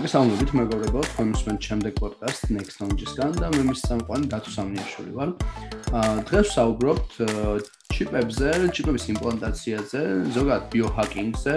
მოგესალმებით 0.00 0.50
მეგობრებო, 0.56 1.00
თქვენ 1.12 1.32
უსმენთ 1.36 1.66
შემდეგ 1.68 1.98
პოდკასტ 2.00 2.44
Next 2.56 2.78
Knowledge-ისგან 2.80 3.34
და 3.36 3.48
მე 3.52 3.64
მის 3.68 3.80
სამყარო 3.84 4.28
დათო 4.32 4.50
სამნიაშვილი 4.54 5.12
ვარ. 5.12 5.32
აა 5.92 6.14
დღეს 6.24 6.46
ვსაუბრობთ 6.48 7.10
ჩიპებზე, 7.92 8.48
ჩიპების 8.72 9.04
იმპლანტაციაზე, 9.12 10.00
ზოგადად 10.32 10.64
ბიოჰაკინგზე. 10.72 11.54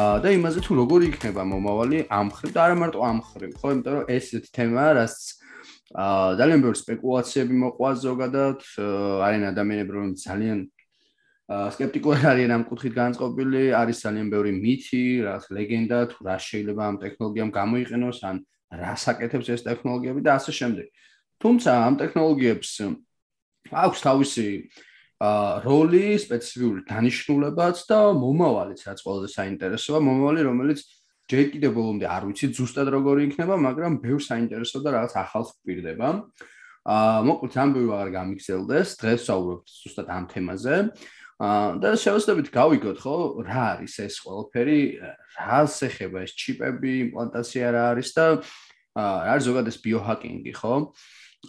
აა 0.00 0.16
და 0.24 0.28
იმაზე 0.38 0.58
თუ 0.64 0.72
როგორი 0.80 1.04
იქნება 1.12 1.42
მომავალი 1.52 1.98
ამ 2.08 2.28
ხრივ 2.32 2.50
და 2.56 2.60
არა 2.64 2.76
მარტო 2.80 2.98
ამ 3.04 3.18
ხრივ, 3.28 3.52
ხო, 3.60 3.68
იმიტომ 3.76 3.92
რომ 4.00 4.04
ეს 4.16 4.24
ისეთი 4.32 4.48
თემაა, 4.56 4.90
რაც 4.96 5.14
აა 5.92 6.28
ძალიან 6.40 6.58
ბევრი 6.64 6.78
სპეკულაციები 6.88 7.54
მოყვა 7.68 7.90
ზოგადად, 8.00 8.58
არიან 9.28 9.44
ადამიანები, 9.52 9.90
რომლებიც 9.92 10.24
ძალიან 10.24 10.58
სკეპტიკული 11.48 12.28
არიან 12.28 12.52
ამ 12.52 12.62
კუთხით 12.68 12.92
განწყობილი, 12.92 13.62
არის 13.72 14.02
ძალიან 14.04 14.26
ბევრი 14.28 14.52
მითი, 14.52 15.04
რაღაც 15.24 15.44
ლეგენდა, 15.48 15.98
თუ 16.12 16.18
რა 16.28 16.36
შეიძლება 16.44 16.82
ამ 16.84 16.96
ტექნოლოგიამ 17.00 17.50
გამოიყენოს, 17.56 18.18
ან 18.28 18.36
რას 18.68 19.02
აკეთებს 19.08 19.48
ეს 19.56 19.62
ტექნოლოგიები 19.64 20.20
და 20.28 20.36
ასე 20.36 20.52
შემდეგ. 20.52 20.86
თუმცა 21.40 21.70
ამ 21.88 21.94
ტექნოლოგიებს 22.04 22.70
აქვს 23.72 23.98
თავისი 24.04 24.46
აა 25.18 25.64
როლი, 25.64 26.04
სპეციფიკური 26.20 26.80
დანიშნულებაც 26.84 27.76
და 27.90 27.98
მომავალიც, 28.12 28.80
რაც 28.86 28.98
ყველაზე 29.02 29.28
საინტერესოა, 29.34 29.98
მომავალი, 30.04 30.40
რომელიც 30.46 30.78
ჯერ 31.28 31.44
კიდევ 31.52 31.72
ბოლომდე 31.74 32.06
არ 32.06 32.22
ვიცი 32.28 32.46
ზუსტად 32.54 32.88
როგორი 32.92 33.20
იქნება, 33.28 33.56
მაგრამ 33.56 33.98
ბევრ 34.04 34.20
საინტერესო 34.22 34.78
და 34.84 34.88
რაღაც 34.94 35.12
ახალს 35.16 35.50
გვპირდება. 35.58 36.08
აა 36.88 37.20
მოკლედ 37.28 37.56
ამბები 37.58 37.90
აღარ 37.92 38.10
გამიგზელდეს, 38.14 38.88
დღეს 39.00 39.20
ვსაუბრობთ 39.26 39.66
ზუსტად 39.68 40.08
ამ 40.08 40.24
თემაზე. 40.32 40.76
და 41.38 41.92
შევასწავლეთ 42.02 42.48
გავიგოთ 42.50 42.98
ხო 42.98 43.16
რა 43.46 43.78
არის 43.78 43.94
ეს 44.02 44.16
ყველაფერი 44.26 44.80
რას 45.38 45.76
ეხება 45.86 46.24
ეს 46.26 46.32
ჩიპები 46.34 46.92
იმპლანტაცია 47.06 47.66
რა 47.78 47.82
არის 47.94 48.10
და 48.18 48.24
რა 48.98 49.06
არის 49.30 49.46
ზოგადად 49.46 49.70
ეს 49.70 49.78
ბიოჰაკინგი 49.78 50.52
ხო? 50.58 50.74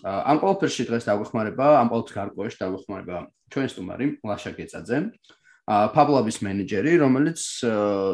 ამ 0.06 0.38
ყველაფერში 0.46 0.84
დღეს 0.86 1.10
დაგვეხმარება 1.10 1.68
ამ 1.82 1.90
ყველაფერს 1.90 2.18
გარკვევაში 2.22 2.58
დაგვეხმარება 2.62 3.18
ჩვენი 3.50 3.70
სტუმარი 3.74 4.06
ლაშა 4.30 4.52
გეწაძე 4.62 4.98
ფაბლაბის 5.70 6.38
მენეჯერი 6.46 6.94
რომელიც 7.02 7.40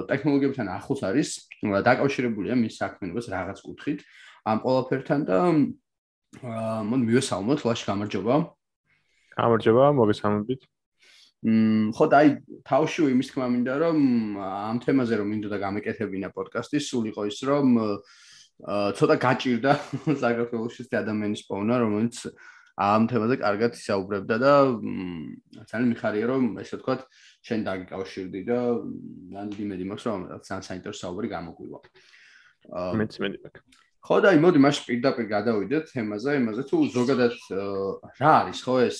ტექნოლოგიებთან 0.07 0.67
ახლოს 0.79 1.01
არის 1.11 1.29
დაკავშირებულია 1.59 2.55
მის 2.55 2.79
საქმიანობას 2.79 3.27
რაღაც 3.35 3.59
კუთხით 3.67 3.99
ამ 4.47 4.57
ყველაფერთან 4.63 5.19
და 5.27 5.39
მოდ 6.39 7.01
მივესალმოთ 7.03 7.59
ლაშა 7.67 7.85
გამარჯობა. 7.91 8.35
გამარჯობა 9.35 9.83
მოგესალმებით 9.99 10.61
ხო 11.45 12.05
და 12.09 12.19
აი 12.23 12.29
თავში 12.65 13.05
იმის 13.13 13.29
თქმა 13.29 13.47
მინდა 13.53 13.73
რომ 13.77 13.99
ამ 14.41 14.77
თემაზე 14.81 15.19
რომ 15.21 15.27
მინდოდა 15.29 15.57
გამეკეთებინა 15.61 16.29
პოდკასტი 16.33 16.81
სულ 16.81 17.11
იყო 17.13 17.21
ის 17.29 17.39
რომ 17.45 17.67
ცოტა 18.97 19.15
გაჭირდა 19.21 19.71
საქართველოსის 20.25 20.89
ადამიანის 20.89 21.45
პოვნა 21.45 21.77
რომელიც 21.85 22.17
ამ 22.81 23.05
თემაზე 23.07 23.35
კარგად 23.45 23.77
ისაუბრებდა 23.77 24.35
და 24.41 24.53
ძალიან 25.69 25.89
მიხარია 25.93 26.25
რომ 26.33 26.43
ესე 26.66 26.81
ვთქვათ 26.81 27.05
შენ 27.45 27.59
დაგიკავშირდი 27.67 28.41
და 28.49 28.59
ნანდი 29.38 29.63
მედი 29.69 29.85
მაქვს 29.91 30.05
რომ 30.09 30.21
ძალიან 30.43 30.63
საინტერესო 30.66 31.01
საუბარი 31.05 31.29
გამოგვივა. 31.35 31.79
მეც 32.99 33.13
მედი 33.21 33.38
მაქვს. 33.45 33.61
ხო 34.05 34.16
და 34.21 34.27
აი 34.33 34.39
მოდი 34.41 34.59
მაშ 34.66 34.77
პირდაპირ 34.85 35.25
გადავიდეთ 35.29 35.85
თემაზე 35.93 36.31
იმაზე 36.41 36.61
თუ 36.69 36.77
ზოგადად 36.93 37.33
რა 38.21 38.33
არის 38.41 38.59
ხო 38.66 38.75
ეს 38.85 38.99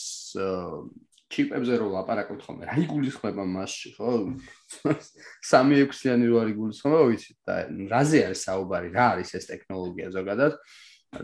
ჩიპებზე 1.36 1.78
რო 1.82 1.88
ლაპარაკობთ 1.92 2.42
ხოლმე, 2.48 2.68
რა 2.70 2.76
იგულისხმება 2.86 3.44
მასში, 3.52 3.90
ხო? 3.98 4.12
3-6-იანი 5.46 6.30
რო 6.32 6.38
არის 6.42 6.56
იგულისხმება, 6.56 7.02
ვიცით 7.12 7.38
და 7.46 7.56
რაზე 7.92 8.22
არის 8.30 8.44
საუბარი, 8.48 8.94
რა 8.96 9.06
არის 9.16 9.36
ეს 9.40 9.50
ტექნოლოგია 9.52 10.08
ზოგადად 10.16 10.54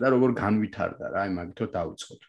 და 0.02 0.12
როგორ 0.12 0.30
განვითარდა 0.36 1.04
რა, 1.12 1.24
აი 1.24 1.30
მაგითო 1.36 1.64
დავიწყოთ. 1.72 2.22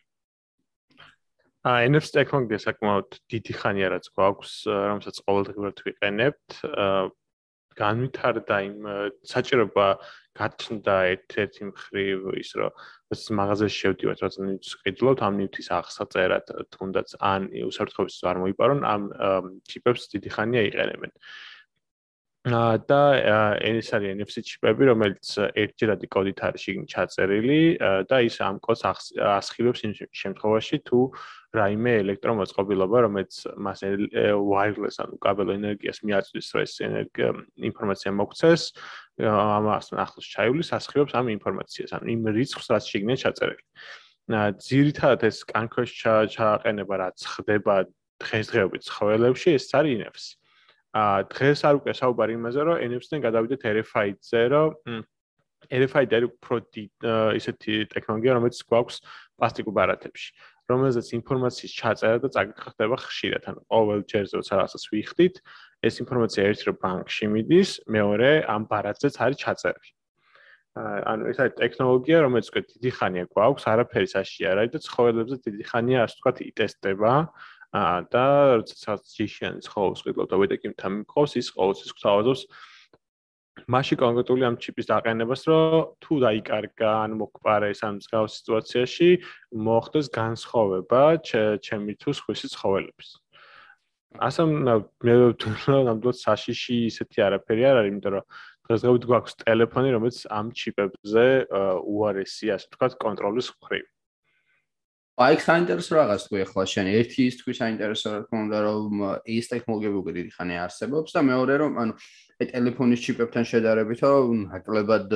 ა 1.63 1.71
NFC 1.87 2.11
ტექნოლოგია 2.19 2.59
საკმაოდ 2.59 3.09
დიდი 3.31 3.53
ხანია 3.55 3.87
რაც 3.95 4.05
გვაქვს, 4.15 4.53
რომელსაც 4.67 5.15
ყოველდღიურად 5.23 5.77
ვიყენებთ. 5.87 6.49
განვითარდა 7.73 8.55
იმ 8.69 8.77
საჭიროება 9.25 9.87
გაჩნდა 10.37 10.95
ერთ-ერთი 11.13 11.63
მხრივ 11.73 12.19
ის 12.37 12.49
რომ 12.59 12.71
ეს 13.13 13.23
მაღაზიაში 13.39 13.79
შევდივართ 13.83 14.23
რაც 14.25 14.37
ყიდულობთ 14.83 15.23
ამ 15.27 15.39
ნივთის 15.41 15.69
აღსაწერად 15.77 16.53
თუნდაც 16.75 17.15
ან 17.31 17.47
უსაფრთხოების 17.69 18.19
არ 18.33 18.41
მოიპარონ 18.43 18.85
ამ 18.93 19.09
ჩიპებს 19.69 20.09
დიდი 20.13 20.29
ხანია 20.35 20.63
იყენებენ 20.69 21.15
და 22.43 22.99
ეს 23.63 23.87
არის 23.95 24.19
NFC 24.19 24.43
ჩიპები, 24.43 24.83
რომელიც 24.91 25.27
ერთჯერადი 25.55 26.07
კოდით 26.11 26.39
არის 26.43 26.59
შიგნით 26.59 26.89
ჩაწერილი 26.91 27.59
და 28.03 28.17
ის 28.19 28.35
ამ 28.43 28.59
კოდს 28.59 28.83
ასხივებს 29.15 29.79
იმ 29.87 29.93
შემთხვევაში 30.11 30.77
თუ 30.83 30.99
რაიმე 31.55 31.91
ელექტრომოწყობილობა, 32.03 32.97
რომელიც 33.07 33.47
მას 33.55 33.79
wireless 34.43 34.99
ანუ 34.99 35.15
კაბელ 35.23 35.55
ენერგიას 35.55 36.03
მიაწვდის, 36.03 36.47
რომ 36.51 36.61
ეს 36.67 36.73
ენერგია 36.83 37.29
ინფორმაცია 37.63 38.11
მოგცეს, 38.11 38.61
ამასთან 39.23 39.97
ახლოს 40.03 40.27
ჩაივლის 40.35 40.69
ასხივებს 40.75 41.15
ამ 41.15 41.31
ინფორმაციას, 41.39 41.95
ანუ 41.95 42.05
იმ 42.11 42.21
რიცხვს, 42.27 42.67
რაც 42.75 42.83
შიგნით 42.91 43.19
ჩაწერილი. 43.23 43.63
ძირითადად 44.67 45.21
ეს 45.31 45.37
კანქვეშ 45.47 45.89
ჩააყენება, 46.35 46.95
რაც 47.07 47.17
ხდება 47.23 47.75
დღესდღეობით 48.19 48.81
ცხოველებში, 48.83 49.49
ეს 49.55 49.71
არის 49.71 49.95
NFC. 50.03 50.42
აა 50.93 51.25
დღეს 51.25 51.59
არ 51.65 51.79
უკვე 51.81 51.93
საუბარი 51.97 52.33
იმაზე, 52.37 52.59
რომ 52.69 52.81
NFC-დან 52.85 53.21
გადავიდეთ 53.25 53.61
RFID-ზე, 53.65 54.41
რომ 54.53 55.01
RFID 55.73 56.11
არის 56.17 56.29
უფრო 56.29 56.55
ისეთი 57.39 57.73
ტექნოლოგია, 57.93 58.35
რომელიც 58.37 58.59
გვაქვს 58.69 58.97
პლასტიკურ 59.41 59.73
ბარათებში, 59.73 60.29
რომელზეც 60.69 61.07
ინფორმაციის 61.17 61.73
ჩაწერა 61.79 62.17
და 62.21 62.29
წაკითხვა 62.35 62.69
ხდება 62.75 62.97
ხშირად, 63.01 63.43
ანუ 63.49 63.61
ყოველ 63.73 63.99
ჯერზე 64.11 64.33
როცა 64.37 64.53
რაღაცას 64.59 64.85
ვიხდით, 64.93 65.35
ეს 65.81 65.95
ინფორმაცია 66.03 66.41
ერთი 66.51 66.63
რო 66.69 66.73
ბანკში 66.83 67.25
მიდის, 67.33 67.69
მეორე 67.89 68.29
ამ 68.53 68.61
ბარათზეც 68.69 69.15
არის 69.17 69.37
ჩაწერილი. 69.43 69.91
ანუ 71.09 71.23
ეს 71.29 71.37
არის 71.41 71.57
ტექნოლოგია, 71.57 72.17
რომელიც 72.25 72.47
უკვე 72.53 72.61
დიდი 72.69 72.89
ხანია 72.97 73.25
გვაქვს, 73.33 73.65
არაფერი 73.73 74.07
საშია 74.13 74.47
არ 74.53 74.57
არის 74.61 74.71
და 74.73 74.79
ცხოველებზე 74.85 75.35
დიდი 75.47 75.63
ხანია, 75.69 75.99
ასე 76.05 76.15
ვთქვათ, 76.17 76.37
იტესტება. 76.53 77.13
აა 77.13 77.52
და 77.73 78.25
როდესაც 78.61 79.01
ჯიშიან 79.17 79.55
ცხოველს 79.65 80.05
ყიდულობ 80.05 80.29
და 80.29 80.37
ვეტეკიმთან 80.37 80.91
მიყავს 81.01 81.33
ის 81.41 81.47
ყოველთვის 81.57 81.91
გვთავაზობს. 81.97 82.41
მასში 83.73 83.95
კონკრეტული 84.01 84.43
ამ 84.45 84.55
ჩიპის 84.61 84.89
დაყენებას 84.89 85.41
რომ 85.49 85.97
თუ 86.01 86.13
დაიკარგა 86.25 86.89
ან 87.05 87.11
მოგყარე 87.17 87.67
ეს 87.73 87.81
ამ 87.85 87.97
მსგავს 87.97 88.37
სიტუაციაში 88.39 89.09
მოხდეს 89.65 90.07
განსხვავება 90.13 91.01
ჩემი 91.65 91.93
თუ 92.01 92.09
სხვისი 92.17 92.47
ცხოველების. 92.53 93.09
ასე 94.21 94.41
მე 94.45 95.13
ვთქვი 95.33 95.85
ნამდვილად 95.89 96.17
საშიში 96.21 96.77
ისეთი 96.93 97.25
არაფერი 97.25 97.63
არ 97.69 97.77
არის 97.81 97.91
იმიტომ 97.93 98.13
რომ 98.13 98.25
დღესდღეობით 98.69 99.07
გვაქვს 99.09 99.37
ტელეფონი 99.41 99.89
რომელიც 99.97 100.17
ამ 100.29 100.53
ჩიპებზე 100.61 101.25
უარესია 101.93 102.57
ასე 102.57 102.69
ვთქვათ 102.69 102.93
კონტროლის 103.05 103.49
მხრივ 103.57 103.85
აი 105.21 105.35
საინტერესო 105.45 105.93
რაღაც 105.93 106.23
თქვი 106.25 106.39
ახლა 106.41 106.63
შენ 106.65 106.87
ერთი 106.89 107.25
ის 107.29 107.35
თქვი 107.37 107.53
საინტერესო 107.53 108.07
რა 108.13 108.19
თქმა 108.25 108.39
უნდა 108.49 108.59
რომ 108.65 109.01
ეს 109.29 109.45
ტექნოლოგიები 109.51 109.97
უკვე 110.01 110.13
დიდი 110.17 110.31
ხანი 110.33 110.55
არსებობს 110.57 111.13
და 111.13 111.21
მეორე 111.29 111.57
რომ 111.61 111.73
ანუ 111.83 111.93
აი 112.41 112.45
ტელეფონის 112.49 113.03
ჩიპებთან 113.05 113.43
შედარებით 113.45 114.01
ნაკლებად 114.49 115.13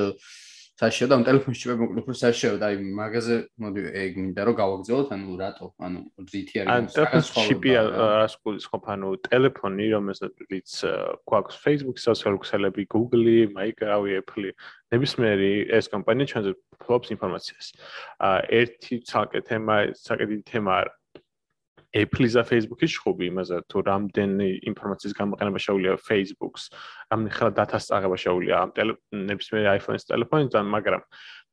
საშიო 0.78 1.06
და 1.10 1.14
ამ 1.18 1.22
ტელეფონის 1.26 1.58
ჩიპები 1.58 1.80
მოკლედ 1.82 2.02
უფრო 2.04 2.14
საშიო 2.22 2.52
და 2.62 2.66
აი 2.70 2.76
მაგაზე 2.98 3.36
მოდი 3.62 3.80
ეგ 4.02 4.12
მინდა 4.22 4.42
რომ 4.46 4.54
გავაგზავნოთ 4.60 5.08
ანუ 5.16 5.38
რატო 5.42 5.66
ანუ 5.86 6.00
ძითი 6.30 6.54
არის 6.62 6.70
ანუ 6.74 6.92
ტელეფონის 6.94 7.30
ჩიპი 7.48 7.70
რას 7.98 8.34
გულისხმობ 8.46 8.84
ანუ 8.94 9.08
ტელეფონი 9.26 9.86
რომელსაც 9.94 10.32
გვაქვს 11.26 11.56
Facebook-ის 11.64 12.04
სოციალურ 12.08 12.38
Google-ი, 12.94 13.38
Microsoft-ი, 13.58 14.14
Apple-ი 14.22 14.50
ნებისმიერი 14.94 15.52
ეს 15.78 15.90
კომპანია 15.92 16.30
ჩვენზე 16.30 16.52
ფლობს 16.82 17.10
ინფორმაციას. 17.14 17.66
აა 18.24 18.38
ერთი 18.60 18.94
ცალკე 19.08 19.40
თემა, 19.48 19.76
ცალკე 19.98 20.24
დიდი 20.30 20.44
თემა 20.48 20.76
Apple-ის 20.78 20.97
და 21.88 22.42
Facebook-ის 22.44 22.92
შხუბი 22.92 23.24
იმაზე 23.32 23.56
თუ 23.72 23.78
რამდენი 23.88 24.48
ინფორმაციის 24.68 25.14
გამოყენება 25.16 25.60
შეუძლია 25.64 25.94
Facebook-ს, 25.96 26.62
რამდენი 27.08 27.32
ხელა 27.32 27.52
დათას 27.56 27.84
წაღება 27.88 28.16
შეუძლია 28.20 28.56
ამ 28.60 28.70
ნებისმიერ 29.28 29.64
iPhone-ის 29.80 30.04
ტელეფონიდან, 30.04 30.64
მაგრამ 30.68 31.02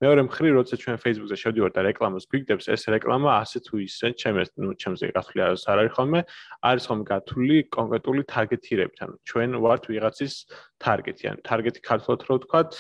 მეორე 0.03 0.21
მხრივ, 0.27 0.51
როცა 0.59 0.75
ჩვენ 0.75 0.97
Facebook-ზე 0.99 1.35
შევდივართ 1.39 1.73
და 1.79 1.81
რეკლამას 1.87 2.27
გვიგდებს, 2.27 2.67
ეს 2.67 2.83
რეკლამა 2.91 3.31
ასე 3.39 3.63
თუ 3.63 3.75
ისე 3.79 4.11
ჩემს 4.19 4.51
ნუ 4.59 4.75
ჩემზე 4.75 5.07
გათვლი 5.15 5.39
არ 5.39 5.55
არის 5.55 5.93
ხოლმე, 5.95 6.19
არის 6.67 6.83
ხოლმე 6.83 7.05
გათვლი 7.15 7.57
კონკრეტული 7.71 8.21
ტარგეტირებით, 8.27 8.99
ანუ 9.07 9.15
ჩვენ 9.23 9.49
ვართ 9.63 9.83
ვიღაცის 9.87 10.33
ტარგეტი, 10.83 11.23
ანუ 11.31 11.39
ტარგეტი 11.47 11.79
ქართულად 11.79 12.19
რო 12.27 12.35
ვთქვათ, 12.43 12.71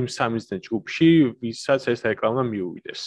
იმ 0.00 0.06
სამიზნე 0.16 0.56
ჯგუფში, 0.64 1.10
ვისაც 1.44 1.92
ეს 1.92 2.00
რეკლამა 2.08 2.42
მიუვიდეს. 2.48 3.02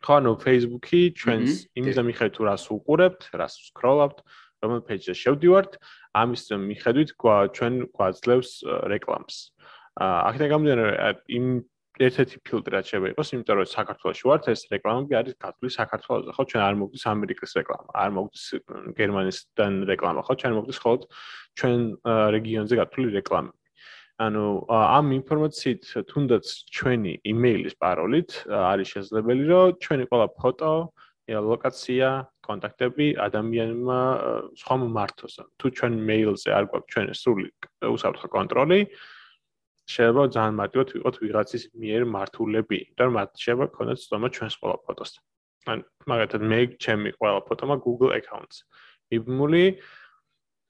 ხო, 0.00 0.12
ანუ 0.20 0.30
Facebook-ი 0.40 1.00
ჩვენს 1.20 1.52
იმის 1.76 1.96
მიხედვით 2.08 2.34
თუ 2.36 2.42
რას 2.48 2.64
უყურებთ, 2.72 3.20
რას 3.36 3.54
სკროლავთ, 3.68 4.18
რომელ 4.64 4.80
პეიჯზე 4.88 5.14
შევდივართ, 5.16 5.72
ამის 6.16 6.42
მიხედვით 6.56 7.10
ჩვენ 7.16 7.74
გვაძლევს 7.96 8.50
რეკლამს. 8.92 9.36
აქედან 10.00 10.48
გამომდინარე 10.52 10.84
იმ 11.36 11.46
ერთ-ერთი 12.00 12.36
ფილტრი 12.48 12.72
რაც 12.80 12.86
შეიძლება 12.88 13.12
იყოს, 13.12 13.28
იმიტომ 13.34 13.56
რომ 13.60 13.68
საქართველოში 13.76 14.24
ვართ, 14.24 14.44
ეს 14.48 14.60
რეკლამები 14.72 15.14
არის 15.20 15.34
გათვლილი 15.36 15.72
საქართველოს. 15.76 16.32
ხო, 16.32 16.42
ჩვენ 16.48 16.62
არ 16.64 16.74
მოგდის 16.80 17.04
ამერიკის 17.12 17.52
რეკლამა, 17.60 17.90
არ 17.92 18.10
მოგდის 18.16 18.44
გერმანისთან 18.96 19.72
რეკლამა, 19.90 20.20
ხო, 20.24 20.32
ჩვენ 20.40 20.52
მოგდის 20.56 20.78
ხოლმე 20.80 21.04
ჩვენ 21.60 21.80
რეგიონზე 22.36 22.74
გათვლილი 22.80 23.10
რეკლამა. 23.20 23.52
ანუ 24.20 24.44
ამ 24.68 25.06
ინფორმაციით 25.16 25.84
თუნდაც 26.10 26.44
ჩვენი 26.76 27.12
იმეილის 27.32 27.74
პაროლით 27.80 28.30
არის 28.52 28.88
შესაძლებელი, 28.94 29.44
რომ 29.52 29.78
ჩვენი 29.84 30.04
ყველა 30.10 30.26
ფოტო, 30.40 30.72
ლოკაცია, 31.30 32.08
კონტაქტები 32.42 33.06
ადამიანმა 33.26 34.00
სხვა 34.60 34.76
მართოს. 34.98 35.34
თუ 35.58 35.66
ჩვენ 35.78 35.92
მეილზე 36.10 36.50
არ 36.58 36.64
გვაქვს 36.70 36.90
ჩვენი 36.92 37.12
სრული 37.22 37.48
უსაფრთხო 37.94 38.28
კონტროლი, 38.36 38.80
შეიძლება 39.90 40.22
ძალიან 40.34 40.54
მარტივად 40.60 40.88
ვიყოთ 40.94 41.16
ვიღაცის 41.22 41.64
მიერ 41.80 42.02
მართულები, 42.14 42.78
რომ 42.98 43.10
მათ 43.18 43.30
შეიძლება 43.42 43.66
ქონდეს 43.76 43.98
ცდომა 44.06 44.28
ჩვენს 44.34 44.54
ყველა 44.60 44.76
ფოტოს. 44.84 45.12
ან 45.70 45.78
მაგათად 46.10 46.42
მე 46.50 46.60
ჩემი 46.82 47.10
ყველა 47.20 47.40
ფოტომა 47.48 47.76
Google 47.84 48.12
accounts. 48.18 48.64
იბმული 49.10 49.64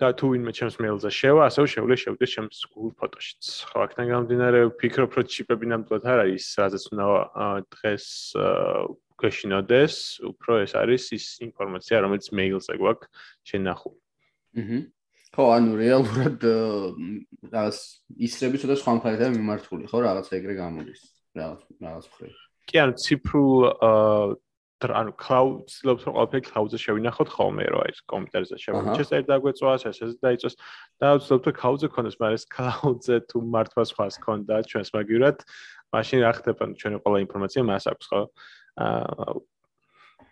და 0.00 0.08
თუ 0.16 0.26
ვინმე 0.32 0.52
ჩემს 0.56 0.76
მეილზე 0.80 1.10
შევა, 1.12 1.42
ასევე 1.52 1.66
შეუძლია 1.76 1.98
შევიდეს 2.00 2.30
ჩემს 2.32 2.58
Google 2.72 2.94
ფოტოშიც. 2.96 3.44
ხო, 3.68 3.76
აქედან 3.84 4.06
გამომდინარე 4.10 4.60
ვფიქრობ, 4.72 5.10
რომ 5.12 5.26
ჩიპები 5.28 5.66
ნამდვილად 5.68 6.04
არ 6.08 6.18
არის, 6.24 6.44
რაზეც 6.56 6.84
უნდა 6.90 7.04
დღეს 7.74 8.06
გეშინოდეს, 9.20 9.94
უფრო 10.24 10.52
ეს 10.64 10.72
არის 10.80 11.02
ის 11.12 11.26
ინფორმაცია, 11.44 11.96
რომელიც 12.00 12.26
მეილზე 12.32 12.72
გვაქვს 12.80 13.08
შენახული. 13.44 14.00
აჰა. 14.56 14.78
ხო, 15.36 15.44
ანუ 15.54 15.70
რეალურად 15.78 16.38
რაღაც 17.52 17.78
ისრები 18.16 18.56
ცოტა 18.64 18.76
სხვა 18.80 18.92
მხარეთაა 18.98 19.30
მიმართული, 19.36 19.84
ხო, 19.84 19.98
რაღაც 20.08 20.26
ეგრე 20.32 20.54
გამოდის. 20.56 21.02
რაღაც 21.36 21.60
რაღაც 21.76 22.04
მხრივ. 22.08 22.32
კი, 22.66 22.76
ანუ 22.82 22.94
ციფრულ 23.04 23.52
აა 23.78 24.24
ანუ 24.88 25.12
cloud-ს 25.20 25.84
ლობს 25.84 26.04
რომ 26.08 26.14
ყველაფერი 26.16 26.42
cloud-ზე 26.48 26.78
შევინახოთ 26.80 27.28
ხოლმე, 27.36 27.64
რომ 27.68 27.80
აი 27.84 27.92
კომპიუტერზე 28.12 28.56
შევინახოთ, 28.64 29.12
ეს 29.20 29.26
დაგვეწვას, 29.28 29.82
ეს 29.90 30.14
დაიწვას 30.24 30.54
და 30.96 31.06
ვცდილობ 31.20 31.42
რომ 31.50 31.56
cloud-ზე 31.60 31.88
ქონდეს, 31.92 32.16
მაგრამ 32.20 32.38
ეს 32.40 32.44
cloud-ზე 32.54 33.16
თუ 33.28 33.38
მართვა 33.54 33.82
სხვას 33.92 34.16
ქონდა 34.24 34.54
ჩვენს 34.70 34.90
მაგივრად, 34.96 35.38
მაშინ 35.92 36.18
რა 36.24 36.32
ხდება, 36.40 36.62
ჩვენი 36.80 36.96
ყველა 37.04 37.18
ინფორმაცია 37.28 37.62
მას 37.68 37.84
აქვს, 37.92 38.06
ხო? 38.08 38.20
აა 38.80 39.32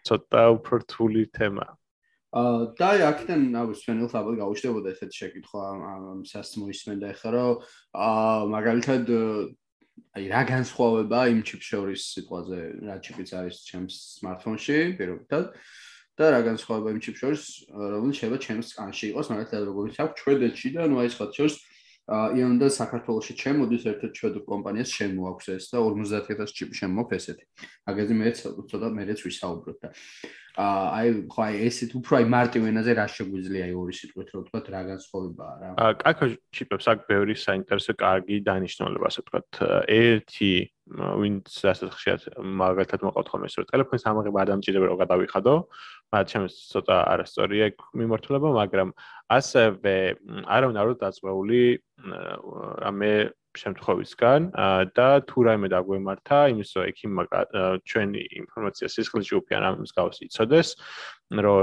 ცოტა 0.08 0.42
უფრო 0.56 0.74
რთული 0.84 1.22
თემაა. 1.36 1.72
აა 2.28 2.76
და 2.76 2.86
აი 2.92 3.00
აქედან 3.08 3.42
აუს 3.56 3.78
ჩვენ 3.84 4.02
ელფაბად 4.04 4.34
გავუშვებოდა 4.36 4.88
ესეთი 4.92 5.16
შეკითხვა 5.16 5.62
ამ 5.92 6.18
სასმო 6.28 6.68
ისმენდა 6.72 7.06
ახლა 7.16 7.30
რომ 7.32 7.54
აა 8.04 8.40
მაგალითად 8.52 9.04
აი 10.18 10.24
რა 10.32 10.42
განსხვავება 10.48 11.20
იმ 11.32 11.40
ჩიპ 11.48 11.62
შორის 11.68 12.06
სიტყვაზე 12.14 12.60
რა 12.88 12.96
ჩიპიც 13.04 13.28
არის 13.38 13.56
ჩემს 13.68 13.94
smartphone-ში 14.18 14.78
პირობითად 14.98 15.44
და 16.18 16.30
რა 16.34 16.40
განსხვავება 16.48 16.94
იმ 16.94 17.00
ჩიპ 17.06 17.16
შორის 17.22 17.42
რომელიც 17.72 18.16
შეიძლება 18.18 18.42
ჩემს 18.46 18.70
სკანში 18.74 19.06
იყოს 19.12 19.30
მაგალითად 19.32 19.62
როგორც 19.70 19.94
აქვს 20.02 20.18
ჩვენეთში 20.22 20.68
და 20.74 20.88
ნუ 20.90 20.96
აი 21.02 21.10
სხვა 21.14 21.26
შორის 21.38 21.54
იან 22.08 22.56
და 22.56 22.69
საქართველოსი 22.72 23.34
ჩემოდის 23.37 23.82
ერთ-ერთ 23.93 24.12
ჩვედურ 24.16 24.44
კომპანიას 24.49 24.90
შემოაქვს 24.96 25.49
ეს 25.55 25.64
და 25.69 25.78
50000 25.84 26.55
ჩიპი 26.56 26.75
შემოაქვს 26.81 27.16
ესეთი. 27.20 27.44
აგაზე 27.84 28.12
მე 28.16 28.32
ცოტა 28.40 28.88
მეც 28.96 29.20
ვისაუბროთ 29.28 29.78
და 29.84 29.88
აი 30.58 31.08
ხო 31.31 31.40
აი 31.44 31.55
ესეთ 31.69 31.93
უფრო 32.00 32.12
აი 32.19 32.25
მარტივ 32.34 32.62
ენაზე 32.66 32.93
რა 32.99 33.06
შეგვიძლია 33.14 33.62
აი 33.69 33.75
ორი 33.78 33.94
სიტყვით 33.94 34.28
რო 34.34 34.40
ვთქვა 34.43 34.60
რა 34.75 34.81
განსხვავებაა 34.88 35.55
რა. 35.60 35.69
აა 35.78 35.93
კაკო 36.02 36.26
ჩიპებს 36.56 36.87
აქ 36.88 36.99
ბევრი 37.12 37.34
საინტერესო 37.38 37.93
კარგი 37.94 38.37
დანიშნულება 38.49 39.06
ასე 39.06 39.20
ვთქვა. 39.22 39.40
ერთი 39.87 40.52
ვინც 40.88 41.46
ასე 41.69 41.93
ხშირად 41.93 42.22
მაგალითად 42.43 43.00
მოყავთ 43.06 43.28
ხოლმე 43.28 43.46
ეს 43.46 43.56
რო 43.60 43.64
ტელეფონის 43.70 44.08
ამაღება 44.08 44.38
არ 44.43 44.49
დამჭირდება 44.50 44.87
რომ 44.88 44.99
გადავიხადო. 45.05 45.55
მათ 46.14 46.31
ჩემს 46.32 46.55
ცოტა 46.72 46.96
არასწორია 47.12 47.66
მიმართულება, 48.00 48.49
მაგრამ 48.60 48.93
ასევე 49.28 49.96
არავინ 50.56 50.76
არ 50.81 50.87
არის 50.88 51.00
დაწვეული 51.05 51.62
რამე 52.84 53.12
შემთხვევისგან 53.58 54.49
და 54.96 55.08
თუ 55.28 55.44
რაიმე 55.49 55.69
დაგვემართა 55.72 56.38
იმის 56.52 56.70
რომ 56.78 56.88
ექიმ 56.93 57.20
ჩვენი 57.90 58.22
ინფორმაცია 58.40 58.87
სისხლში 58.94 59.34
უფიან 59.40 59.62
ამ 59.69 59.76
მსგავს 59.84 60.19
იცოდეს 60.28 60.69
რომ 61.44 61.60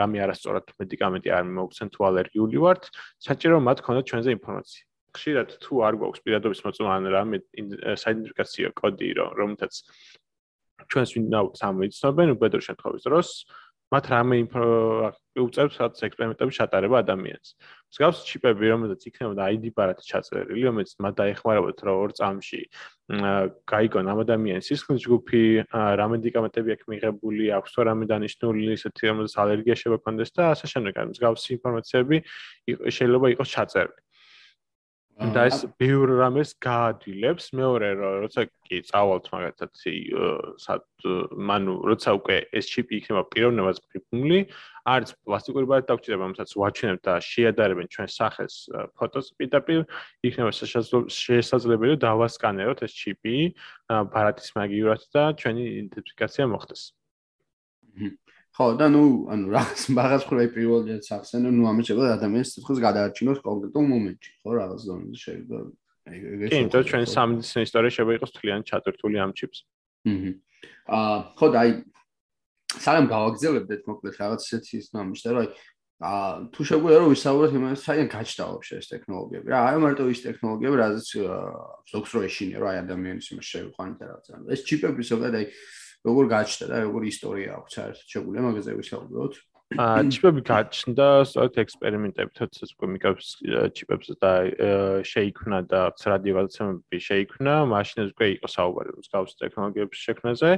რამე 0.00 0.18
არასწორად 0.26 0.74
მედიკამენტი 0.80 1.34
არ 1.38 1.44
მოგცენ 1.58 1.88
თუ 1.94 2.00
ალერგიული 2.10 2.58
ვართ 2.64 2.82
საჭირო 3.28 3.56
მათ 3.68 3.78
ქონდეთ 3.86 4.04
ჩვენზე 4.10 4.30
ინფორმაცია. 4.38 4.82
ხშირად 5.16 5.48
თუ 5.64 5.72
არ 5.86 5.94
გვაქვს 5.96 6.22
პირადობის 6.24 6.60
მოწმობა 6.64 6.92
ან 6.96 7.04
რამე 7.16 7.36
საიდენტიფიკაციო 8.04 8.68
კოდი 8.76 9.08
რომელთაც 9.16 9.72
ჩვენს 10.92 11.10
ვინდა 11.16 11.40
სამეცნობენ 11.60 12.28
უბედურ 12.36 12.62
შემთხვევის 12.68 13.06
დროს 13.08 13.28
მათ 13.94 14.04
რამე 14.10 14.36
უწევს 15.36 15.76
რაც 15.78 16.00
ექსპერიმენტები 16.08 16.52
ჩატარება 16.58 17.00
ადამიანს. 17.04 17.48
მსგავს 17.92 18.18
ჩიპები, 18.26 18.64
რომელზეც 18.72 19.02
იქნებოდა 19.08 19.42
ID 19.56 19.64
ბარათი 19.76 20.04
ჩაწერილი, 20.10 20.62
რომელიც 20.66 20.90
მათ 20.98 21.14
დაეხმარებათ 21.20 21.78
რა 21.86 21.92
ორ 22.02 22.10
წამში 22.18 22.60
გაიგონ 23.70 24.10
ამ 24.10 24.18
ადამიანის 24.26 24.66
სისხლის 24.70 25.04
ჯგუფი, 25.06 25.42
რა 25.70 26.06
მედიკამენტები 26.12 26.74
აქვს 26.74 26.90
მიღებული, 26.90 27.44
აქვს 27.58 27.70
თუ 27.76 27.80
რამე 27.86 28.04
დანიშნული 28.10 28.72
ისეთი 28.74 29.02
რომელზეც 29.12 29.34
ალერგია 29.44 29.74
შეიძლება 29.78 30.02
კონდეს 30.02 30.30
და 30.34 30.42
ასე 30.56 30.66
შემდეგ. 30.72 30.92
მსგავს 31.14 31.42
ინფორმაციები 31.56 32.16
შეიძლება 32.90 33.26
იყოს 33.36 33.48
ჩაწერილი. 33.54 34.05
და 35.16 35.46
ეს 35.48 35.62
ბევრ 35.80 36.10
რამეს 36.20 36.50
გაადვილებს 36.60 37.46
მეორე 37.56 37.88
როცა 37.96 38.42
კი 38.68 38.80
წავალთ 38.84 39.30
მაგათაც 39.32 39.84
სად 40.60 40.84
მანუ 41.32 41.76
როცა 41.88 42.12
უკვე 42.20 42.36
ეს 42.52 42.68
ჩიპი 42.68 43.00
იქნება 43.00 43.22
პიროვნებას 43.32 43.80
პრიფუნლი 43.88 44.40
არც 44.92 45.14
პლასტიკური 45.24 45.70
ბარათი 45.72 45.88
დაგჭირება 45.88 46.22
რომელსაც 46.26 46.52
ვაჩვენებ 46.60 47.00
და 47.08 47.14
შეადარებენ 47.30 47.88
ჩვენ 47.96 48.08
სახეს 48.12 48.54
ფოტოს 49.00 49.32
პირდაპირ 49.40 49.80
იქნება 50.28 50.52
შესაძლებელი 50.52 51.96
დავასკანეროთ 52.04 52.84
ეს 52.84 52.92
ჩიპი 53.00 53.36
ბარათის 53.88 54.52
მაგივრად 54.52 55.02
და 55.16 55.24
ჩვენი 55.40 55.64
იდენტიფიკაცია 55.72 56.44
მოხდეს 56.52 56.82
ხო 58.56 58.66
და 58.80 58.86
ნუ 58.88 59.04
ანუ 59.32 59.46
რაღაც 59.52 59.80
მაგას 59.92 60.22
ხრე 60.28 60.44
პირველად 60.56 61.04
სახსენო 61.04 61.50
ნუ 61.52 61.62
ამეჭება 61.70 62.04
ადამიანის 62.16 62.52
სიტყვის 62.56 62.78
გადაარჩინოს 62.86 63.40
კონკრეტულ 63.44 63.84
მომენტში 63.92 64.30
ხო 64.40 64.50
რაღაც 64.56 64.80
ზონაზე 64.88 65.16
შეიძლება 65.24 65.58
ეგ 66.16 66.22
კი 66.40 66.80
ჩვენ 66.88 67.04
სამედიცინო 67.12 67.62
ისტორია 67.68 67.92
შეიძლება 67.92 68.16
იყოს 68.16 68.32
თლიან 68.36 68.60
ჩატვირთული 68.70 69.16
ამ 69.20 69.32
ჩიპს 69.36 69.58
აჰა 70.06 70.32
აა 70.96 71.16
ხო 71.36 71.46
და 71.52 71.58
აი 71.66 71.70
სალამ 72.80 73.06
გავაგზავნებდეთ 73.12 73.82
მოკლედ 73.90 74.14
რაღაც 74.22 74.40
ისეთი 74.46 74.72
ის 74.80 74.86
ნამიშდა 74.96 75.30
რომ 75.36 75.40
აი 75.44 75.48
აა 75.96 76.52
თუ 76.52 76.60
შეგვიძლია 76.68 76.98
რომ 77.00 77.08
ვისაუბროთ 77.12 77.52
იმას 77.56 77.84
საიდან 77.88 78.08
გაჩნდა 78.12 78.44
ვაფშე 78.52 78.74
ეს 78.80 78.88
ტექნოლოგიები? 78.92 79.46
რა 79.48 79.60
აი 79.64 79.78
მარტო 79.80 80.04
ის 80.12 80.20
ტექნოლოგიები 80.28 80.76
რაზეც 80.76 81.08
ზოგს 81.92 82.10
რო 82.12 82.20
ეშინე 82.28 82.56
რა 82.60 82.70
ადამიანის 82.84 83.26
იმას 83.32 83.46
შეგვიყვანეთ 83.52 84.00
რაღაცა. 84.04 84.32
ეს 84.52 84.60
ჩიპები 84.68 85.02
ზოგადად 85.08 85.36
აი 85.40 85.46
როგორ 86.06 86.24
გაჩნდა 86.36 86.66
და 86.72 86.76
როგორ 86.86 87.02
ისტორია 87.12 87.50
აქვს 87.58 87.76
საერთოდ 87.78 88.14
შეგვიძლია 88.14 88.46
მაგაზე 88.48 88.78
ვისაუბროთ 88.80 89.34
აა 89.66 90.02
ჩიპები 90.14 90.42
გაჩნდა 90.46 91.06
სწორედ 91.26 91.56
ექსპერიმენტებით 91.58 92.38
უკვე 92.70 92.86
მიკავს 92.94 93.30
ჩიპებს 93.74 94.12
და 94.22 94.30
შეიქმნა 95.10 95.58
და 95.72 95.80
რადიოვალცემები 96.12 96.98
შეიქმნა 97.06 97.54
მაშინ 97.74 97.98
უკვე 98.14 98.26
იყო 98.38 98.48
საუბარი 98.54 98.94
მსგავს 98.94 99.32
ტექნოლოგიების 99.42 100.04
შექმნაზე. 100.06 100.50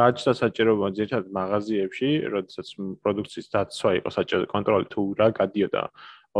გაჩნდა 0.00 0.32
საჭიროება 0.40 0.88
ძირითადად 0.96 1.28
მაღაზიებში 1.36 2.08
როდესაც 2.32 2.68
პროდუქციის 3.04 3.46
დაცვა 3.52 3.90
იყო 4.00 4.10
საჭირო 4.16 4.48
კონტროლი 4.48 4.86
თუ 4.92 5.02
რა 5.20 5.28
გადიოდა 5.36 5.82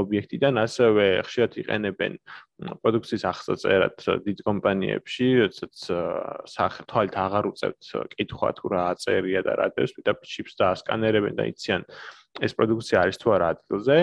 ობიექტიდან 0.00 0.60
ასევე 0.62 1.06
ხშირად 1.26 1.56
იყენებენ 1.62 2.18
პროდუქციის 2.82 3.24
ახსოწერად 3.30 4.04
დიდ 4.26 4.42
კომპანიებში, 4.46 5.28
როდესაც 5.42 5.74
სახე 6.52 6.86
თვალით 6.90 7.18
აღარ 7.24 7.50
უწევთ 7.52 7.90
კითხვა 8.16 8.50
თუ 8.60 8.72
რა 8.72 8.82
აწერია 8.92 9.44
და 9.46 9.56
რა 9.60 9.68
დევს, 9.76 9.96
პიტაპ 9.96 10.24
ჩიპს 10.24 10.56
და 10.60 10.72
ასკანერებენ 10.76 11.36
და 11.36 11.48
იციან 11.52 11.84
ეს 12.44 12.52
პროდუქცია 12.56 13.04
არის 13.04 13.20
თუ 13.20 13.28
არა 13.36 13.46
ადგილზე. 13.56 13.98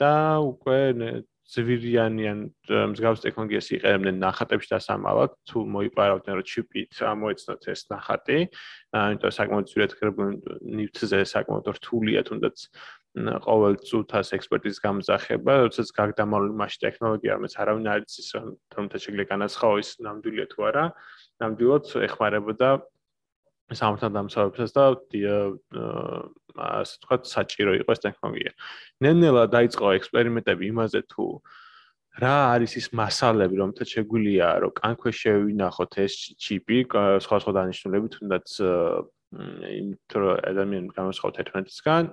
და 0.00 0.14
უკვე 0.42 0.80
ზვირიანიან 1.50 2.38
მსგავს 2.94 3.22
ტექნოლოგიას 3.24 3.68
იყენებდნენ 3.74 4.20
ნახატებში 4.22 4.70
დასამალად, 4.70 5.34
თუ 5.50 5.58
მოიპარავდნენ 5.74 6.38
რომ 6.38 6.46
ჩიპით 6.46 7.00
ამოეცნოთ 7.10 7.66
ეს 7.74 7.80
ნახატი. 7.90 8.38
ამიტომ 8.94 9.34
საკმაოდ 9.34 9.66
ძვირად 9.70 9.92
ხერებული 9.98 10.30
ნივთზე 10.78 11.20
საკმაოდ 11.26 11.66
რთულია 11.74 12.22
თუნდაც 12.30 12.56
ყოველ 13.18 13.74
წუთას 13.82 14.28
ექსპერტის 14.38 14.78
გამძახება, 14.84 15.52
როდესაც 15.66 15.88
გაგდამალული 15.98 16.54
მასში 16.60 16.78
ტექნოლოგია, 16.84 17.36
რომელიც 17.36 17.54
არავინ 17.58 17.86
არ 17.90 18.04
იცის, 18.06 18.28
რომ 18.38 18.46
თუმცა 18.70 18.96
შეიძლება 19.02 19.32
განაცხაო 19.34 19.74
ის 19.82 19.88
ნამდვილია 20.06 20.46
თუ 20.52 20.58
არა, 20.70 20.84
ნამდვილად 21.42 21.84
ეხმარებოდა 22.06 22.68
სამართალ 23.70 24.10
დამცავებელს 24.14 24.72
და 24.74 24.84
ასე 26.54 26.94
თქვა 27.02 27.16
საჭირო 27.34 27.72
იყო 27.82 27.90
ეს 27.94 28.00
ტექნოლოგია. 28.06 28.50
ნენელა 29.02 29.42
დაიწყო 29.54 29.86
ექსპერიმენტები 29.98 30.64
იმაზე 30.70 31.00
თუ 31.10 31.26
რა 32.20 32.36
არის 32.54 32.72
ის 32.80 32.86
მასალები, 32.90 33.54
რომელთა 33.62 33.84
შეგვიძლია 33.86 34.48
რომ 34.66 34.72
კანქვე 34.74 35.10
შევინახოთ 35.14 35.92
ეს 36.04 36.14
ჩიპი 36.42 36.78
სხვა 37.22 37.36
სხვა 37.42 37.52
დანიშნულებით, 37.58 38.10
თუნდაც 38.18 38.46
იმიტომ 39.30 40.22
რომ 40.22 40.38
ადამიანები 40.50 40.94
გამოსხავთ 40.96 41.36
ერთმანეთისგან 41.42 42.08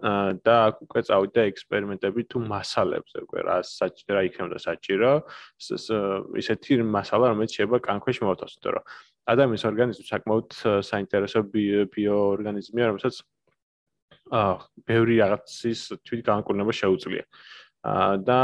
და 0.45 0.55
აქ 0.69 0.81
უკვე 0.85 1.01
წავიდა 1.07 1.45
ექსპერიმენტები 1.49 2.25
თუ 2.29 2.41
მასალებზე 2.51 3.23
უკვე 3.25 3.39
რა 3.47 3.55
საჭირო 3.65 4.21
იქნება 4.29 4.59
საჭირო 4.61 5.11
ისეთი 6.41 6.77
მასალა 6.97 7.31
რომელიც 7.33 7.57
შეიძლება 7.57 7.79
კანქვეში 7.89 8.21
მოვთოს 8.27 8.53
იმიტომ 8.57 8.73
რომ 8.77 8.85
ადამიანის 9.33 9.65
ორგანიზმი 9.71 10.05
საკმაოდ 10.13 10.47
საინტერესო 10.91 11.39
ბიოორგანიზმია 11.97 12.85
რომელსაც 12.93 13.15
აა 14.37 14.53
ბევრი 14.85 15.15
რაღაცის 15.23 15.81
თვით 16.05 16.21
განკურნება 16.29 16.73
შეუძლია 16.81 17.25
და 17.85 18.39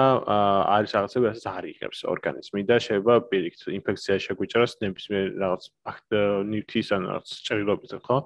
არის 0.70 0.92
რაღაცები, 0.96 1.26
რასაც 1.32 1.46
არ 1.50 1.66
იღებს 1.74 2.00
ორგანიზმი 2.08 2.62
და 2.70 2.78
შეიძლება 2.80 3.16
პირიქით 3.34 3.62
ინფექცია 3.80 4.16
შეგვიჭრას 4.24 4.74
ნებისმიერ 4.84 5.26
რაღაც 5.42 5.64
ნივთის 6.54 6.88
ან 6.96 7.02
რაღაც 7.10 7.28
ჭრილობის 7.48 7.92
ხო? 8.08 8.18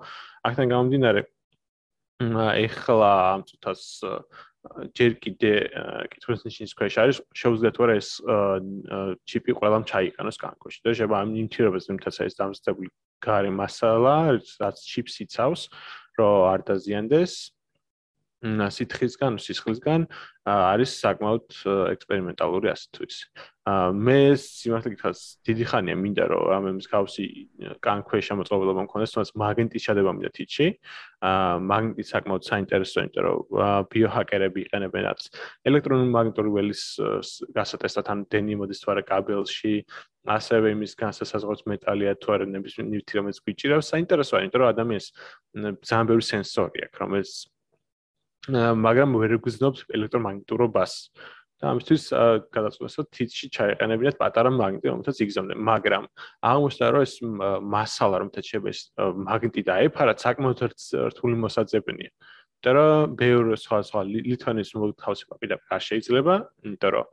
აქედან 0.45 0.67
გამომდინარე 0.73 1.21
ეხლა 2.67 3.11
ამ 3.33 3.41
წუთას 3.47 3.81
ჯერ 4.97 5.11
კიდე 5.23 5.51
კითხვის 6.11 6.41
ნიშნის 6.43 6.73
ქვეშ 6.75 6.95
არის 7.01 7.17
შეუძლიათ 7.39 7.77
ვარ 7.81 7.91
ეს 7.95 8.09
ჩიპი 9.29 9.53
ყველამ 9.57 9.83
ჩაიყენოს 9.87 10.37
კანკოში 10.41 10.79
და 10.83 10.91
შეიძლება 10.91 11.17
ამ 11.23 11.29
ნივთიერებას 11.37 11.87
იმითაც 11.87 12.15
არის 12.25 12.35
დამზადებული 12.41 12.89
გარე 13.23 13.51
მასალა 13.53 14.15
რაც 14.59 14.77
ჩიპს 14.91 15.15
იცავს 15.23 15.61
რომ 16.19 16.35
არ 16.51 16.59
დაზიანდეს 16.67 17.33
სითხისგან, 18.45 19.39
სისხლისგან 19.41 20.05
არის 20.47 20.91
საკმაოდ 21.01 21.55
ექსპერიმენტალური 21.91 22.69
ასე 22.69 22.87
თუ 22.93 23.07
ის. 23.09 23.17
მე 23.67 24.19
სიმართლე 24.39 24.91
გითხრას, 24.93 25.21
დიდი 25.43 25.65
ხანია 25.67 25.95
მინდა 25.97 26.23
რომ 26.29 26.43
რამე 26.53 26.71
მსგავსი 26.77 27.25
კანქვე 27.83 28.19
შემოწყობილობა 28.23 28.85
მქონდეს, 28.85 29.11
თუმცა 29.17 29.33
მაგნიტის 29.41 29.85
ჩადება 29.89 30.11
მინდა 30.15 30.31
თითში. 30.37 30.67
აა 31.19 31.57
მაგნიტი 31.67 32.03
საკმაოდ 32.13 32.43
საინტერესოა, 32.47 33.01
იმიტომ 33.09 33.23
რომ 33.25 33.89
ბიოჰაკერები 33.91 34.59
იყენებენ 34.69 35.01
რაც 35.09 35.21
ელექტრონული 35.67 36.11
მაგნიტური 36.15 36.49
ველის 36.55 36.81
გასატესტად 37.57 38.07
ან 38.13 38.19
დენი 38.31 38.53
მოდის 38.61 38.79
თუ 38.85 38.87
არა 38.93 39.03
კაბელში, 39.03 39.75
ასევე 40.31 40.67
იმის 40.77 40.93
განსასაზღვროს 40.95 41.61
მეტალია 41.67 42.15
თუ 42.21 42.27
არა 42.37 42.45
ნებისმიერ 42.53 42.87
ნივთი 42.87 43.13
რომელიც 43.19 43.37
გვიჭირავს. 43.43 43.91
საინტერესოა, 43.91 44.43
იმიტომ 44.45 44.61
რომ 44.63 44.71
ადამიანს 44.71 45.05
ძალიან 45.83 46.05
ბევრი 46.07 46.23
სენსორი 46.31 46.79
აქვს, 46.87 46.99
რომელიც 47.03 47.31
მაგრამ 48.55 49.09
ვერ 49.19 49.37
გვგზნობს 49.43 49.79
ელექტრომაგნიტურობას. 49.97 50.93
და 51.57 51.73
ამისთვის 51.73 52.03
გადაწყვეტილება 52.53 53.09
თითში 53.17 53.47
ჩაეყენებინათ 53.49 54.15
პატარა 54.21 54.49
მაგნიტი, 54.53 54.87
რომელთაც 54.93 55.17
იგზავნენ, 55.25 55.57
მაგრამ 55.57 56.03
აღმოჩნდა 56.45 56.87
რომ 56.93 57.01
ეს 57.01 57.13
მასალა, 57.73 58.15
რომელთაც 58.21 58.45
შეიძლება 58.45 58.69
ეს 58.69 58.81
მაგნიტი 59.25 59.61
დაეფარა, 59.69 60.13
საკმაოდ 60.21 60.59
რთული 61.17 61.35
მოსაძებნია. 61.41 62.11
იმიტომ 62.13 62.73
რომ 62.77 63.17
ბევრი 63.17 63.57
სხვა 63.57 63.77
სხვა 63.89 64.01
ლითონის 64.05 64.69
მოთავსება 64.77 65.33
პირდაპირ 65.41 65.69
არ 65.73 65.81
შეიძლება, 65.89 66.33
იმიტომ 66.61 66.91
რომ 66.93 67.07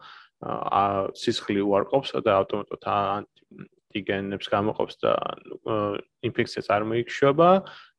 ა 0.45 0.85
სისხლი 1.17 1.61
უარყოფს 1.65 2.11
და 2.21 2.33
ავტომატურად 2.45 2.85
ანტიგენებს 2.85 4.47
გამოყოფს 4.53 4.95
და 5.01 5.13
ინფექცია 6.21 6.63
წარმოიქმნება. 6.69 7.49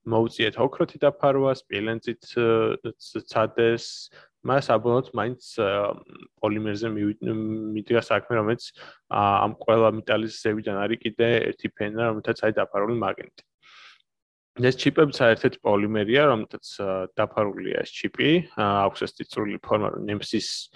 მოუწიეთ 0.05 0.59
ოქროთი 0.61 1.01
დაფარვა, 1.01 1.51
სპილენძით 1.61 2.29
ცადეს, 3.31 3.85
მას 4.45 4.69
აბოლოთ 4.75 5.09
მაინც 5.17 5.41
პოლიმერზე 6.41 6.91
მივიდგა 6.93 8.03
საქმე, 8.05 8.37
რომელიც 8.41 8.69
ამ 9.09 9.57
ყველა 9.65 9.89
მეტალის 9.97 10.37
ზევიდან 10.45 10.77
არის 10.85 11.01
კიდე 11.01 11.29
ერთი 11.49 11.73
ფენა, 11.73 12.13
რომელთაც 12.13 12.45
არის 12.45 12.57
დაფარული 12.61 12.97
მაგნიტი. 13.01 13.43
ეს 14.55 14.77
ჩიპები 14.79 15.11
საერთოდ 15.11 15.55
პოლიმერია, 15.67 16.31
რომელთაც 16.31 16.65
დაფარულია 17.19 17.81
ეს 17.83 17.91
ჩიპი, 17.91 18.29
აქვს 18.55 19.03
ეს 19.03 19.11
წიწრული 19.17 19.59
ფორმა, 19.59 19.89
რომ 19.91 20.05
ნემსის 20.07 20.71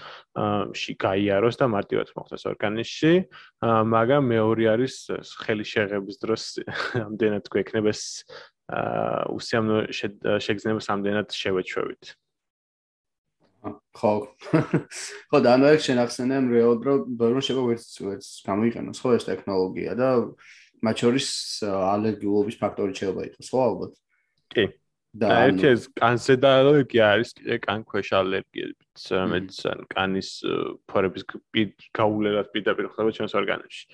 ში 0.75 0.93
გაიაროს 0.99 1.55
და 1.55 1.65
მარტივად 1.71 2.11
მოხდეს 2.11 2.43
ორგანიზმში, 2.51 3.13
მაგრამ 3.63 4.23
მეორე 4.35 4.65
არის 4.75 4.95
ხელი 5.31 5.63
შეღების 5.63 6.17
დროს 6.19 6.43
ამდენად 7.07 7.47
გვექნება 7.47 7.95
ეს 7.95 8.03
უსიამო 9.33 9.77
შეგრძნებას 9.93 10.89
ამდენად 10.93 11.33
შევეჩვევით. 11.33 12.13
ხო. 13.59 14.13
ხო, 15.29 15.37
და 15.43 15.55
ანუ 15.57 15.71
ეს 15.75 15.87
შენახსენე 15.89 16.37
რეალურად 16.47 17.07
ბოლოს 17.19 17.49
შეიძლება 17.49 17.71
ვერც 17.73 17.87
ვერც 18.05 18.27
გამოიყენოს 18.47 19.01
ხო 19.03 19.09
ეს 19.17 19.27
ტექნოლოგია 19.27 19.95
და 19.99 20.09
მათ 20.85 21.03
შორის 21.03 21.27
ალერგიულობის 21.67 22.59
ფაქტორი 22.61 22.95
შეიძლება 22.95 23.25
იყოს, 23.29 23.49
ხო 23.51 23.59
ალბათ? 23.65 23.93
კი. 24.55 24.65
და 25.19 25.27
ერთი 25.49 25.67
ეს 25.73 25.83
კანზე 25.97 26.35
და 26.37 26.49
ალერგია 26.61 27.05
არის 27.17 27.29
კიდე 27.35 27.55
კანქვეშ 27.65 28.09
ალერგიებიც, 28.21 28.99
რომელიც 29.09 29.57
ან 29.73 29.79
კანის 29.89 30.29
ფორების 30.85 31.23
გაულერად 31.97 32.51
პირდაპირ 32.53 32.93
ხდება 32.93 33.15
ჩვენს 33.17 33.33
ორგანიზმში. 33.41 33.85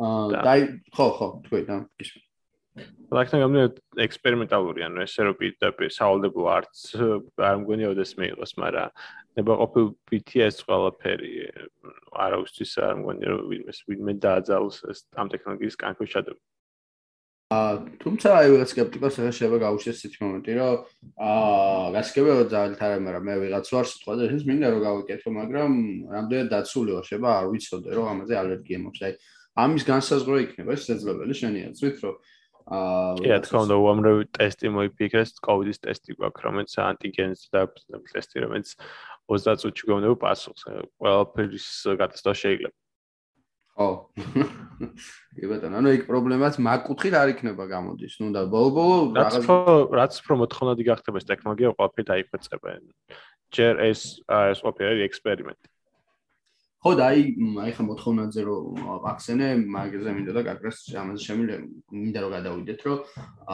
აა 0.00 0.40
და 0.44 0.54
ხო, 0.96 1.06
ხო, 1.16 1.28
თქვი 1.44 1.60
და 1.68 1.76
გიშ. 2.00 2.10
ლაიქთან 3.16 3.42
გამნე 3.44 3.62
ექსპერიმენტალური 4.04 4.84
ანუ 4.86 5.04
ესე 5.04 5.26
რომ 5.28 5.36
პირდაპირ 5.40 5.92
სავალდებო 5.94 6.42
არც 6.56 6.82
არ 7.48 7.56
მგონია 7.62 7.92
ოდეს 7.94 8.12
მეიღოს, 8.18 8.52
მაგრამ 8.62 8.90
ნება 9.38 9.52
ყოფილ 9.62 9.86
BTS 10.10 10.66
ყველაფერი 10.66 11.32
არავისთვის 12.26 12.72
არ 12.88 12.94
მგონია 13.00 13.28
რომ 13.32 13.40
ვინმეს 13.52 13.78
ვინმე 13.86 14.12
დააძალოს 14.26 14.78
ეს 14.90 14.98
ამ 15.16 15.32
ტექნოლოგიის 15.32 15.80
კანქვეშ 15.82 16.10
ჩადება. 16.16 16.40
აა 17.46 17.74
თუმცა 18.02 18.28
აი 18.42 18.46
ვიღაც 18.50 18.70
სკეპტიკოს 18.74 19.16
ახლა 19.22 19.32
შეიძლება 19.38 19.58
გაუშვეს 19.62 19.98
ეს 20.06 20.14
მომენტი 20.18 20.52
რომ 20.58 20.76
აა 21.14 21.90
გასკებეო 21.94 22.38
ძალიან 22.50 22.74
თარა 22.74 22.96
მაგრამ 23.06 23.22
მე 23.22 23.34
ვიღაც 23.38 23.66
ვარ 23.70 23.86
სიტყვა 23.86 24.12
და 24.18 24.22
ეს 24.34 24.42
მინდა 24.50 24.66
რომ 24.74 24.80
გავიკეთო 24.82 25.30
მაგრამ 25.36 25.70
რამდენად 26.10 26.48
დაცულიო 26.50 26.98
შეიძლება 27.06 27.30
არ 27.38 27.46
ვიცოდე 27.54 27.90
რომ 27.94 28.06
ამაზე 28.12 28.34
ალერგია 28.42 28.78
მაქვს 28.82 29.02
აი 29.06 29.12
ამის 29.62 29.84
განსაზღვრა 29.86 30.38
იქნება 30.42 30.70
ეს 30.74 30.82
შეძლებელი 30.90 31.34
შენი 31.38 31.60
აზრით 31.70 31.96
რომ 32.02 32.14
აა 32.66 33.30
რა 33.30 33.38
თქმა 33.46 33.60
უნდა 33.62 33.76
უამრავი 33.78 34.24
ტესტი 34.34 34.70
მოიფიქრეს 34.74 35.38
კოვიდის 35.38 35.78
ტესტი 35.86 36.16
გვაქვს 36.18 36.42
რომელიც 36.46 36.72
ანტიგენს 36.82 37.40
და 37.54 37.60
ტესტი 38.10 38.42
რომელიც 38.42 38.72
30 39.30 39.62
წუთში 39.62 39.86
გვეუბნება 39.86 40.16
პასუხს 40.24 40.66
ყველაფერის 40.98 41.68
გატესტვა 42.00 42.34
შეიძლება. 42.42 42.74
ხო. 43.76 43.88
კი 45.36 45.44
ბატონო 45.46 45.78
ანუ 45.78 45.94
იქ 45.94 46.02
პრობლემაც 46.10 46.58
მაგკუთხით 46.66 47.14
არ 47.14 47.28
იქნება 47.36 47.64
გამოდის. 47.70 48.18
ნუ 48.18 48.34
და 48.34 48.42
ბოლო-ბოლო 48.50 48.96
რაღაც 49.14 49.46
რაც 50.00 50.12
უფრო 50.26 50.34
მოთხოვნადი 50.42 50.82
გახდება 50.90 51.22
ეს 51.22 51.28
ტექნოლოგია 51.30 51.70
ყველაფერი 51.76 52.04
დაიხვეწებენ 52.10 52.82
ჯერ 53.54 53.74
ეს 53.92 54.00
ეს 54.26 54.58
ყველაფერი 54.64 55.06
ექსპერიმენტი 55.06 55.75
ხო 56.84 56.92
და 56.98 57.04
აი 57.08 57.20
აი 57.64 57.72
ხა 57.76 57.82
მოთხოვნაზე 57.88 58.40
რომ 58.46 58.80
ვახსენე 59.04 59.48
მაგაზე 59.74 60.10
მინდა 60.16 60.32
და 60.36 60.42
გაკრეს 60.48 60.78
ამაზე 61.02 61.20
შემიძლია 61.26 61.58
მინდა 62.02 62.18
რომ 62.22 62.30
გადავიდეთ 62.36 62.80
რომ 62.86 62.98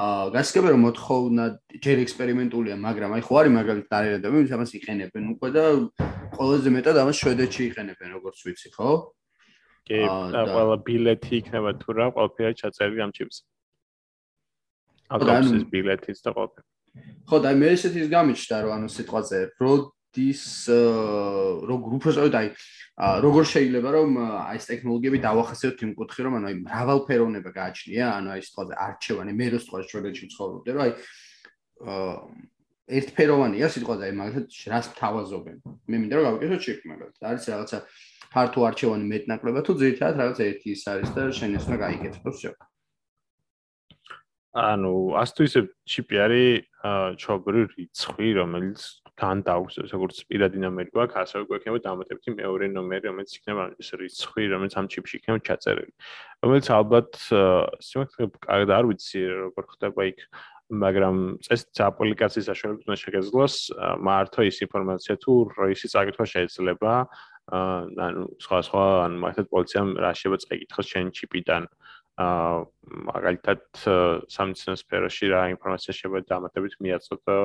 აა 0.02 0.26
გასკებე 0.36 0.68
რომ 0.74 0.82
მოთხოვნა 0.86 1.44
ჯერ 1.86 1.96
ექსპერიმენტულია 2.02 2.76
მაგრამ 2.82 3.14
აი 3.16 3.22
ხო 3.22 3.34
არის 3.40 3.52
მაგალითად 3.56 3.88
დარერადები 3.94 4.36
ვინც 4.42 4.50
ამას 4.58 4.70
იყენებენ 4.78 5.24
უკვე 5.38 5.48
და 5.54 5.64
ყველაზე 6.36 6.68
მეტად 6.76 6.96
ამას 7.02 7.16
შვედეთში 7.22 7.62
იყენებენ 7.70 8.08
როგორც 8.18 8.38
ვიცი 8.42 8.68
ხო? 8.76 8.90
კი 9.86 9.98
ყველა 10.02 10.76
ბილეთი 10.86 11.32
იქნება 11.42 11.70
თუ 11.82 11.90
რა 11.98 12.06
ყველაფერი 12.14 12.54
ჩაწერილი 12.60 13.00
ამ 13.06 13.12
ჩიპს 13.16 13.36
ავტობუსის 15.12 15.64
ბილეთიც 15.72 16.18
და 16.22 16.30
ყველაფერი. 16.36 16.66
ხო 17.28 17.36
და 17.42 17.50
მე 17.56 17.68
ესეთის 17.74 18.06
გამიჩნდა 18.12 18.56
რომ 18.62 18.72
ანუ 18.76 18.88
სიტყვაზე 18.92 19.38
როდის 19.62 20.44
როგორ 21.70 21.90
უბრალოდ 21.98 22.34
აი 22.40 22.48
როგორ 23.00 23.44
შეიძლება 23.48 23.90
რომ 23.96 24.10
აი 24.20 24.58
ეს 24.60 24.66
ტექნოლოგიები 24.68 25.18
დავახასიათოთ 25.24 25.80
იმ 25.86 25.92
კუთხე 25.96 26.20
რომ 26.28 26.34
ანუ 26.38 26.46
აი 26.52 26.56
მრავალფეროვნება 26.60 27.50
გააჩნია 27.56 28.04
ანუ 28.20 28.28
აი 28.36 28.40
სიტყვაზე 28.44 28.74
არჩევანი 28.86 29.32
მე 29.32 29.46
რო 29.48 29.58
სიტყვაზე 29.64 29.86
შეგეჩი 29.92 30.24
ცხოვრობდე 30.34 30.70
რომ 30.76 30.82
აი 30.84 30.92
ერთფეროვანია 33.00 33.66
სიტყვაზე 33.72 34.02
აი 34.06 34.14
მაგალითად 34.20 34.46
რას 34.72 34.86
თავაზობენ 35.00 35.56
მე 35.64 35.96
მინდა 36.02 36.14
რომ 36.20 36.24
გავიკეთო 36.28 36.58
ჩეკ 36.66 36.80
მაგალითად 36.92 37.22
არის 37.32 37.48
რაღაცა 37.52 37.78
ფართო 38.32 38.60
არჩევანი 38.68 39.04
მეტნაკლებად 39.08 39.64
თუ 39.64 39.72
ძირითადად 39.80 40.20
რაღაც 40.20 40.38
ერთი 40.52 40.68
ის 40.76 40.84
არის 40.92 41.10
და 41.16 41.22
შენ 41.32 41.56
ეს 41.56 41.64
უნდა 41.68 41.78
გაიგეთო 41.84 42.30
შევ 42.42 42.54
ანუ 44.52 44.92
ასე 45.16 45.32
თუ 45.32 45.42
ისე 45.48 45.60
ჩიპი 45.88 46.16
არის 46.28 46.50
ჩობრი 47.24 47.62
რიცხვი 47.72 48.28
რომელიც 48.36 48.80
დაუშვებს 49.20 49.92
როგორც 49.92 50.18
პირადი 50.30 50.58
ნომერი 50.62 50.90
გვაქვს, 50.94 51.20
ასევე 51.22 51.42
გვექნება 51.50 51.78
დამატებითი 51.84 52.34
მეორე 52.38 52.68
ნომერი, 52.72 53.10
რომელიც 53.12 53.34
იქნება 53.38 53.64
ის 53.78 53.88
რიცხვი, 54.00 54.44
რომელიც 54.52 54.74
ამ 54.80 54.86
ჩიპში 54.88 55.14
იქნება 55.20 55.38
ჩაწერილი. 55.48 55.92
რომელიც 56.42 56.66
ალბათ 56.72 57.10
სიმართლე 57.88 58.24
კარგად 58.46 58.70
არ 58.78 58.84
ვიცი 58.88 59.20
როგორ 59.52 59.64
ხდება 59.76 60.00
იქ, 60.10 60.18
მაგრამ 60.72 61.16
წესით 61.44 61.80
აპლიკაციის 61.84 62.48
საშუალებით 62.48 62.86
უნდა 62.88 62.96
შეგეძლოს 63.02 63.54
მართო 64.08 64.40
ის 64.48 64.56
ინფორმაცია 64.64 65.14
თუ 65.20 65.32
როისი 65.52 65.86
წაკითხვა 65.92 66.26
შეიძლება 66.32 66.92
ანუ 67.52 68.22
სხვა 68.40 68.58
სხვა 68.68 68.84
ანუ 69.04 69.16
მაგათ 69.24 69.46
პოლიციამ 69.52 69.88
რა 70.00 70.12
შეიძლება 70.16 70.42
წაიკითხოს 70.46 70.86
შენ 70.92 71.06
ჩიპიდან 71.18 71.62
აა 72.22 72.56
მაგალითად 73.12 73.62
სამიცნო 74.32 74.74
სფეროში 74.80 75.26
რა 75.32 75.42
ინფორმაცია 75.56 75.92
შეიძლება 75.98 76.20
დამატებით 76.32 76.74
მიაწოდო 76.84 77.38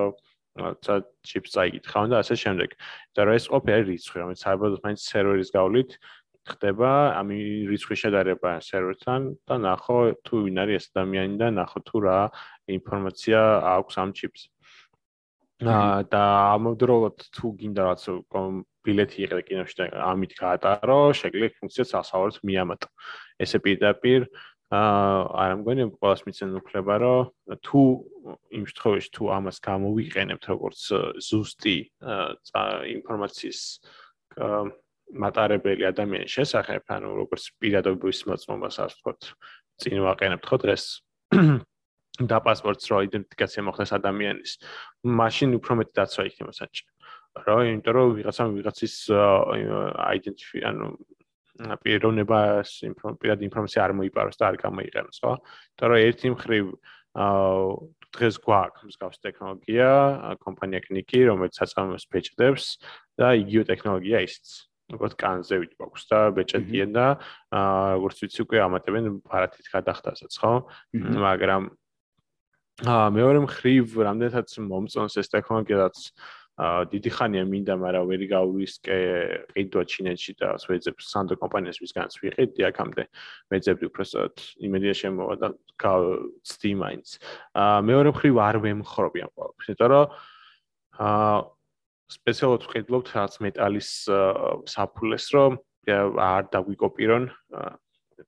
რაცა 0.57 0.95
ჩიპს 1.27 1.51
წაიკითხავენ 1.55 2.09
და 2.13 2.17
ასე 2.23 2.35
შემდეგ. 2.43 2.69
და 3.15 3.21
რა 3.27 3.33
ეს 3.37 3.45
ყოფილი 3.51 3.83
რიცხვი, 3.89 4.17
რომელიც 4.21 4.41
საერთოდ 4.43 4.73
მაინც 4.85 4.99
სერვერის 5.05 5.49
გავლით 5.53 5.91
ხდება, 6.47 6.91
ამ 7.19 7.27
რიცხვის 7.69 7.99
შედარება 8.03 8.51
სერვერთან 8.63 9.21
და 9.47 9.55
ნახო 9.67 9.97
თუ 10.23 10.35
ვინ 10.47 10.57
არის 10.63 10.75
ეს 10.79 10.85
ადამიანი 10.95 11.35
და 11.41 11.47
ნახო 11.59 11.79
თუ 11.87 11.97
რა 12.07 12.19
ინფორმაცია 12.77 13.39
აქვს 13.77 13.95
ამ 14.03 14.09
ჩიპს. 14.17 14.43
და 15.57 16.23
ამავდროულად 16.53 17.17
თუ 17.33 17.47
გინდა 17.57 17.81
რაც 17.89 18.03
ბილეთი 18.85 19.17
იყიდე 19.25 19.41
კინოში 19.47 19.75
და 19.79 19.85
ამით 20.13 20.31
გაატარო, 20.37 20.99
შეგიძლია 21.17 21.57
ფუნქციას 21.57 21.91
ასავართ 21.97 22.35
მიამატო. 22.45 22.87
ესე 23.41 23.57
პირდაპირ 23.65 24.29
აა 24.29 24.56
არ 24.67 25.53
ამგონი 25.55 25.83
ყოველს 25.95 26.25
მიცენ 26.27 26.57
უფლება 26.59 26.95
რომ 27.03 27.55
თუ 27.63 27.81
იმ 28.51 28.63
შემთხვევაში 28.67 29.09
თუ 29.15 29.23
ამას 29.37 29.57
გამოვიყენებთ 29.63 30.43
როგორც 30.51 30.81
ზუსტი 31.23 31.77
ინფორმაციის 32.97 33.61
მატარებელი 35.15 35.87
ადამიანის 35.87 36.33
შესახებ, 36.35 36.83
ანუ 36.91 37.09
როგორც 37.23 37.43
პირადობის 37.63 38.19
მოწმობას 38.27 38.75
ასე 38.83 38.95
ვთქვათ, 38.97 39.21
წინ 39.79 40.03
ვაყენებთ 40.03 40.45
ხო 40.51 40.57
დღეს 40.63 40.83
და 42.31 42.37
პასპორტს 42.43 42.91
რო 42.91 42.99
იდენტიფიკაცია 43.07 43.61
მოხდეს 43.67 43.91
ადამიანის, 43.95 44.51
მაშინ 45.07 45.55
უფრო 45.59 45.79
მეტი 45.79 45.93
დაცვა 45.95 46.27
იქნება 46.27 46.53
საჭირო. 46.59 46.91
რა, 47.47 47.55
იმიტომ 47.71 47.93
რომ 47.95 48.07
ვიღაცამ 48.17 48.49
ვიღაცის 48.57 48.95
აიდენტიფი, 49.15 50.57
ანუ 50.67 50.85
პიროვნებას 51.83 52.71
პირად 53.21 53.43
ინფორმაცია 53.47 53.83
არ 53.85 53.93
მოიპაროს 53.97 54.37
და 54.37 54.47
არ 54.51 54.57
გამოიყენოს, 54.61 55.17
ხო? 55.23 55.33
იმიტომ 55.41 55.89
რომ 55.91 55.99
ერთი 56.07 56.27
მხრივ 56.35 56.65
აა 57.17 57.51
დღეს 58.17 58.35
გვაქვს 58.45 58.85
მსგავს 58.87 59.17
ტექნოლოგია, 59.25 59.89
კომპანია 60.45 60.81
კნიკი, 60.85 61.21
რომელიც 61.31 61.57
საწარმოს 61.59 62.05
ფეჭდებს 62.13 62.65
და 63.17 63.33
იგივე 63.41 63.63
ტექნოლოგია 63.73 64.21
ისიც. 64.27 64.47
როგორც 64.87 65.13
კანზე 65.19 65.55
ვიყვაქვს 65.59 66.03
და 66.07 66.19
ბეჭედიან 66.31 66.91
და 66.95 67.05
აა 67.51 67.99
როგორც 67.99 68.17
ვიცი 68.23 68.39
უკვე 68.47 68.57
ამატებენ 68.63 69.05
ბარათით 69.27 69.67
გადახდასაც, 69.67 70.31
ხო? 70.39 70.53
მაგრამ 71.27 71.63
აა 72.87 73.07
მეორე 73.17 73.39
მხრივ 73.43 73.83
რამდენადაც 74.07 74.49
მომწონს 74.63 75.19
ეს 75.19 75.27
ტექნოლოგია, 75.33 75.77
რაც 75.83 75.97
დიდი 76.57 77.09
ხანია 77.13 77.43
მინდა, 77.45 77.73
მაგრამ 77.77 78.05
ვერი 78.09 78.27
გაურისკე 78.33 78.97
ყიდვა 79.53 79.83
ჩინეთში 79.93 80.33
და 80.41 80.47
სვეძებს 80.57 81.09
სანდო 81.13 81.37
კომპანიას 81.37 81.77
ვისგანაც 81.77 82.13
ვიყიდი 82.17 82.61
აქამდე. 82.73 83.03
მეძებდი 83.53 83.85
უბრალოდ 83.85 84.35
იმედია 84.65 84.93
შემოვა 84.97 85.35
და 85.37 85.47
გავცდი 85.77 86.71
მაინც. 86.81 87.07
აა 87.61 87.77
მეორე 87.85 88.09
მხრივ 88.09 88.35
არ 88.41 88.57
ვემხრობი 88.65 89.19
ამ 89.21 89.31
ყოველთვის, 89.37 89.69
იმიტომ 89.69 89.89
რომ 89.93 90.05
აა 90.97 91.37
სპეციალურად 92.17 92.61
ვყიდლობთ 92.65 93.07
რაც 93.13 93.33
მეტალის 93.45 93.89
საფულეს, 94.73 95.25
რომ 95.37 95.51
არ 95.87 96.43
დაგვიკოპირონ 96.57 97.23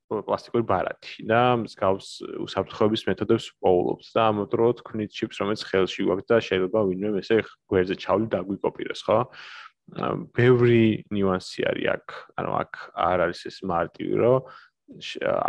პლასტიკური 0.09 0.65
ბარათი 0.69 1.25
და 1.29 1.41
მსგავს 1.63 2.09
უსაფრთხოების 2.45 3.03
მეთოდებს 3.09 3.47
პოულობს 3.63 4.11
და 4.15 4.27
ამოდრო 4.33 4.67
თქვით 4.81 5.15
ჩიპს 5.17 5.41
რომელიც 5.41 5.63
ხელში 5.69 6.05
გვაქვს 6.09 6.29
და 6.29 6.37
შეიძლება 6.49 6.79
ვინმე 6.89 7.09
ესე 7.23 7.37
გვერდზე 7.71 7.95
ჩავლი 8.03 8.27
დაგვიკოპიროს 8.35 9.01
ხო? 9.07 9.19
ბევრი 10.37 10.81
ნიუანსი 11.09 11.65
არის 11.69 11.87
აქ 11.95 12.05
ანუ 12.37 12.51
აქ 12.61 12.73
არ 13.09 13.17
არის 13.25 13.41
ეს 13.49 13.57
მარტივი 13.65 14.15
რომ 14.21 14.37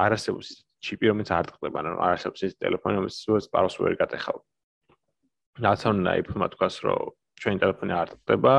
არასებს 0.01 0.49
ჩიპი 0.81 1.13
რომელიც 1.13 1.31
არ 1.37 1.45
ტყდება 1.51 1.77
ანუ 1.85 1.91
არასებს 2.01 2.41
ეს 2.49 2.55
ტელეფონი 2.57 2.97
რომელიც 3.01 3.19
სპაროს 3.49 3.77
ვერ 3.85 3.95
გატეხავ. 4.01 4.39
რაც 5.61 5.81
უნდა 5.93 6.13
იფორმატკას 6.25 6.77
რომ 6.89 7.13
ჩვენი 7.41 7.61
ტელეფონი 7.61 7.95
არ 8.01 8.09
ტყდება 8.17 8.55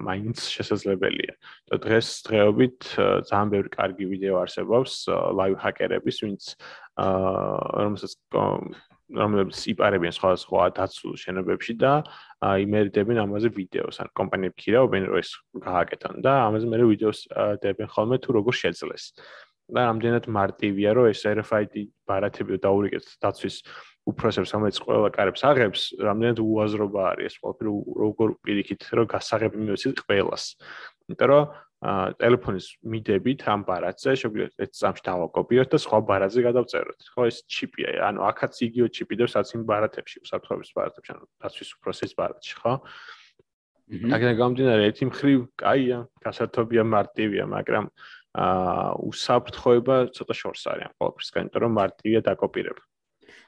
მაინც 0.00 0.38
შესაძლებელია. 0.54 1.34
და 1.70 1.74
დღეს 1.84 2.08
დღეობით 2.28 2.78
ძალიან 3.28 3.48
ბევრი 3.54 3.70
კარგი 3.74 4.04
ვიდეო 4.12 4.36
არსებობს 4.44 4.92
ლაივ 5.10 5.56
ჰაკერების, 5.64 6.16
ვინც 6.24 6.42
აა 7.00 7.84
რომელსაც 7.84 8.12
რომლებიც 9.14 9.58
იპარებიან 9.68 10.14
სხვადასხვა 10.16 10.68
დაცულ 10.78 11.12
შენობებში 11.20 11.74
და 11.76 11.92
იმერიდებენ 12.40 13.20
ამაზე 13.24 13.48
ვიდეოს, 13.52 14.00
ან 14.00 14.08
კომპანიები 14.16 14.56
ქირაობენ 14.64 15.02
რომ 15.12 15.18
ეს 15.20 15.30
გააკეთონ 15.60 16.14
და 16.24 16.32
ამაზე 16.48 16.66
მე 16.72 16.86
ვიდეოს 16.88 17.20
დებენ 17.60 17.88
ხოლმე 17.94 18.16
თუ 18.24 18.30
როგორ 18.40 18.54
შეძლეს. 18.64 19.04
და 19.72 19.80
რამდენად 19.88 20.28
მარტივია 20.28 20.90
რომ 20.96 21.10
ეს 21.10 21.24
RFID 21.24 21.74
ბარათები 22.04 22.60
დაურიგეთ 22.60 23.04
დაცვის 23.24 23.56
უფროსებს, 24.04 24.50
რომელიც 24.52 24.78
ყველა 24.84 25.08
კარებს 25.16 25.42
აღებს, 25.48 25.82
რამდენად 25.96 26.38
უაზრობა 26.44 27.02
არის 27.14 27.24
ეს 27.32 27.36
ყველაფერი 27.40 27.70
როგორ 28.04 28.28
პირიქით 28.44 28.82
რომ 28.92 29.06
გასაღები 29.08 29.56
მიოცით 29.64 30.02
ყველას. 30.04 30.44
იმიტომ 31.08 31.28
რომ 31.32 31.44
ტელეფონის 31.84 32.66
მიდებით 32.92 33.40
ამ 33.48 33.64
ბარათზე 33.68 34.12
შეგვიძლია 34.20 34.64
ეს 34.64 34.70
წამში 34.80 35.02
დავაკოპიოთ 35.08 35.68
და 35.72 35.78
სხვა 35.84 35.98
ბარათზე 36.08 36.40
გადავწეროთ. 36.48 37.00
ხო 37.12 37.22
ეს 37.28 37.38
ჩიპია, 37.44 37.88
ანუ 38.08 38.20
აქაც 38.24 38.52
იგივე 38.68 38.88
ჩიპი 38.88 39.14
და 39.20 39.28
საციმ 39.28 39.62
ბარათებში, 39.68 40.16
უსაფრთხოების 40.24 40.70
ბარათებში, 40.76 41.10
ანუ 41.12 41.24
დაცვის 41.44 41.70
უფროსის 41.76 42.12
ბარათში, 42.16 42.54
ხო? 42.60 42.72
აგერ 44.16 44.32
გამდინარე 44.40 44.82
ერთი 44.88 45.04
მხრივ, 45.12 45.40
კაია, 45.60 45.98
გასართობია 46.24 46.82
მარტივია, 46.88 47.44
მაგრამ 47.52 47.84
აა 48.34 48.98
უსაფრთხოება 49.08 49.96
ცოტა 50.10 50.34
შორს 50.34 50.62
არის 50.66 50.86
ამ 50.90 50.94
ყველაფერსგან, 50.98 51.42
იმიტომ 51.46 51.62
რომ 51.64 51.72
მარტივია 51.78 52.20
დაკოპირება. 52.26 52.82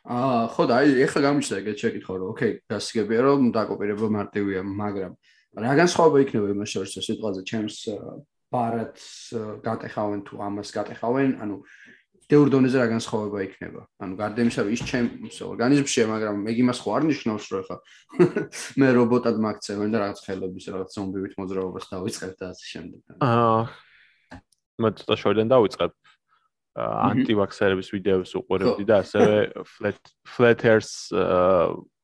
აა 0.06 0.42
ხო 0.54 0.62
და 0.70 0.74
აი 0.78 0.88
ეხლა 1.02 1.20
გამიჩნდა 1.26 1.56
ეგეთ 1.58 1.76
შეკითხვა 1.82 2.14
რომ 2.14 2.28
ოკეი 2.30 2.52
გასაგებია 2.70 3.20
რომ 3.26 3.40
დაკოპირება 3.50 4.06
მარტივია 4.14 4.60
მაგრამ 4.62 5.12
რა 5.58 5.72
განსხვავება 5.82 6.18
იქნება 6.22 6.46
იმას 6.54 6.70
შორის 6.70 6.92
რომ 6.94 7.04
სიტყვაზე? 7.06 7.40
ჩემს 7.50 7.76
ბარათს 8.46 9.06
გატეხავენ 9.66 10.20
თუ 10.22 10.34
ამას 10.46 10.68
გატეხავენ? 10.70 11.30
ანუ 11.42 11.56
დეურ 12.30 12.48
დონეზე 12.54 12.78
რა 12.78 12.86
განსხვავება 12.94 13.38
იქნება? 13.46 13.82
ანუ 14.02 14.14
გარდა 14.18 14.38
იმისა 14.46 14.60
რომ 14.62 14.70
ის 14.74 14.82
ჩემს 14.86 15.36
ორგანიზმშია 15.46 16.04
მაგრამ 16.10 16.36
მე 16.46 16.52
იმას 16.62 16.78
ხო 16.82 16.90
არ 16.94 17.02
ნიშნავს 17.10 17.44
რომ 17.50 17.58
ეხლა 17.62 17.76
მე 18.82 18.88
რობოტად 18.98 19.36
მაგცევენ 19.46 19.90
და 19.90 19.98
რაღაც 20.06 20.18
ხელობის 20.26 20.64
რაღაც 20.70 20.88
ზომბივით 20.94 21.34
მოძრაობას 21.38 21.86
დავიწყებ 21.90 22.32
და 22.38 22.44
ასე 22.54 22.64
შემდეგ. 22.70 23.00
აა 23.26 23.62
მე 24.82 24.92
ცოტა 25.00 25.16
შორიდან 25.22 25.52
დავიწყებ 25.52 25.92
ანტივაქსერების 26.76 27.88
ვიდეოს 27.94 28.32
უყურებდი 28.36 28.84
და 28.84 29.00
ასევე 29.00 29.36
flat 29.64 30.10
flat 30.28 30.64
earth 30.68 30.92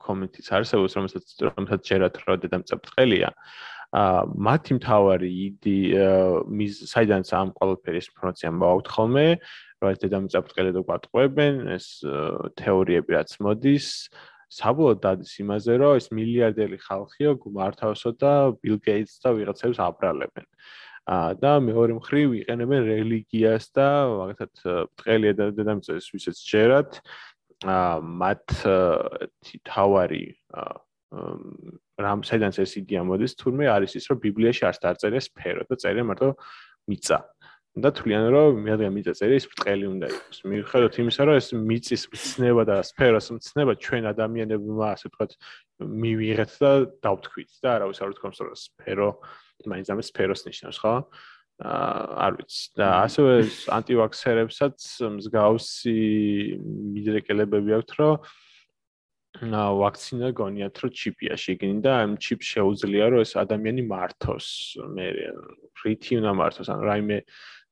community-ს 0.01 0.49
არსებობს 0.57 0.97
რომელსაც 0.97 1.37
რომელსაც 1.45 1.85
ჯერათ 1.91 2.17
რა 2.25 2.39
დედამწაფრთხელია 2.47 3.31
ა 3.93 4.25
მათი 4.25 4.79
მთავარი 4.81 5.29
იდი 5.47 5.77
მის 6.49 6.81
საიდანაც 6.89 7.29
ამ 7.37 7.53
ყველაფერის 7.61 8.09
ინფორმაცია 8.13 8.53
მოვაუთ 8.57 8.87
ხოლმე 8.97 9.27
რომ 9.85 9.93
ეს 9.93 9.99
დედამწაფრთხელი 10.07 10.71
და 10.73 10.81
გვატყუებენ 10.89 11.55
ეს 11.77 11.87
თეორიები 12.57 13.11
რაც 13.19 13.37
მოდის. 13.45 13.89
საბოლოოდ 14.53 14.99
დადის 15.01 15.33
იმაზე 15.41 15.75
რომ 15.81 15.93
ეს 15.97 16.07
მილიარდელი 16.13 16.79
ხალხიო 16.85 17.31
გმართავსო 17.41 18.11
და 18.21 18.33
ბილ 18.61 18.77
გეიტს 18.85 19.15
და 19.25 19.33
ვიღაცებს 19.33 19.81
აბრალებენ 19.81 20.45
და 21.09 21.53
მეორე 21.67 21.99
მხრივ 21.99 22.35
იყენებენ 22.43 22.81
რელიგიას 22.87 23.65
და 23.75 23.89
მაგათაც 24.23 24.55
ბრწყელია 24.95 25.33
და 25.35 25.51
დედამიწის 25.57 26.07
ვისაც 26.15 26.37
ჯერათ 26.47 27.03
მათ 28.23 28.47
თავარი 29.67 30.25
რამ 31.13 32.23
საიდანაც 32.25 32.59
ეს 32.65 32.73
იდეა 32.81 33.03
მოდის 33.05 33.35
თურმე 33.37 33.69
არის 33.69 33.99
ის 33.99 34.07
რომ 34.11 34.19
ბიბლიაში 34.23 34.63
არც 34.69 34.79
დაწერეს 34.83 35.29
სფერო 35.29 35.67
და 35.69 35.77
წერია 35.77 36.05
მარტო 36.09 36.29
მიწა. 36.89 37.19
და 37.73 37.89
თვლიან 37.89 38.25
რომ 38.29 38.57
მე 38.65 38.71
ადრე 38.77 38.89
მიწა 38.93 39.13
წერია 39.17 39.41
ის 39.41 39.47
ბრწყელი 39.49 39.87
უნდა 39.89 40.07
იყოს. 40.13 40.39
მიუხედავად 40.45 40.97
იმისა 41.03 41.23
რომ 41.25 41.37
ეს 41.41 41.49
მიწის 41.57 42.03
მცნება 42.13 42.63
და 42.69 42.77
სფეროს 42.85 43.27
მცნება 43.33 43.73
ჩვენ 43.81 44.05
ადამიანებმა 44.13 44.87
ასე 44.93 45.07
ვთქვათ 45.09 45.33
მივიღეთ 45.81 46.53
და 46.61 46.73
დავთქვით 47.01 47.51
და 47.65 47.69
არავის 47.77 47.99
არ 48.05 48.13
უთქვამს 48.13 48.39
რომ 48.45 48.57
სფერო 48.61 49.09
მაინც 49.71 49.87
ამას 49.93 50.11
სფეროს 50.13 50.43
ნიშნავს, 50.49 50.79
ხო? 50.83 50.95
აა 51.63 51.91
არ 52.27 52.33
ვიცი. 52.39 52.63
და 52.81 52.87
ასევე 53.07 53.33
ანტივაქსერებსაც 53.79 54.79
მსგავსი 55.19 55.99
მიდრეკელებები 56.95 57.71
აქვთ, 57.79 57.91
რომ 58.01 58.15
ა 59.41 59.73
ვაქცინა 59.73 60.29
გონიათ 60.37 60.77
რომ 60.77 60.91
ჩიპია 60.93 61.35
შეგინი 61.41 61.81
და 61.81 61.93
ამ 62.05 62.21
ჩიპს 62.21 62.47
შეუძლია 62.53 63.05
რომ 63.17 63.25
ეს 63.25 63.33
ადამიანი 63.41 63.83
მართოს 63.89 64.47
მე 64.93 65.07
რითი 65.83 66.21
უნდა 66.21 66.33
მართოს 66.37 66.69
ან 66.69 66.81
რაიმე 66.85 67.19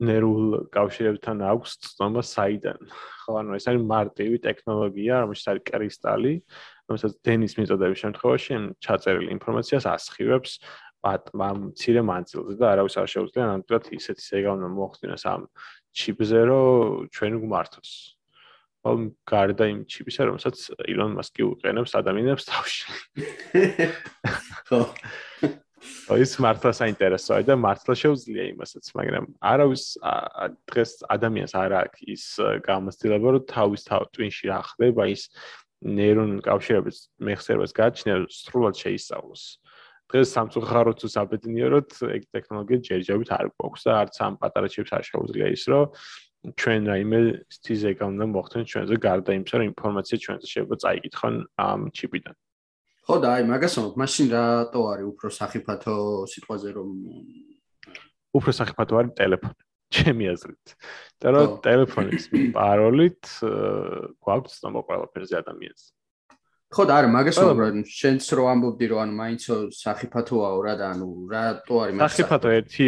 ნერვულ 0.01 0.73
კავშირებთან 0.73 1.37
აქვს 1.53 1.71
წნობა 1.85 2.23
საიდან 2.25 2.81
ხო 2.89 3.33
ანუ 3.45 3.51
ეს 3.61 3.69
არის 3.69 3.83
მარტივი 3.93 4.39
ტექნოლოგია 4.49 5.15
რომელშიც 5.21 5.47
არის 5.53 5.65
კრისტალი 5.69 6.35
რომელსაც 6.89 7.13
დენის 7.29 7.53
მიწოდების 7.61 7.99
შემთხვევაში 8.09 8.55
ჩაწერილი 8.81 9.29
ინფორმაციას 9.37 9.85
ასხივებს 9.85 10.53
მცირე 11.01 12.03
მანძილზე 12.05 12.57
და 12.61 12.67
არავის 12.77 12.97
არ 13.01 13.09
შეუძლია 13.09 13.45
ნამდვილად 13.51 13.85
ისეთი 13.97 14.23
ზეგავნა 14.25 14.69
მოახდინოს 14.69 15.25
ამ 15.33 15.47
ჩიპზე, 15.97 16.41
რომ 16.51 17.09
ჩვენ 17.15 17.33
გვმართოს. 17.41 17.91
ამ 18.81 19.01
გარდა 19.29 19.65
იმ 19.69 19.81
ჩიპისა, 19.85 20.25
რომელსაც 20.29 20.57
ილონ 20.89 21.17
მასკი 21.17 21.43
უყენებს 21.45 21.93
ადამიანებს 22.01 22.45
თავში. 22.49 22.85
ხო. 24.69 24.81
ის 26.21 26.33
მართლა 26.41 26.73
საინტერესოა 26.77 27.45
და 27.49 27.57
მართლა 27.61 27.95
შეუძლია 27.97 28.45
იმასაც, 28.53 28.85
მაგრამ 28.97 29.25
არავის 29.41 29.85
დღეს 30.69 30.93
ადამიანს 31.17 31.53
არ 31.57 31.73
აქვს 31.81 32.01
ის 32.15 32.25
გამოცდილება, 32.65 33.29
რომ 33.37 33.45
თავის 33.49 33.83
თავში 33.89 34.45
რა 34.53 34.61
ხდება 34.69 35.05
ის 35.13 35.29
ნეირონ 35.81 36.41
კავშირების 36.45 36.97
მეხსიერებას 37.25 37.73
გაჩნია 37.73 38.17
სრულად 38.29 38.77
შეისწავლოს. 38.77 39.45
დღეს 40.11 40.33
სამწუხაროდ 40.35 40.97
თუ 41.01 41.09
საბედნიეროდ 41.15 41.89
ეგ 42.19 42.23
ტექნოლოგია 42.35 42.79
ჯერჯერობით 42.91 43.31
არ 43.31 43.47
გვაქვს 43.55 43.83
და 43.87 43.93
არც 44.03 44.17
ამ 44.27 44.35
პატარა 44.43 44.69
ჩიპს 44.75 44.93
არ 44.99 45.05
შეუძლია 45.07 45.47
ის, 45.55 45.65
რომ 45.71 45.85
ჩვენ 46.61 46.81
რაიმე 46.91 47.21
სტიზე 47.55 47.91
გამდე 48.01 48.25
მოხდეთ 48.35 48.65
ჩვენზე 48.73 48.95
გარდა 49.07 49.31
იმისა, 49.39 49.55
რომ 49.61 49.71
ინფორმაცია 49.71 50.17
ჩვენზე 50.25 50.47
შეიძლება 50.51 50.77
წაიკითხონ 50.83 51.35
ამ 51.63 51.81
ჩიპიდან. 51.95 52.35
ხო 53.07 53.15
და 53.23 53.29
აი 53.37 53.43
მაგასო 53.51 53.81
მაშინ 54.01 54.27
რატო 54.35 54.81
არის 54.93 55.07
უფრო 55.13 55.29
სახიფათო 55.31 55.95
სიტყვაზე 56.33 56.69
რომ 56.77 56.89
უფრო 58.39 58.51
სახიფათო 58.55 58.95
არის 59.01 59.13
ტელეფონი 59.21 59.63
ჩემი 59.91 60.25
აზრით. 60.31 60.67
და 61.21 61.29
რომ 61.35 61.49
ტელეფონის 61.67 62.25
პაროლით 62.55 63.25
გვაქვს 64.23 64.53
ცნობა 64.59 64.81
ყველაფერზე 64.87 65.35
ადამიანს. 65.43 65.83
ხო 66.71 66.85
და 66.87 66.97
არა 67.03 67.09
მაგასო 67.11 67.45
რომ 67.51 67.79
შენც 67.83 68.27
რო 68.39 68.45
ამბობდი 68.47 68.87
რომ 68.95 69.01
ანუ 69.03 69.15
მაინცო 69.19 69.55
სახიფათოაო 69.75 70.59
რა 70.63 70.75
და 70.79 70.87
ანუ 70.95 71.09
რატო 71.27 71.75
არის 71.83 71.97
მაგას 71.99 72.15
სახიფათო 72.15 72.49
ერთი 72.61 72.87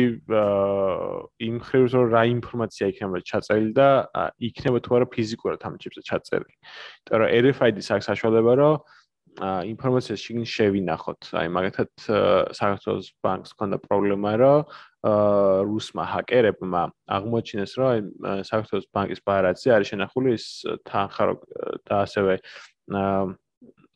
იმ 1.50 1.56
ხრივ 1.66 1.84
რომ 1.90 2.06
რა 2.14 2.22
ინფორმაცია 2.30 2.90
იქნება 2.94 3.22
ჩაწერილი 3.26 3.72
და 3.74 3.88
იქნება 4.38 4.78
თუ 4.86 4.90
არა 4.98 5.06
ფიზიკურად 5.16 5.66
ამ 5.66 5.74
ჩიპზე 5.82 6.02
ჩაწერილი. 6.10 6.54
იმიტომ 6.54 7.18
რომ 7.18 7.28
RFID-ს 7.42 7.88
აქვს 7.90 8.06
საშუალება 8.06 8.52
რომ 8.62 8.74
ინფორმაცია 9.42 10.14
შიგნით 10.20 10.50
შევინახოთ. 10.52 11.20
აი 11.40 11.48
მაგათად 11.56 11.90
საქართველოს 12.54 13.06
ბანკს 13.24 13.50
ჰქონდა 13.56 13.76
პრობლემა, 13.82 14.30
რომ 14.38 14.60
რუსმა 15.72 16.04
ჰაკერებმა 16.12 16.82
აღმოჩინეს, 17.16 17.72
რომ 17.80 17.88
აი 17.90 18.00
საქართველოს 18.46 18.86
ბანკის 18.92 19.20
ბარათზე 19.24 19.68
არის 19.72 19.88
შენახული 19.90 20.36
ის 20.36 20.46
თანხა 20.84 21.24
და 21.88 21.94
ასევე 22.04 22.34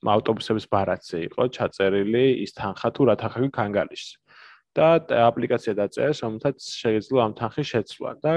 ავტობუსების 0.05 0.67
ბარათზე 0.69 1.19
იყო 1.31 1.49
ჩაწერილი 1.57 2.25
ის 2.45 2.53
თანხა 2.59 2.89
თუ 2.93 3.03
რა 3.09 3.15
თანხა 3.21 3.49
განგალიშს. 3.49 4.11
და 4.77 5.01
აპლიკაცია 5.09 5.73
დაწერეს, 5.73 6.21
რომელთაც 6.21 6.61
შეიძლება 6.61 7.21
ამ 7.25 7.33
თანხის 7.39 7.69
შეცვლა 7.73 8.11
და 8.21 8.33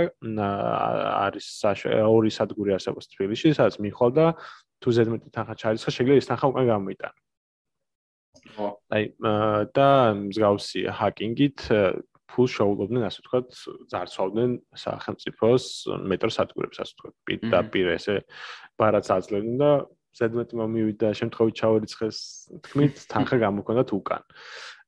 არის 1.27 1.47
ორი 2.07 2.31
სადგური 2.31 2.71
არსებობს 2.77 3.11
თბილისში, 3.11 3.51
სადაც 3.59 3.75
მიხვალ 3.83 4.11
და 4.15 4.27
თუ 4.79 4.89
ზედმეტი 4.95 5.29
თანხა 5.35 5.55
ჩარიცხა, 5.59 5.89
შეიძლება 5.95 6.21
ის 6.23 6.29
თანხა 6.31 6.47
უკან 6.47 6.65
გამოიტანო. 6.71 7.19
ხო. 8.55 8.67
აი 8.95 9.03
და 9.75 9.89
მსგავსი 10.15 10.81
ჰაკინგით 10.95 11.59
ფულს 12.29 12.51
შეულობდნენ, 12.55 13.03
ასე 13.09 13.19
ვთქვათ, 13.25 13.47
ძარცვავდნენ 13.91 14.51
სახელმწიფოს 14.79 15.65
მეტროსადგურებს, 16.07 16.77
ასე 16.79 16.93
ვთქვათ, 16.93 17.15
პირდაპირ 17.27 17.87
ესე 17.97 18.15
ბარათს 18.79 19.11
აძლევდნენ 19.17 19.57
და 19.59 19.71
ზედმეტი 20.19 20.59
მომივიდა 20.59 21.09
შემთხვევით 21.19 21.55
ჩაურიცხეს 21.59 22.17
თქმით 22.65 23.03
თანხა 23.11 23.37
გამოქონდათ 23.45 23.93
უკან. 23.97 24.23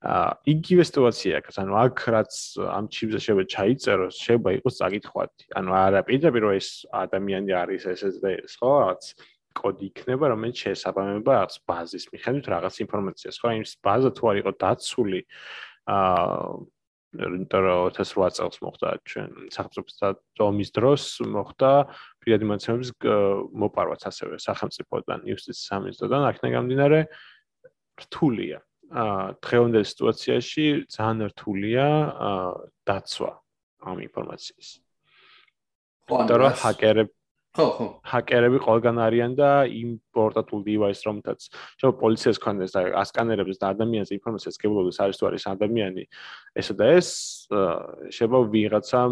აა 0.01 0.29
იგივე 0.53 0.83
სიტუაცია 0.89 1.39
აქვს, 1.41 1.57
ანუ 1.61 1.73
აქ 1.77 1.97
რაც 2.15 2.33
ამ 2.73 2.85
ჩიპზე 2.89 3.19
შეიძლება 3.21 3.45
ჩაიწეროს, 3.53 4.15
შეიძლება 4.17 4.49
იყოს 4.57 4.75
წაკითხვადი. 4.81 5.43
ანუ 5.61 5.69
არა 5.77 6.01
პირდაპირ 6.09 6.43
ეს 6.57 6.69
ადამიანი 6.89 7.51
არის 7.61 7.81
SSD-ს, 7.85 8.57
ხო, 8.57 8.73
რაც 8.81 9.03
კოდი 9.53 9.85
იქნება, 9.91 10.25
რომელიც 10.33 10.57
შეესაბამება 10.65 11.31
რაღაც 11.37 11.55
ბაზის 11.69 12.05
მიხედვით 12.11 12.45
რაღაც 12.49 12.75
ინფორმაციას, 12.85 13.35
ხო? 13.37 13.47
იმ 13.61 13.65
ბაზა 13.85 14.11
თუ 14.17 14.23
არ 14.31 14.35
იყო 14.41 14.51
დაცული 14.57 15.21
აა 15.85 16.65
რომ 17.11 17.43
2008 17.51 18.39
წელს 18.39 18.57
მოხდა 18.63 18.89
ჩვენ 19.03 19.31
სახელმწიფოს 19.51 19.95
დომის 20.39 20.69
დროს 20.71 21.03
მოხდა 21.27 21.71
პირადი 22.21 22.47
მონაცემების 22.49 22.91
მოპარვაც 23.63 24.01
ასევე 24.09 24.39
სახელმწიფოდან, 24.41 25.25
იუსტიციის 25.31 25.69
სამინისტროდან, 25.71 26.27
აქნა 26.31 26.47
გამდინარე 26.57 26.99
რთულია. 28.01 28.59
აა 28.91 29.39
დღევანდელ 29.39 29.85
სიტუაციაში 29.87 30.65
ძალიან 30.91 31.31
რთულია 31.31 31.85
აა 32.11 32.51
დაცვა 32.83 33.31
ამ 33.87 33.97
ინფორმაციის. 34.03 34.69
ანუ 36.11 36.35
რა 36.43 36.49
ჰაკერები 36.59 37.13
ხო 37.51 37.65
ხო 37.75 37.85
ჰაკერები 38.07 38.59
ყველგან 38.63 38.97
არიან 39.03 39.31
და 39.35 39.67
იმ 39.67 39.89
პორტატულ 40.15 40.59
დივაისს 40.67 41.03
რომელთაც 41.03 41.39
შეიძლება 41.51 41.99
პოლიციას 41.99 42.37
კონდეს 42.39 42.71
და 42.75 42.81
ასკანერებს 43.03 43.59
და 43.59 43.71
ადამიანის 43.75 44.11
ინფორმაციას 44.15 44.55
გებლოდეს 44.55 44.99
არის 45.03 45.19
თუ 45.19 45.27
არის 45.27 45.43
ადამიანი 45.51 46.03
ესა 46.55 46.73
და 46.79 46.85
ეს 46.95 47.09
შეიძლება 48.15 48.39
ვიღაცამ 48.55 49.11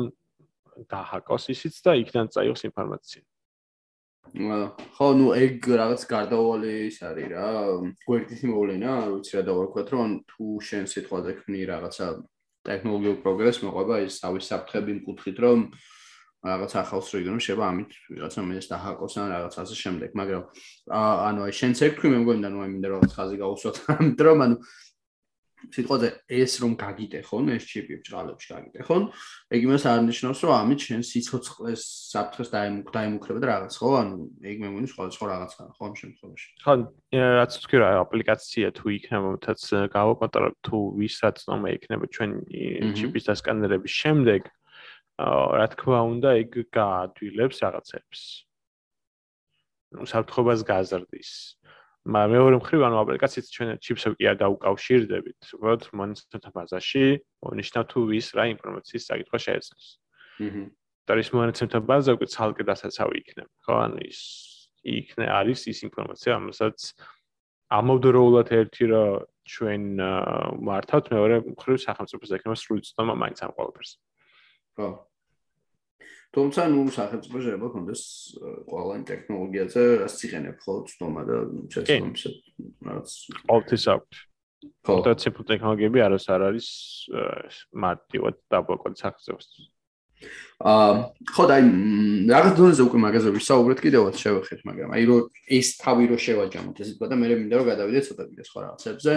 დაჰაკოს 0.91 1.49
ისიც 1.55 1.75
და 1.86 1.97
იქიდან 2.03 2.32
წაიღოს 2.34 2.63
ინფორმაცია. 2.69 3.23
ხო 4.29 5.08
ნუ 5.17 5.27
ეგ 5.41 5.67
რაღაც 5.73 6.01
გარდაუვალი 6.05 6.73
ის 6.86 6.97
არის 7.01 7.29
რა 7.34 7.47
გვერდითი 8.05 8.45
მოვლენა 8.51 8.91
ვიცი 9.10 9.34
რა 9.39 9.43
დავარქვათ 9.49 9.88
რომ 9.89 10.10
თუ 10.29 10.45
შენ 10.69 10.84
სიტყვაზე 10.86 11.32
ქმნი 11.39 11.62
რაღაცა 11.65 12.08
ტექნოლოგიურ 12.69 13.17
პროგრესს 13.25 13.63
მოყვება 13.65 13.95
ის 14.05 14.19
თავის 14.21 14.49
საფრთხები 14.53 14.91
მკუთხით 14.99 15.38
რომ 15.45 15.60
რაღაც 16.45 16.71
ახალს 16.79 17.10
იგონო 17.19 17.41
შეიძლება 17.41 17.65
ამით 17.73 17.91
ვიღაცა 18.13 18.41
მეც 18.47 18.65
დაჰაკოს 18.69 19.15
ან 19.19 19.27
რაღაც 19.34 19.55
ასე 19.60 19.75
შემდეგ 19.75 20.10
მაგრამ 20.19 20.43
ანუ 20.93 21.39
აი 21.49 21.53
შენ 21.60 21.71
ცეკვი 21.79 22.08
მე 22.13 22.19
მგონი 22.23 22.41
და 22.45 22.49
ნუ 22.53 22.60
აი 22.63 22.69
მინდა 22.69 22.88
რაღაც 22.93 23.12
ხაზი 23.17 23.36
გავუსვათ 23.41 23.75
ამ 23.97 24.05
დრომ 24.19 24.39
ანუ 24.45 24.55
სიტყვაზე 25.76 26.10
ეს 26.39 26.54
რომ 26.63 26.74
გაგიტეხონ 26.80 27.52
ეს 27.56 27.63
ჩიპი 27.69 27.98
ბჭყალებში 28.04 28.48
გაგიტეხონ 28.54 29.04
ეგ 29.56 29.62
იმას 29.67 29.84
არნიშნავს 29.93 30.39
რომ 30.45 30.54
ამით 30.60 30.80
შენ 30.88 31.02
სიცოცხლეს 31.10 31.84
საფრთხეს 32.13 32.50
დაიმუქრება 32.95 33.39
და 33.43 33.48
რაღაც 33.54 33.74
ხო 33.80 33.89
ანუ 34.00 34.15
ეგ 34.52 34.58
მე 34.63 34.67
მგონი 34.74 34.88
სხვა 34.93 35.10
სხვა 35.15 35.26
რაღაცა 35.34 35.62
ხო 35.76 35.84
ამ 35.89 35.95
შემთხვევაში 36.02 36.48
ხო 36.63 36.74
რაც 37.39 37.52
თქვი 37.63 37.78
რა 37.84 37.89
აპლიკაცია 38.06 38.67
თუ 38.80 38.86
იქნება 39.00 39.30
თაც 39.45 39.60
გავაკონტროლებ 39.98 40.56
თუ 40.63 40.78
ვისაც 41.00 41.38
ნომა 41.50 41.67
იქნება 41.76 42.06
ჩვენ 42.15 42.32
ჩიპის 42.98 43.24
დასკანერების 43.30 43.93
შემდეგ 44.04 44.41
რა 45.19 45.67
თქმა 45.76 46.00
უნდა, 46.15 46.30
ეგ 46.39 46.52
გაადვილებს 46.72 47.58
რაღაცებს. 47.60 48.22
ნუ 49.89 50.06
საფრთხობას 50.06 50.62
გაზრდის. 50.63 51.59
მაგრამ 52.07 52.31
მეორე 52.31 52.55
მხრივ, 52.63 52.81
ანუ 52.88 52.95
აპლიკაციით 53.03 53.45
ჩვენ 53.53 53.69
ჩიპსები 53.83 54.15
კი 54.19 54.25
არ 54.31 54.38
დაუკავშირდებით, 54.39 55.39
უბრალოდ 55.59 55.83
მონიცტორთა 55.99 56.49
ბაზაში 56.55 57.05
მონიშნავ 57.43 57.83
თუ 57.91 57.99
ვის 58.09 58.27
რა 58.39 58.43
ინფორმაციის 58.55 59.03
საკითხვა 59.09 59.38
შეეძლოს. 59.45 59.85
აჰა. 60.39 60.63
და 61.09 61.17
ის 61.17 61.29
მონიცტორთა 61.33 61.79
ბაზა 61.89 62.12
უკვე 62.15 62.27
ცალკე 62.29 62.63
დასაცავი 62.69 63.15
იქნება, 63.19 63.51
ხო? 63.65 63.73
ანუ 63.81 63.99
ის 64.05 64.19
იქნე 64.85 65.25
არის 65.25 65.59
ის 65.73 65.79
ინფორმაცია, 65.89 66.31
რომელსაც 66.38 66.77
ამავდროულად 67.73 68.47
ერთი 68.53 68.85
რა 68.93 69.03
ჩვენ 69.49 69.83
მართავთ, 70.69 71.05
მეორე 71.09 71.35
მხრივ 71.57 71.77
სახელმწიფოს 71.81 72.31
ექნება 72.38 72.55
სრული 72.62 72.81
ცნობა 72.85 73.13
მაინც 73.17 73.39
ამ 73.41 73.51
ყველაფერს. 73.57 73.91
ხო. 74.77 74.88
თუმცა 76.36 76.62
ნუ 76.70 76.82
სახელმწიფო 76.94 77.38
შეიძლება 77.42 77.68
კონდეს 77.74 78.02
ყველა 78.70 78.94
იმ 79.00 79.06
ტექნოლოგიაზე 79.10 79.82
რაც 80.04 80.18
იყენებ 80.30 80.58
ხო 80.65 80.74
ცნობა 80.92 81.22
და 81.30 81.38
შესაძლებლობებს 81.74 82.24
რაც 82.89 83.10
ყოველთვის 83.50 83.86
აქვს 83.96 84.18
და 85.10 85.12
ციფრ 85.24 85.42
ტექნოლოგიები 85.50 86.00
არას 86.06 86.26
არ 86.30 86.42
არის 86.50 86.68
მარტივად 87.74 88.36
დაბლოკოთ 88.54 88.94
სახელმწიფოს 89.02 89.48
აა 90.60 90.96
ხო 91.32 91.44
და 91.48 91.54
აი 91.58 91.63
რაღაც 92.28 92.54
დონეზე 92.60 92.82
უკვე 92.84 93.00
მაგაზე 93.08 93.30
ვისაუბრეთ 93.39 93.80
კიდევაც 93.86 94.15
შევეხეთ 94.20 94.62
მაგრამ 94.68 94.89
აი 94.96 95.04
რომ 95.10 95.22
ეს 95.58 95.68
თავი 95.80 96.04
რო 96.12 96.18
შევაჯამოთ 96.20 96.82
ესე 96.84 96.94
თქვა 97.00 97.08
და 97.08 97.15
მე 97.15 97.28
მინდა 97.39 97.56
რომ 97.56 97.70
გადავიდეთ 97.72 98.04
ცოტა 98.10 98.24
კიდე 98.28 98.44
სხვა 98.50 98.60
რაღაცებზე. 98.68 99.13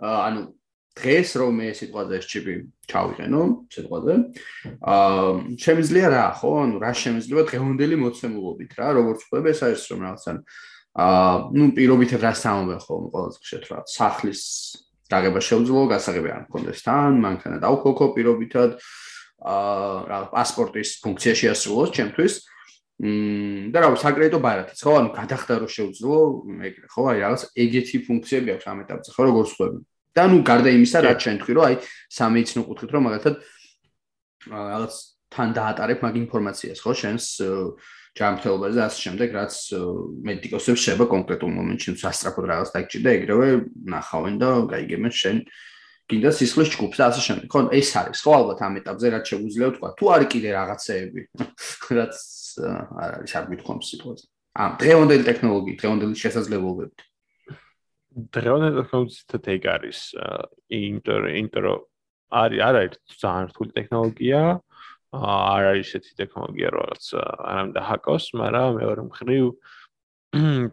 ანუ 0.00 0.40
დღეს 0.98 1.28
რომ 1.38 1.52
მე 1.58 1.68
სიტყვაზე 1.78 2.14
ეს 2.18 2.26
ჩიპი 2.28 2.54
ჩავიყენო 2.90 3.42
სიტყვაზე. 3.74 4.14
აა 4.82 5.28
შემიძლია 5.62 6.06
რა 6.12 6.26
ხო? 6.38 6.50
ანუ 6.64 6.76
რა 6.82 6.92
შემიძლია? 7.02 7.42
დღევანდელი 7.48 7.96
მოცემულობით 8.02 8.72
რა 8.78 8.88
როგორც 8.98 9.20
ხვდება 9.28 9.48
ეს 9.54 9.60
არის 9.66 9.82
რომ 9.92 10.00
რაღაცა 10.06 10.32
აა 10.98 11.34
ნუ 11.54 11.64
პირობითად 11.78 12.20
რა 12.26 12.32
სამომე 12.34 12.76
ხო 12.82 12.94
ყველაზე 13.14 13.38
ხშირად 13.38 13.64
რა 13.70 13.78
სახლის 13.86 14.42
დაგება 15.08 15.40
შეუძლო 15.40 15.82
გასაღები 15.94 16.28
არ 16.34 16.42
მქონდეს 16.48 16.80
თან 16.84 17.12
მანქანა 17.22 17.56
დავქოქო 17.64 18.06
პირობითად 18.18 18.70
აა 19.38 19.94
რა 20.10 20.18
პასპორტის 20.34 20.98
ფუნქცია 21.04 21.34
შეასრულოს 21.38 21.90
ჩემთვის. 21.94 22.34
მ 22.98 23.70
და 23.70 23.78
რა 23.78 23.88
საკრედიტო 23.94 24.38
ბარათიც 24.42 24.80
ხო? 24.82 24.92
ანუ 24.98 25.10
გადახდა 25.14 25.52
რომ 25.62 25.70
შეუძლო 25.70 26.16
ეგრე 26.66 26.86
ხო? 26.90 27.02
აი 27.14 27.18
რაღაც 27.22 27.42
ეგეთი 27.54 27.96
ფუნქციები 28.10 28.48
აქვს 28.58 28.66
ამ 28.66 28.78
ეტაპზე 28.82 29.10
ხო? 29.14 29.22
როგორც 29.30 29.50
ხვდება 29.54 29.78
და 30.18 30.24
ნუ 30.28 30.38
გარდა 30.42 30.70
იმისა, 30.74 30.98
რაც 31.06 31.18
შენ 31.24 31.36
თქვი, 31.42 31.52
რომ 31.58 31.64
აი 31.68 31.76
სამეცნიერო 32.18 32.66
კუთხით 32.68 32.90
რომ 32.94 33.06
მაგალითად 33.08 33.34
რაღაც 34.48 34.92
თან 35.28 35.48
დაატარებ 35.54 35.98
მაგ 36.04 36.14
ინფორმაციას, 36.24 36.78
ხო, 36.82 36.92
შენს 36.98 37.24
ჯანმრთელობაზე 38.18 38.76
და 38.80 38.84
ასე 38.88 38.98
შემდეგ, 39.04 39.28
რაც 39.38 39.54
მედიკოსებს 40.28 40.84
შეება 40.88 41.04
კონკრეტულ 41.12 41.50
მომენტში, 41.58 41.88
თუ 41.94 42.00
სასტრაფოდ 42.02 42.44
რაღაც 42.50 42.68
დაიჭირდა, 42.74 43.10
ეგრევე 43.18 43.48
ნახავენ 43.94 44.34
და 44.40 44.48
გაიგებენ 44.72 45.12
შენ 45.14 45.36
კიდე 46.08 46.30
სისხლის 46.32 46.72
ჯგუფს 46.72 46.98
და 46.98 47.04
ასე 47.12 47.22
შემდეგ. 47.28 47.46
ხო, 47.52 47.60
ეს 47.78 47.90
არის, 48.00 48.18
ხო, 48.24 48.32
ალბათ 48.32 48.58
ამ 48.64 48.80
ეტაპზე 48.80 49.06
რაც 49.12 49.24
შეგვიძლია 49.28 49.68
თქვა, 49.76 49.88
თუ 50.00 50.04
არის 50.16 50.28
კიდე 50.32 50.50
რაღაცეები, 50.56 51.20
რაც 51.98 52.14
არ 52.58 53.10
არის 53.20 53.32
არ 53.38 53.44
მithkom 53.52 53.78
სიტყვაზე. 53.84 54.24
ამ 54.58 54.72
დღევანდელი 54.82 55.24
ტექნოლოგიით, 55.28 55.76
დღევანდელი 55.78 56.16
შესაძლებლობებით. 56.18 57.07
დღევანდელი 58.16 58.82
ტექნოლოგიით 58.82 59.48
ეგ 59.54 59.66
არის 59.74 59.98
ინტერ 60.72 61.22
ინტრო 61.38 61.74
არის 62.28 62.60
არ 62.60 62.74
არის 62.82 63.18
ძალიან 63.20 63.46
რთული 63.52 63.70
ტექნოლოგია, 63.76 64.40
არ 65.16 65.62
არის 65.72 65.88
ესეთი 65.96 66.12
ტექნოლოგია 66.20 66.68
რაღაც 66.76 67.04
არამედ 67.16 67.76
ჰაკოს, 67.88 68.24
მაგრამ 68.36 68.70
მეორე 68.80 69.02
მხრივ 69.08 69.44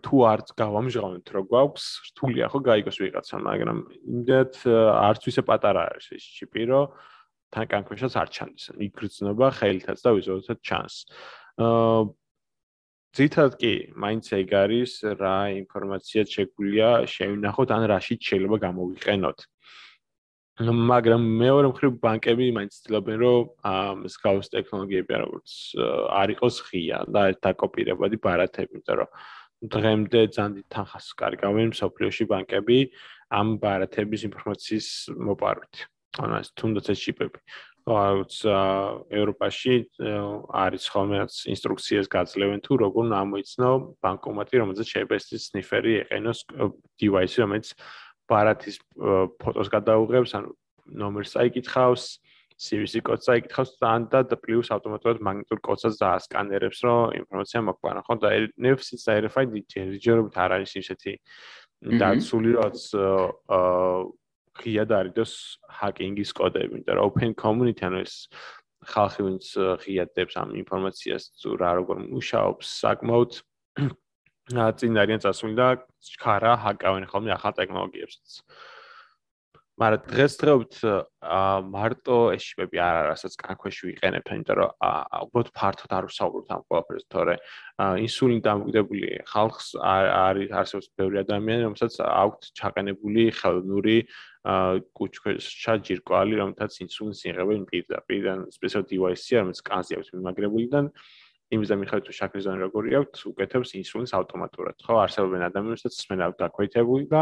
თუ 0.04 0.16
არც 0.28 0.48
გავამჟღავნეთ 0.60 1.28
რო 1.32 1.42
გვაქვს 1.48 1.86
რთულია 2.12 2.46
ხო 2.52 2.60
გაიგოს 2.60 2.98
ვიღაცა, 3.00 3.36
მაგრამ 3.40 3.78
იმდეთ 4.04 4.54
არც 4.68 5.22
ვისე 5.24 5.42
პატარა 5.48 5.82
არის 5.96 6.08
ეს 6.12 6.24
ჩიპი, 6.40 6.64
რომ 6.68 6.92
თან 7.56 7.66
კანქვეშაც 7.72 8.14
არ 8.20 8.30
ჩანდეს. 8.36 8.66
იგრძნობა 8.76 9.48
ხელითაც 9.56 10.00
და 10.04 10.10
ვიზუალურად 10.12 10.60
ჩანს. 10.60 10.96
აა 11.64 12.04
ძითად 13.16 13.54
კი, 13.56 13.74
მაინც 13.96 14.28
ეგ 14.36 14.54
არის 14.60 14.94
რა 15.16 15.36
ინფორმაცია 15.64 16.22
შეგვიძლია 16.28 16.90
შევინახოთ 17.08 17.70
ან 17.76 17.84
რაშიც 17.92 18.20
შეიძლება 18.28 18.58
გამოვიყენოთ. 18.66 19.38
მაგრამ 20.92 21.24
მეორე 21.40 21.68
მხრივ 21.72 21.96
ბანკები 22.04 22.46
მაინც 22.56 22.72
ცდილობენ 22.80 23.18
რომ 23.24 24.04
სკაუს 24.12 24.48
ტექნოლოგიები 24.56 25.14
როგორც 25.24 25.52
არ 26.20 26.30
იყოს 26.36 26.56
ღია 26.68 27.00
და 27.12 27.24
დაკოპირებადი 27.44 28.18
ბარათები, 28.24 28.72
იმიტომ 28.80 28.96
რომ 29.00 29.10
დღემდე 29.76 30.20
ძალიან 30.36 30.64
თანხას 30.72 31.08
კარგავენ 31.20 31.76
სოფლიოში 31.76 32.26
ბანკები 32.32 32.80
ამ 33.32 33.48
ბარათების 33.64 34.28
ინფორმაციის 34.28 34.88
მოპარვით. 35.28 35.76
ანუ 36.24 36.34
ეს 36.40 36.50
თუნდაც 36.56 36.86
ეს 36.92 37.00
ჩიპები. 37.04 37.40
როგორც 37.86 38.36
ევროპაში 39.14 39.76
არის 40.50 40.86
ხოლმე 40.90 41.20
ინსტრუქციას 41.54 42.10
გაძლევენ 42.10 42.64
თუ 42.66 42.78
როგორ 42.82 43.14
ამოიცნო 43.14 43.70
ბანკომატი, 44.02 44.56
რომელზეც 44.62 44.88
შეიძლება 44.90 45.20
ეს 45.22 45.26
სნიფერი 45.46 45.94
ეყენოს 46.02 46.40
დივაისი, 46.98 47.38
რომელიც 47.46 47.68
ბარათის 48.26 48.82
ფოტოს 49.38 49.70
გადაუღებს, 49.70 50.34
ანუ 50.34 50.50
ნომერს 50.98 51.38
აიკითხავს, 51.38 52.04
CVC 52.56 53.04
კოდს 53.06 53.30
აიკითხავს 53.30 53.72
და 53.78 54.22
და 54.24 54.38
პლუს 54.40 54.72
ავტომატურად 54.72 55.22
მაგნიტურ 55.22 55.60
კოდსაც 55.62 56.00
დაასკანერებს, 56.00 56.80
რომ 56.88 57.14
ინფორმაცია 57.22 57.62
მოგვანა, 57.70 58.02
ხო 58.08 58.16
და 58.24 58.30
NFC-ს 58.56 59.04
და 59.06 59.18
RFID 59.28 59.52
ჯერჯერობით 59.70 60.36
არ 60.40 60.52
არის 60.58 60.72
ისეთი 60.82 61.14
დაცული, 62.00 62.52
რაც 62.56 62.80
აა 62.96 64.25
ღია 64.60 64.86
დაარიდოს 64.90 65.34
ჰაკინგის 65.80 66.32
კოდები, 66.38 66.80
იმიტომ 66.80 66.96
რომ 67.00 67.10
open 67.10 67.32
community 67.42 67.86
ანუ 67.88 68.04
ეს 68.06 68.16
ხალხი 68.86 69.26
ვინც 69.26 69.46
ღია 69.84 70.06
დებს 70.16 70.38
ამ 70.42 70.56
ინფორმაციას 70.62 71.24
რა 71.62 71.72
როგორ 71.82 72.06
მუშაობს 72.06 72.66
საკმაოდ 72.86 73.42
წინ 74.80 75.02
არიან 75.02 75.26
წასული 75.26 75.58
და 75.58 75.68
ხარა 76.22 76.54
ჰაკავენ 76.62 77.10
ხოლმე 77.10 77.34
ახალ 77.36 77.54
ტექნოლოგიებსაც. 77.60 78.42
მაგრამ 79.76 80.04
დღესდღეობით 80.08 80.76
მარტო 81.68 82.18
ეშიპები 82.32 82.80
არ 82.80 82.96
არის, 83.12 83.24
რაც 83.28 83.34
კანქვეში 83.44 83.82
ვიყენებთ, 83.90 84.30
იმიტომ 84.32 84.56
რომ 84.56 84.70
უბრალოდ 85.26 85.50
ფართოდ 85.52 85.96
არ 85.98 86.06
ვსაუბრობთ 86.08 86.54
ამ 86.56 86.62
ყველაფერზე, 86.70 87.08
თორე 87.12 87.36
ინსულინ 88.06 88.40
დამოკიდებული 88.46 89.10
ხალხს 89.28 89.68
არის 89.84 90.56
არსებობს 90.62 90.88
ბევრი 90.96 91.18
ადამიანი, 91.26 91.68
რომელსაც 91.68 91.94
აქვთ 92.08 92.42
ჩაყენებული 92.56 93.24
ხელოვნური 93.36 93.98
კუჩქეშა 94.46 95.74
ჯირკვალი, 95.86 96.34
რომელთაც 96.42 96.72
ინსულინს 96.86 97.22
იღებენ 97.26 97.62
პირდაპირ, 97.70 98.24
ან 98.34 98.40
სპეციალურ 98.54 98.90
დივაისი, 98.94 99.32
რომელიც 99.42 99.62
კანზე 99.66 99.98
აქვს 99.98 100.10
მიმაგრებული 100.16 100.68
და 100.70 100.80
იმის 101.54 101.70
და 101.70 101.76
მიხედვით 101.78 102.06
თუ 102.10 102.14
შაქრის 102.18 102.44
ზონა 102.46 102.60
როგორი 102.66 102.90
აქვს, 103.00 103.20
უკეთებს 103.30 103.70
ინსულინს 103.78 104.14
ავტომატურად. 104.18 104.76
ხო, 104.82 104.94
არსებობენ 105.06 105.42
ადამიანები, 105.46 105.78
რომელსაც 105.78 105.94
სმენა 106.02 106.30
დაქვეითებული 106.42 107.06
და 107.10 107.22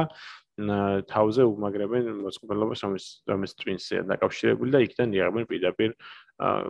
თავზე 0.54 1.44
უმაგრებენ 1.50 2.04
მოსყიდლობას, 2.24 2.84
რომელიც 2.86 3.08
რომელიც 3.26 3.54
ტვინსია 3.58 4.02
დაკავშირებული 4.06 4.70
და 4.70 4.80
იქიდან 4.86 5.16
იღებენ 5.18 5.48
პირდაპირ 5.50 5.92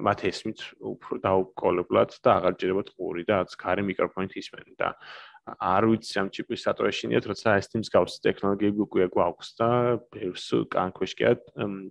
მათ 0.08 0.20
ესმით 0.32 0.60
უფრო 0.80 1.20
დაუკოლებლად 1.28 2.10
და 2.24 2.30
აღარ 2.40 2.54
ჯერებათ 2.64 2.90
ყური 2.96 3.24
და 3.28 3.44
რაც 3.44 3.52
კარი 3.60 3.84
მიკროფონით 3.84 4.34
ისმენ 4.40 4.76
და 4.80 4.96
არ 5.44 5.88
ვიცი 5.92 6.20
ამ 6.22 6.28
ჩიპის 6.32 6.64
სატოეშინიათ, 6.66 7.26
როცა 7.32 7.56
ეს 7.60 7.68
თიმს 7.72 7.90
გავს 7.92 8.20
ტექნოლოგიები 8.24 8.80
უკვე 8.88 9.08
გვაქვს 9.12 9.50
და 9.60 9.70
ბევრს 10.16 10.46
კანქვეშკია 10.72 11.32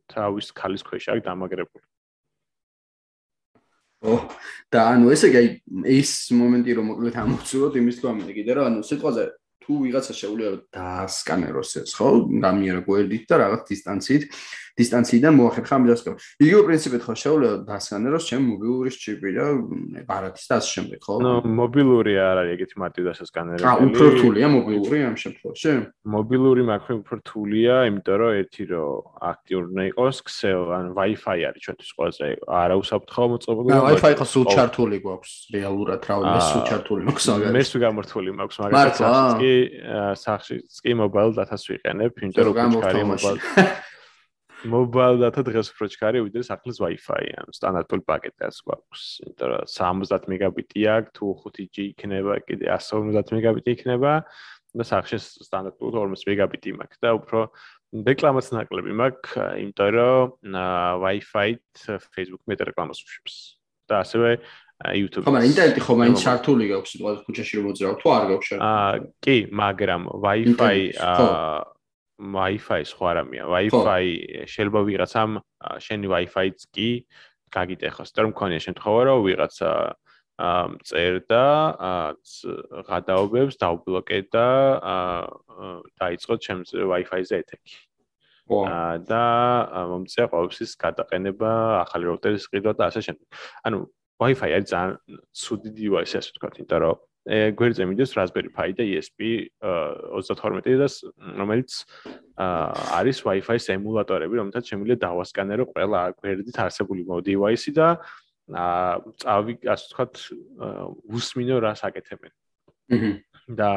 თავის 0.09 0.47
ქალის 0.57 0.83
ქვეშ 0.88 1.09
აქვს 1.12 1.27
დამაგრებული. 1.29 1.85
ო 4.03 4.19
და 4.73 4.81
ანუ 4.97 5.12
ესე 5.15 5.29
იგი 5.31 5.43
ეს 5.87 6.12
მომენტი 6.35 6.75
რომ 6.75 6.87
მოკლედ 6.91 7.19
ამოვწუროთ 7.23 7.77
იმის 7.79 8.01
ამენ 8.03 8.33
კიდე 8.35 8.57
რა 8.59 8.62
ანუ 8.67 8.81
სიტყვაზე 8.88 9.27
თუ 9.62 9.72
ვიღაცა 9.85 10.14
შეუძლია 10.20 10.51
დაასკანეროს 10.77 11.70
ეს 11.83 11.94
ხო 11.98 12.09
გამიერა 12.44 12.81
გვერდით 12.88 13.25
და 13.31 13.35
რაღაც 13.42 13.62
დისტანციით 13.72 14.22
დისტანციიდან 14.72 15.35
მოახერხა 15.37 15.75
ამ 15.77 15.85
დასკო. 15.85 16.12
იგივე 16.40 16.61
პრინციპით 16.64 17.03
ხო 17.05 17.14
შეუძლია 17.22 17.53
დასკანეროს 17.68 18.25
ჩემ 18.25 18.42
მობილური 18.48 18.90
ჩიპი 18.92 19.31
და 19.37 19.46
ბარათის 20.09 20.46
და 20.48 20.55
ასე 20.61 20.70
შემდეგ 20.77 20.98
ხო? 21.05 21.14
ნუ 21.20 21.33
მობილური 21.61 22.12
არ 22.16 22.37
არის 22.40 22.53
ეგეთი 22.57 22.77
მარტივ 22.81 23.03
დასკანერები. 23.12 23.66
აა 23.68 23.77
უფრო 23.85 24.05
რთულია 24.16 24.46
მობილური 24.57 24.98
ამ 25.12 25.16
შემთხვევაში? 25.20 25.72
მობილური 26.09 26.62
მაქვს 26.72 26.96
უფრო 27.03 27.14
რთულია, 27.20 27.75
იმიტომ 27.92 28.16
რომ 28.22 28.33
ერთი 28.40 28.64
რომ 28.72 28.92
აქტიური 29.33 29.66
უნდა 29.72 29.83
იყოს 29.92 30.16
ქსელ 30.25 30.62
ან 30.72 30.85
Wi-Fi 30.96 31.38
არის 31.53 31.61
ჩვენთვის 31.68 31.90
ყველაზე 31.92 32.27
არა 32.48 32.75
უსაფრთხო 32.81 33.25
მოწყობილი. 33.33 33.72
აა 33.77 33.85
Wi-Fi 33.92 34.12
ხო 34.16 34.27
სულ 34.33 34.44
ჩართული 34.57 34.96
გვაქვს 35.05 35.33
რეალურად 35.53 36.01
რა 36.09 36.14
ვიცი 36.16 36.48
სულ 36.48 36.62
ჩართული 36.72 37.01
მაქვს 37.12 37.27
მაგალითად. 37.29 37.53
მე 37.53 37.62
სულ 37.68 37.81
გამორთული 37.85 38.31
მაქვს 38.40 38.57
მაგალითად 38.62 38.96
სახში 38.96 39.37
კი 39.42 39.52
სახში 40.19 40.59
კი 40.83 40.93
mobile 40.99 41.33
data-ს 41.37 41.65
ვიყენებ, 41.71 42.21
იმიტომ 42.23 42.45
რომ 42.49 42.55
კუჩქარი 42.77 43.03
mobile 43.11 43.41
mobile 44.75 45.19
data 45.19 45.43
დღეს 45.43 45.73
უფრო 45.75 45.87
ჩქარი 45.91 46.19
ვიდრე 46.23 46.43
სახლის 46.47 46.79
Wi-Fi 46.83 47.23
ან 47.43 47.47
სტანდარტული 47.51 48.03
პაკეტებს 48.07 48.59
გვაქვს. 48.62 49.03
იმიტომ 49.27 49.49
რომ 49.53 49.62
70 49.75 50.29
მეგაბიტი 50.33 50.81
აქვს, 50.97 51.12
თუ 51.19 51.27
5G 51.43 51.77
იქნება, 51.93 52.33
კიდე 52.47 52.67
150 52.79 53.35
მეგაბიტი 53.38 53.69
იქნება 53.75 54.12
და 54.79 54.85
სახში 54.87 55.19
სტანდარტული 55.49 55.91
40 55.99 56.31
მეგაბიტი 56.31 56.71
მაქვს 56.79 57.03
და 57.03 57.11
უფრო 57.19 57.41
რეკლამაც 58.07 58.47
ნაკლები 58.55 58.93
მაქვს, 59.03 59.33
იმიტომ 59.67 59.91
რომ 59.99 60.23
Wi-Fi-თ 61.03 61.75
Facebook 62.15 62.43
მეტ 62.47 62.61
რეკლამას 62.71 63.03
უშვებს. 63.03 63.59
და 63.93 64.01
ასევე 64.03 64.38
YouTube. 64.90 65.25
ხომ, 65.27 65.37
ინტერნეტი 65.47 65.81
ხომ 65.87 65.99
მაინც 66.03 66.18
ჩართული 66.27 66.64
გაქვს 66.73 66.90
სიტყვაზე 66.92 67.18
ქუჩაში 67.27 67.55
რომ 67.59 67.64
მოძრაობ, 67.68 67.97
თუ 68.03 68.09
არ 68.16 68.25
გაქვს 68.31 68.47
ჩართული? 68.49 68.68
აა, 68.73 68.95
კი, 69.23 69.37
მაგრამ 69.62 70.03
Wi-Fi 70.25 70.79
აა 70.99 71.61
Wi-Fi 72.23 72.81
სხვა 72.87 73.11
რამეა. 73.18 73.45
Wi-Fi 73.51 74.03
შეიძლება 74.47 74.81
ვიღაცამ 74.87 75.31
შენი 75.83 76.07
Wi-Fi-ც 76.12 76.59
კი 76.75 76.90
გაგიტეხოს. 77.53 78.09
და 78.14 78.18
რომ 78.23 78.31
მქონია 78.33 78.61
შემთხვევა, 78.66 79.01
რომ 79.09 79.18
ვიღაცა 79.27 79.71
აა 80.42 80.66
წერდა 80.88 81.45
ღადაობებს 82.88 83.55
დაუბლოკე 83.62 84.18
და 84.33 84.49
დაიწყო 86.01 86.35
ჩემს 86.42 86.71
Wi-Fi-ზე 86.75 87.37
ეთექი. 87.42 87.75
აა 88.53 88.95
და 89.07 89.25
მომწია 89.90 90.25
ყოველთვის 90.33 90.71
გადაყენება 90.79 91.51
ახალი 91.85 92.05
როუტერის 92.11 92.49
ყიდვა 92.51 92.73
და 92.79 92.83
ასე 92.90 93.01
შემდეგ. 93.07 93.27
ანუ 93.66 93.79
Wi-Fi 94.20 94.51
არის 94.57 94.68
ძალიან 94.72 94.92
ცუდი 95.33 95.70
device 95.79 96.14
ასე 96.18 96.29
ვთქვათ, 96.33 96.55
იმიტომ 96.61 96.81
რომ 96.83 96.96
გვერდზე 97.55 97.85
მიდის 97.87 98.12
Raspberry 98.18 98.51
Pi 98.51 98.68
და 98.75 98.83
ESP32 98.83 100.75
და 100.83 100.88
რომელიც 101.38 101.70
არის 102.98 103.18
Wi-Fi-ის 103.22 103.66
ემულატორები, 103.79 104.35
რომელთაც 104.42 104.64
შემიძლია 104.75 104.98
დავასკანერო 105.07 105.64
ყველა 105.70 106.01
გვერდით 106.18 106.57
არსებული 106.66 107.07
device-ი 107.07 107.72
და 107.79 107.88
წავი, 109.22 109.55
ასე 109.70 109.85
ვთქვათ, 109.87 110.14
უსმინო 111.14 111.57
რას 111.62 111.81
აკეთებენ. 111.87 112.33
და 113.48 113.70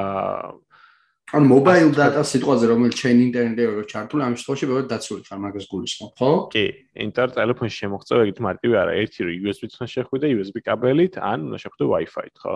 ან 1.34 1.48
mobile 1.50 1.90
data 1.90 2.22
სიტყვაზე 2.22 2.68
რომელიც 2.70 3.00
chain 3.02 3.18
internet-ი 3.18 3.66
როგორ 3.66 3.86
ჩართული 3.90 4.22
ამ 4.22 4.34
შემთხვევაში 4.38 4.68
ბევრად 4.70 4.90
დაცული 4.92 5.24
ხარ 5.26 5.40
მაგას 5.42 5.66
გულისხმობ, 5.72 6.12
ხო? 6.22 6.30
კი, 6.54 6.66
ინტერნეტ 7.02 7.34
ტელეფონში 7.40 7.78
შემოღწევა 7.82 8.26
ეგეთ 8.26 8.42
მარტივი 8.46 8.76
არა, 8.82 8.94
ერთი 9.02 9.20
რომ 9.26 9.48
USB-ით 9.50 9.74
უნდა 9.74 9.88
შეხვიდე 9.96 10.28
USB 10.38 10.58
კაბელით, 10.70 11.18
ან 11.18 11.40
უნდა 11.50 11.58
შეხვიდე 11.66 11.86
Wi-Fi-ით, 11.96 12.36
ხო? 12.46 12.56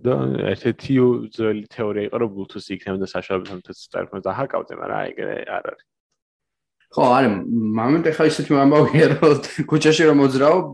და 0.00 0.14
ერთ-ერთი 0.56 0.92
ძველი 1.36 1.64
თეორია 1.68 2.02
იყო 2.08 2.16
რომ 2.24 2.30
Bluetooth 2.38 2.68
იქნება 2.72 2.98
და 3.04 3.08
საშუალებით 3.12 3.52
ამ 3.52 3.60
ტელეფონს 3.68 4.24
დაჰაკავდე, 4.24 4.72
მაგრამ 4.80 5.00
ეგრე 5.12 5.36
არ 5.44 5.64
არის. 5.68 5.84
ხო, 6.88 7.04
არა, 7.04 7.28
მომენტ 7.76 8.04
ახლა 8.08 8.24
ისეთი 8.32 8.50
ამბავია, 8.64 9.06
რომ 9.12 9.32
ქუჩაში 9.68 10.02
რომ 10.08 10.16
მოძრაობ, 10.24 10.68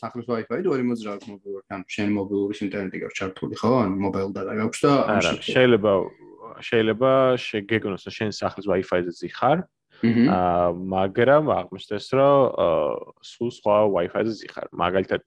სახლის 0.00 0.28
Wi-Fi 0.32 0.64
და 0.64 0.68
ორი 0.72 0.84
მოძრაობ 0.88 1.26
მობილურთან, 1.28 1.80
შენ 1.92 2.08
მობილურის 2.16 2.60
ინტერნეტი 2.64 3.02
გაქვს 3.04 3.18
ჩართული, 3.20 3.54
ხო? 3.60 3.72
ან 3.84 3.90
მობილ 4.00 4.32
და 4.32 4.48
გაქვს 4.48 4.80
და 4.88 4.92
არა, 5.12 5.32
შეიძლება 5.44 5.92
შეიძლება 6.68 7.12
შეგეგნოს 7.40 8.08
შენ 8.08 8.30
სახლის 8.32 8.66
Wi-Fi-ზე 8.68 9.12
ზიხარ. 9.20 9.58
აა 9.98 10.70
მაგრამ 10.94 11.50
აღმოჩნდეს 11.50 12.06
რომ 12.14 12.38
სულ 13.18 13.50
სხვა 13.58 13.76
Wi-Fi-ზე 13.96 14.34
ზიხარ. 14.40 14.66
მაგალითად 14.70 15.22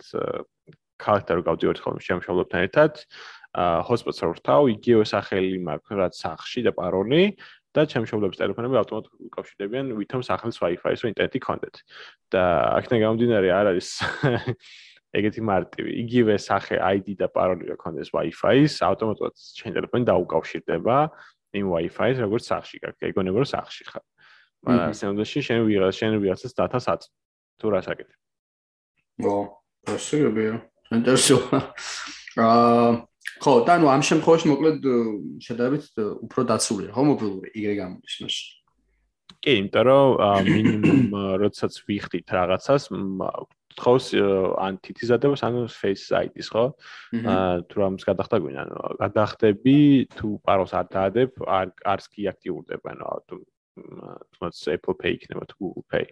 ქალაქთან 1.01 1.35
რო 1.37 1.43
გავდივართ 1.49 1.79
ხოლმე 1.83 2.01
შემშავლობთან 2.07 2.59
ერთად, 2.67 2.93
აა 3.51 3.79
hotspot-ს 3.89 4.21
ვრთავ, 4.21 4.61
იგივე 4.75 5.03
სახელი 5.11 5.59
მაქვს 5.65 5.97
რაც 5.99 6.13
სახში 6.23 6.61
და 6.67 6.71
პაროლი 6.71 7.23
და 7.75 7.83
ჩემშობლების 7.87 8.39
ტელეფონები 8.39 8.79
ავტომატურად 8.79 9.27
უკავშირდებიან 9.27 9.91
ვითომ 9.95 10.21
სახლის 10.27 10.59
Wi-Fi-ს 10.59 11.03
რომ 11.03 11.11
ინტერნეტი 11.11 11.39
კონდეთ. 11.39 11.75
და 12.31 12.43
აქედან 12.79 12.99
გამომდინარე 13.03 13.49
არ 13.51 13.65
არის 13.75 13.89
ეგეთი 15.11 15.41
მარტივი. 15.43 15.91
იგივე 16.03 16.35
სახე 16.39 16.79
ID 16.79 17.15
და 17.19 17.27
პაროლი 17.27 17.67
რო 17.71 17.77
კონდეს 17.79 18.11
Wi-Fi-ს, 18.15 18.79
ავტომატურად 18.87 19.35
ჩემ 19.35 19.75
ტელეფონი 19.75 20.05
დაუკავშირდება 20.07 20.97
იმ 21.59 21.65
Wi-Fi-ს, 21.67 22.17
როგორც 22.23 22.43
სახში 22.47 22.77
გაქვს. 22.79 23.07
ეგონება 23.11 23.37
რომ 23.43 23.49
სახში 23.51 23.83
ხარ. 23.91 24.05
მაგრამ 24.61 24.93
სამდეში 24.95 25.39
შენ 25.47 25.59
ვიღაც 25.67 25.93
შენ 25.99 26.11
ვიღაცას 26.21 26.53
დათას 26.55 26.85
აწ. 26.87 27.01
თუ 27.59 27.65
რა 27.75 27.79
საკეთებ? 27.85 28.19
ო, 29.27 29.35
პროსერებია. 29.83 30.53
ინტერესო. 30.95 31.37
აა 32.41 33.11
ხო, 33.41 33.53
და 33.65 33.73
ნუ 33.81 33.87
ამ 33.89 34.01
შემთხვევაში 34.05 34.47
მოკლედ 34.51 34.79
შედარებით 35.41 35.85
უფრო 36.25 36.41
დაცულია, 36.45 36.89
ხო, 36.93 37.03
მობილური 37.09 37.49
იგრე 37.57 37.75
გამოდის 37.81 38.15
მაშინ. 38.21 38.49
კი, 39.41 39.51
იმიტომ 39.61 39.83
რომ 39.89 40.09
მინიმუმ 40.45 41.01
როდესაც 41.41 41.73
ვიხდით 41.89 42.27
რაღაცას, 42.37 42.83
თხოვს 43.79 44.05
ან 44.59 44.73
თითიზადებას, 44.83 45.43
ან 45.47 45.67
face 45.71 46.11
ID-ს, 46.11 46.49
ხო? 46.51 46.65
აა 47.15 47.67
თუ 47.69 47.75
რამს 47.81 48.03
გადახდა 48.07 48.35
გვინდა, 48.41 48.61
ანუ 48.67 48.77
გადახდები, 49.01 49.79
თუ 50.17 50.27
პაროლს 50.45 50.73
არ 50.75 50.87
დაადებ, 50.95 51.31
არ 51.47 51.67
არც 51.93 52.05
კი 52.11 52.21
აქტიურდება, 52.33 52.87
ანუ 52.95 53.05
თუ 53.27 53.35
თუმცა 53.79 54.75
Apple 54.75 54.95
Pay 54.99 55.11
იქნება 55.15 55.43
თუ 55.47 55.55
Google 55.61 55.85
Pay. 55.91 56.05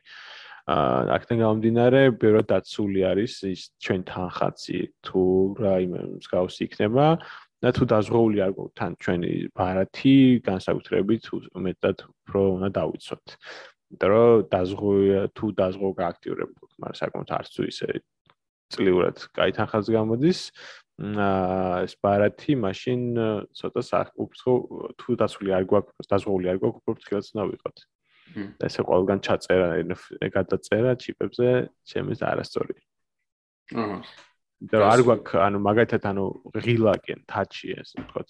აა 0.69 1.11
აქედან 1.15 1.37
გამომდინარე, 1.43 2.01
ბევრად 2.21 2.47
დაცული 2.51 3.01
არის 3.11 3.33
ის 3.49 3.61
ჩვენ 3.83 4.01
თანხაცი 4.05 4.79
თუ 5.03 5.21
რაიმე 5.59 6.01
მსგავსი 6.19 6.61
იქნება 6.69 7.07
და 7.59 7.69
თუ 7.75 7.83
დაზღვეული 7.91 8.39
არ 8.45 8.51
გვაქვს 8.55 8.77
თან 8.79 8.91
ჩვენი 9.03 9.33
ბარათი 9.57 10.15
განსაკუთრებით 10.45 11.23
უმეტად 11.59 11.97
უფრო 12.07 12.41
უნდა 12.55 12.69
დავიცოთ. 12.79 13.25
იმიტომ 13.89 14.09
რომ 14.13 14.43
დაზღვე 14.53 15.21
თუ 15.33 15.45
დაზღვე 15.59 15.89
გააქტიურებულ, 15.99 16.69
მაგრამ 16.79 16.97
საკმაოდ 16.99 17.29
არც 17.39 17.49
თუ 17.55 17.63
ისე 17.69 17.89
წლიურად 18.69 19.17
კაი 19.33 19.51
თანხაც 19.57 19.85
გამოდის. 19.89 20.39
აა 20.99 21.87
ეს 21.87 21.93
ბარათი 22.03 22.53
მაშინ 22.59 23.01
ცოტა 23.55 24.01
უფრო 24.19 24.51
თუ 24.99 25.09
დაცული 25.21 25.49
არ 25.57 25.63
გვაქვს, 25.71 26.09
დაზღვეული 26.11 26.47
არ 26.51 26.57
გვაქვს, 26.59 26.79
უფრო 26.83 26.91
ფრთხილად 26.99 27.25
უნდა 27.33 27.45
ვიყოთ. 27.49 27.77
ესე 28.67 28.81
ყველგან 28.85 29.19
ჩაწერა 29.25 29.69
გადაწერა 30.35 30.91
ჩიპებზე 31.01 31.47
ჩემს 31.89 32.19
არასწორი. 32.21 32.75
აჰა. 33.73 33.97
და 34.59 34.77
არ 34.91 34.99
გვაქვს 35.07 35.39
ანუ 35.39 35.57
მაგალითად 35.63 36.03
ანუ 36.11 36.25
ღილაკენ 36.51 37.19
თაჩი 37.31 37.67
ეს 37.79 37.95
ვთქვათ. 37.95 38.29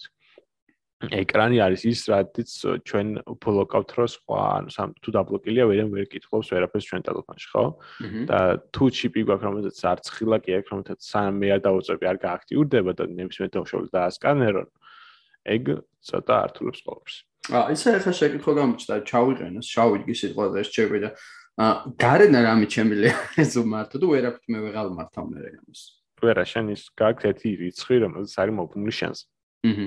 ეკრანი 1.00 1.60
არის 1.64 1.82
ის 1.88 2.00
რადგან 2.12 2.48
ჩვენ 2.84 3.08
ბლოკავთ 3.40 3.90
რო 3.96 4.06
სხვა 4.12 4.40
ანუ 4.60 4.72
სამ 4.74 4.90
თუ 5.00 5.14
დაბლოკილია 5.16 5.64
ვერან 5.64 5.88
ვერ 5.96 6.04
კითხავს 6.12 6.52
ვერაფერს 6.52 6.88
ჩვენ 6.92 7.02
ტელეფონში 7.08 7.48
ხო? 7.52 7.64
და 8.28 8.38
თუ 8.68 8.84
ჩიპი 8.92 9.20
გვაქვს 9.24 9.46
რომელზეც 9.48 9.78
არც 9.80 10.04
ღილაკი 10.12 10.50
აქვს 10.60 10.70
რომელზეც 10.76 11.00
მე 11.40 11.48
არ 11.56 11.60
დაუწევი 11.64 12.04
არ 12.10 12.18
გააქტიურდება 12.20 12.92
და 13.00 13.04
ნებისმიერ 13.16 13.50
დავშოვი 13.56 13.88
და 13.96 14.00
ასკანერონ 14.12 14.68
ეგ 15.48 15.64
ცოტა 16.04 16.34
ართულებს 16.44 16.80
ყოველს. 16.84 17.14
აა 17.48 17.72
ისე 17.72 17.88
ახლა 17.96 18.12
შეკითხვა 18.20 18.52
გამოჩნდა, 18.60 18.94
ჩავიყენოს, 19.08 19.66
შავიდგი 19.72 20.14
სიტყვაზე 20.20 20.56
ეს 20.60 20.68
ჩემი 20.68 20.98
და 21.00 21.08
აა 21.64 21.72
გარენა 21.96 22.40
რამე 22.44 22.66
ჩემილია 22.68 23.14
ეს 23.40 23.56
უმართო 23.56 23.96
თუ 24.00 24.06
ვერაფრით 24.12 24.46
მე 24.52 24.58
ვეღარ 24.68 24.86
მართავ 25.00 25.24
მე 25.32 25.38
რამის. 25.48 25.80
ვერა 26.20 26.44
შენ 26.44 26.76
ის 26.76 26.82
გაქვს 26.92 27.24
ერთი 27.32 27.48
რიცხვი 27.64 27.96
რომელზეც 28.04 28.34
არის 28.36 28.54
მობილური 28.60 28.92
შანსი. 29.00 29.24
აჰა. 29.64 29.86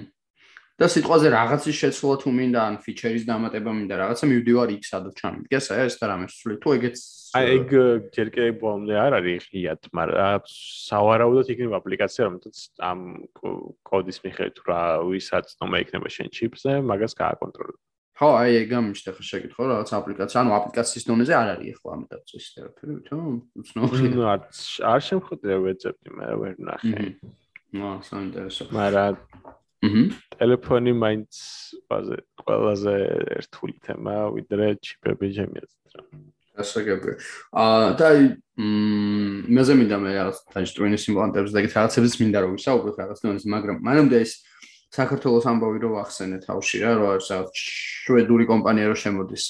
და 0.82 0.88
სიტყვაზე 0.90 1.30
რაღაცის 1.30 1.76
შეცვლა 1.78 2.16
თუ 2.24 2.30
მინდა 2.34 2.62
ან 2.66 2.76
ფიჩერის 2.82 3.26
დამატება 3.30 3.72
მინდა 3.78 3.96
რაღაცა 4.02 4.26
მივდივარ 4.32 4.70
იქ 4.74 4.84
სადაც 4.90 5.14
ჩამიგდეს 5.22 5.66
აი 5.70 5.82
ეს 5.86 5.96
და 6.02 6.06
რამე 6.10 6.28
სული. 6.34 6.56
თუ 6.58 6.70
ეგეც 6.78 6.98
აი 7.38 7.46
ეგ 7.54 7.68
ჯერ 8.10 8.28
კიდე 8.34 8.50
ბოლომდე 8.58 8.96
არ 8.98 9.14
არის 9.22 9.46
ღიად 9.54 9.82
მაგრამ 9.94 10.42
სავარაუდოდ 10.50 11.48
იქნება 11.54 11.78
აპლიკაცია 11.78 12.22
რომელთაც 12.26 12.58
ამ 12.90 13.00
კოდის 13.86 14.18
მიხედვით 14.26 14.58
რა 14.66 14.82
ვისაც 15.14 15.48
ნომა 15.62 15.78
იქნება 15.86 16.10
შენ 16.10 16.28
ჩიპზე 16.34 16.72
მაგას 16.90 17.14
გააკონტროლებ. 17.22 17.78
ხო 18.18 18.30
აი 18.42 18.52
ეგ 18.62 18.68
გამიშთა 18.74 19.12
ხო 19.14 19.24
შეკითხო 19.30 19.64
რაღაც 19.70 19.90
აპლიკაცია. 19.94 20.38
ანუ 20.42 20.52
აპლიკაციის 20.58 21.06
დონეზე 21.10 21.34
არ 21.38 21.48
არის 21.54 21.78
ხო 21.82 21.88
ამ 21.94 22.02
დაწვის 22.10 22.46
თერაპია 22.54 22.98
თო 23.10 23.18
უცნობია. 23.62 24.10
ნუ 24.14 24.22
არ 24.34 24.42
არ 24.94 25.02
შემხვდები 25.10 25.62
ვეცებდი 25.66 26.10
მე 26.18 26.28
ვერ 26.42 26.56
ნახე. 26.66 26.98
აა 27.74 27.98
საინტერესო 28.06 28.70
მაგრამ 28.70 29.18
ტელეფონი 30.38 30.94
მაინც 30.96 31.32
ყველაზე 31.88 32.18
ყველაზე 32.44 32.96
ერთული 33.40 33.76
თემა 33.84 34.16
ვიდრე 34.36 34.68
ჩიპები 34.80 35.28
ჩემი 35.36 35.58
აზრით 35.64 35.92
რა 35.98 36.04
გასაგებია. 36.54 37.16
აა 37.58 37.88
და 37.98 38.10
მ 38.62 39.50
მეზე 39.58 39.74
მინდა 39.74 39.98
მე 39.98 40.12
რაღაც 40.14 40.38
დაჟტრინის 40.54 41.04
იმპლანტებს 41.10 41.52
და 41.54 41.58
ეგეთ 41.64 41.74
რაღაცებს 41.74 42.18
მინდა 42.22 42.40
რომ 42.46 42.52
ვისაუბროთ 42.58 42.96
რაღაც 43.02 43.20
ნონის, 43.26 43.46
მაგრამ 43.50 43.78
მანამდე 43.82 44.18
ეს 44.22 44.32
საქართველოს 44.94 45.46
ამბავი 45.50 45.80
რო 45.82 45.92
ახსენე 46.06 46.38
თავში 46.46 46.78
რა, 46.86 46.92
რომ 47.02 47.08
არის 47.18 47.28
რაღაც 47.34 47.50
შვედური 47.58 48.46
კომპანია 48.46 48.86
რო 48.94 48.98
შემოდის. 49.02 49.44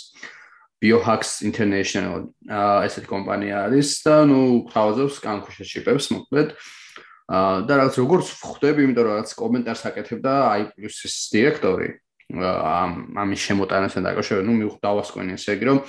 Biohacks 0.79 1.43
International 1.43 2.31
აა 2.47 2.87
ესეთი 2.87 3.07
კომპანია 3.11 3.67
არის 3.67 3.89
და 4.07 4.15
ნუ 4.27 4.39
თავაზობს 4.71 5.19
კანკუშა 5.23 5.63
ჩიპებს 5.67 6.07
მოკლედ. 6.15 6.55
აა 6.55 6.82
და 7.29 7.73
რაღაც 7.79 7.95
როგორც 8.03 8.27
ხვდები, 8.43 8.83
იმიტომ 8.83 9.03
რომ 9.03 9.13
რაღაც 9.13 9.29
კომენტარს 9.39 9.83
აკეთებდა 9.89 10.33
i+s-ის 10.59 11.15
დირექტორი 11.33 11.89
ამ 12.33 12.91
ამის 13.19 13.41
შემოტანასთან 13.47 14.03
დაკავშირებით, 14.09 14.45
ნუ 14.47 14.53
მივხვდავასკვენი 14.59 15.31
ესე 15.37 15.55
იგი 15.55 15.65
რომ 15.69 15.79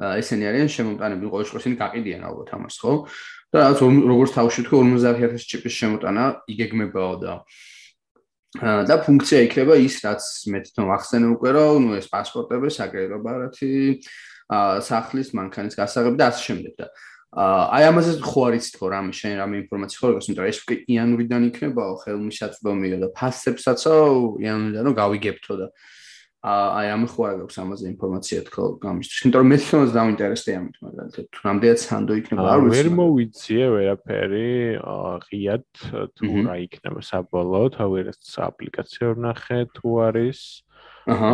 ესენი 0.00 0.44
არიან 0.50 0.68
შემოტანები 0.72 1.26
ყოველ 1.30 1.44
შემთხვევაში 1.44 1.66
ისინი 1.66 1.76
გაყიდიან 1.80 2.22
ალბათ 2.24 2.48
ამას 2.56 2.76
ხო? 2.80 2.92
და 3.50 3.58
რაც 3.66 3.78
როგორც 3.82 4.30
თავში 4.38 4.60
თქვი 4.64 4.76
50000 4.80 5.44
ჩიპის 5.50 5.74
შემოტანა 5.80 6.24
იგეგმებაო 6.54 7.14
და 7.20 7.32
და 8.88 8.94
ფუნქცია 9.06 9.40
იქნება 9.46 9.74
ის 9.78 9.94
რაც 10.02 10.22
მე 10.50 10.58
თვითონ 10.66 10.88
ახსენე 10.96 11.26
უკვე 11.34 11.50
რომ 11.54 11.86
ნუ 11.86 11.92
ეს 12.00 12.06
პასპორტები 12.10 12.68
საკრედიტო 12.70 13.18
ბარათი 13.22 13.70
სახლის 14.86 15.30
მანქანის 15.38 15.78
გასაღები 15.78 16.16
და 16.18 16.26
ასე 16.30 16.42
შემდეგ 16.48 16.72
და 16.80 16.86
აი 17.30 17.84
ამაზე 17.90 18.12
ხო 18.26 18.40
არის 18.50 18.66
თქო 18.74 18.84
რამე 18.90 19.12
შენ 19.14 19.32
რამე 19.38 19.54
ინფორმაცია 19.62 19.98
ხო 20.02 20.08
გქონდა 20.18 20.40
რომ 20.42 20.50
ეს 20.50 20.58
უკვე 20.64 20.74
იანვრიდან 20.90 21.42
იქნებაო 21.50 21.92
ხელმისაწვდომიო 22.02 22.96
და 23.04 23.08
ფასებსაცო 23.14 23.94
იანვრიდან 24.42 24.82
რომ 24.90 24.94
გავიგებთო 24.98 25.54
და 25.62 25.66
აი 26.40 26.86
ამ 26.88 27.04
ხო 27.04 27.20
არ 27.28 27.34
გაქვს 27.44 27.56
ამაზე 27.60 27.84
ინფორმაცია 27.92 28.38
თქო 28.48 28.62
გამიშთ. 28.80 29.10
იმიტომ 29.20 29.40
რომ 29.44 29.48
მე 29.52 29.56
თვითონაც 29.60 29.90
დავინტერესდი 29.92 30.50
ამით, 30.56 30.76
მაგალითად, 30.80 31.26
თუ 31.36 31.40
რამდენად 31.44 31.80
სანდო 31.84 32.12
იქნება, 32.16 32.46
არ 32.48 32.60
ვიცი. 32.64 32.72
ვერ 32.80 32.88
მოვიძიე 32.96 33.66
ვერაფერი, 33.76 34.48
ღიად 35.28 35.66
თუ 36.16 36.30
რა 36.48 36.56
იქნება 36.64 37.00
საბოლოოდ, 37.10 37.72
აუ 37.84 37.92
ეს 38.00 38.32
აპლიკაცია 38.40 39.06
ვნახე 39.20 39.60
თუ 39.76 39.88
არის. 40.08 40.40
აჰა. 41.12 41.30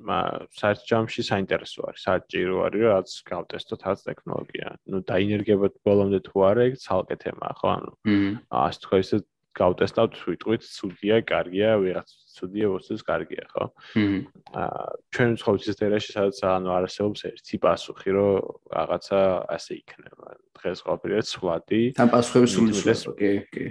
მა 0.00 0.18
საერთოდ 0.56 0.86
ჯამში 0.90 1.22
საინტერესო 1.28 1.80
არის, 1.88 2.04
საჭირო 2.08 2.56
არის, 2.66 2.84
რაც 2.90 3.10
გავტესტოთ 3.30 3.82
ამ 3.90 3.96
ტექნოლოგია. 4.08 4.68
ნუ 4.90 4.98
დაინერგებოთ 5.10 5.74
ბოლომდე 5.84 6.20
თუ 6.26 6.36
არა, 6.50 6.62
ეგ 6.70 6.74
ცალკე 6.84 7.16
თემაა, 7.24 7.52
ხო? 7.60 7.68
ანუ 7.76 7.92
ასე 8.48 8.78
თქვა 8.84 8.96
ისე 9.04 9.16
გავტესტავთ 9.60 10.14
ვიტყვით, 10.30 10.62
ცუდია, 10.62 11.16
კარგია, 11.26 11.70
ვიღაც 11.82 12.08
ცუდია, 12.38 12.66
ვოცეს 12.70 13.02
კარგია, 13.02 13.44
ხო? 13.50 13.64
აა 14.54 14.84
ჩვენ 15.10 15.30
ცხოვრობთ 15.42 15.68
ის 15.70 15.82
ერაში, 15.84 16.10
სადაც 16.14 16.38
ანუ 16.46 16.70
არსებობს 16.78 17.20
ერთი 17.30 17.56
პასუხი, 17.64 18.10
რომ 18.14 18.32
რაღაცა 18.70 19.20
ასე 19.56 19.72
იქნება. 19.82 20.26
დღეს 20.60 20.78
ყოფილია 20.86 21.22
ცვლადი. 21.26 21.82
თან 21.98 22.08
პასუხები 22.14 22.46
სულ 22.54 22.66
ის 22.70 23.02
კი, 23.20 23.32
კი. 23.50 23.64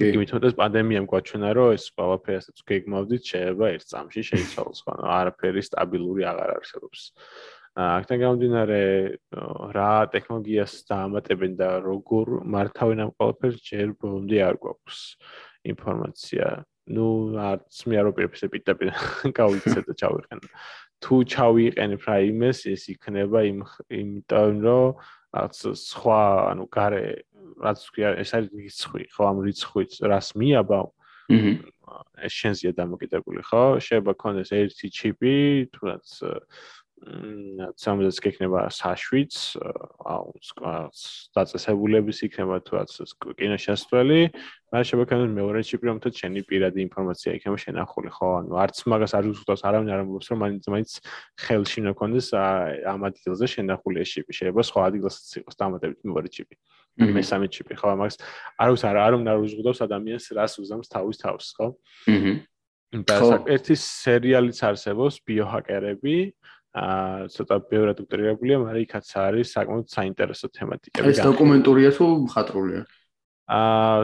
კი, 0.00 0.16
მithmetes 0.16 0.54
პანდემიამ 0.56 1.06
გვაჩვენა, 1.10 1.50
რომ 1.58 1.74
ეს 1.76 1.84
ყველაფერი 1.92 2.36
ასაც 2.40 2.62
გეგმავდით, 2.70 3.22
შეიძლება 3.30 3.66
ერთ 3.76 3.86
წამში 3.92 4.22
შეიცვალოს, 4.30 4.80
ხო? 4.86 4.94
არაფერი 5.20 5.62
სტაბილური 5.68 6.24
აღარ 6.30 6.52
არსებობს. 6.56 7.02
აქთან 7.80 8.18
გამომდინარე 8.24 8.80
რა 9.76 9.92
ტექნოლოგიას 10.14 10.72
დაამატებენ 10.90 11.52
და 11.60 11.68
როგორ 11.84 12.32
მართავენ 12.54 13.04
ამ 13.04 13.10
ყველაფერს 13.14 13.60
ჯერ 13.62 13.94
ბოლომდე 14.00 14.38
არ 14.48 14.56
გვაქვს 14.64 14.98
ინფორმაცია. 15.70 16.46
ну, 16.90 17.06
არც 17.38 17.86
მე 17.86 17.94
არ 18.02 18.06
ვპირებსე 18.10 18.46
პიტაპი 18.50 18.86
გავიცე 19.38 19.80
და 19.86 19.92
ჩავიყენო. 19.94 20.46
თუ 21.00 21.14
ჩავიყენებ 21.32 22.00
რაიმეს 22.02 22.60
ეს 22.66 22.82
იქნება 22.90 23.40
იმ 23.46 23.60
იმიტომ 23.94 24.58
რომ 24.66 24.98
რაც 25.30 25.54
სხვა 25.78 26.22
ანუ 26.50 26.64
gare 26.74 27.22
რაც 27.58 27.80
ქვია 27.90 28.14
ეს 28.22 28.30
არის 28.38 28.50
რიცხვი 28.54 29.04
ხო 29.14 29.22
ამ 29.30 29.36
რიცხვით 29.46 29.92
რას 30.06 30.28
მიაბავ 30.38 30.86
აჰა 31.30 31.70
ეს 32.26 32.34
შენზია 32.34 32.72
დამოკიდებული 32.78 33.42
ხო? 33.46 33.62
შეიძლება 33.82 34.14
კონდეს 34.18 34.50
ერთი 34.54 34.86
ჩიპი 34.94 35.34
თუნდაც 35.74 36.06
სამზეს 37.80 38.18
გექნება 38.20 38.66
საშვიც 38.76 39.34
აუ 40.04 40.32
დაწესებულების 41.32 42.18
იქნება 42.28 42.58
თუნდაც 42.66 42.92
კინოშასწველი 43.40 44.20
მაგრამ 44.28 44.84
შეიძლება 44.84 45.08
კონდეს 45.12 45.32
მეორე 45.38 45.60
ჩიპი 45.70 45.84
რომელთაც 45.90 46.14
შენი 46.20 46.40
პირადი 46.50 46.80
ინფორმაცია 46.86 47.30
იქნება 47.40 47.58
შენახული 47.64 48.10
ხო? 48.16 48.28
ანუ 48.44 48.52
არც 48.64 48.76
მაგას 48.92 49.12
არ 49.16 49.24
უზღუდავს 49.32 49.64
არავინ 49.64 49.88
არ 49.94 50.02
ამბობს 50.04 50.28
რომ 50.30 50.38
მაინც 50.44 50.64
მაინც 50.74 50.90
ხელში 51.40 51.76
უნდა 51.82 51.92
კონდეს 52.00 52.28
ამ 52.36 53.00
ადგილზე 53.08 53.46
შენახული 53.54 53.96
ეს 54.04 54.10
ჩიპი. 54.14 54.32
შეიძლება 54.38 54.62
სხვა 54.68 54.80
ადგილასაც 54.90 55.28
იყოს 55.40 55.56
დამატებით 55.56 56.00
მეორე 56.04 56.28
ჩიპი 56.36 56.54
მესამე 56.98 57.46
ჩიპი 57.54 57.74
ხო 57.78 57.94
მაგას 57.96 58.16
არავის 58.60 58.82
არ 58.90 58.96
არ 59.00 59.12
უნდა 59.20 59.32
უზღუდავს 59.40 59.80
ადამიანს 59.86 60.26
რას 60.36 60.54
უზამს 60.60 60.88
თავის 60.90 61.16
თავს 61.22 61.46
ხო 61.56 61.66
აჰა 62.90 63.36
და 63.38 63.38
ერთი 63.54 63.74
სერიალიც 63.78 64.58
არსებობს 64.66 65.22
ბიოჰაკერები 65.22 66.16
აა 66.70 67.26
ცოტა 67.34 67.56
ბევრად 67.66 67.98
უტრირებულია, 67.98 68.56
მაგრამ 68.62 68.82
იქაც 68.86 69.06
არის 69.18 69.54
საკმაოდ 69.58 69.86
საინტერესო 69.90 70.46
თემატიკები. 70.54 71.10
ეს 71.10 71.18
დოკუმენტურია 71.18 71.90
თუ 71.98 72.06
მხატვრულია? 72.30 72.82
აა 73.50 74.02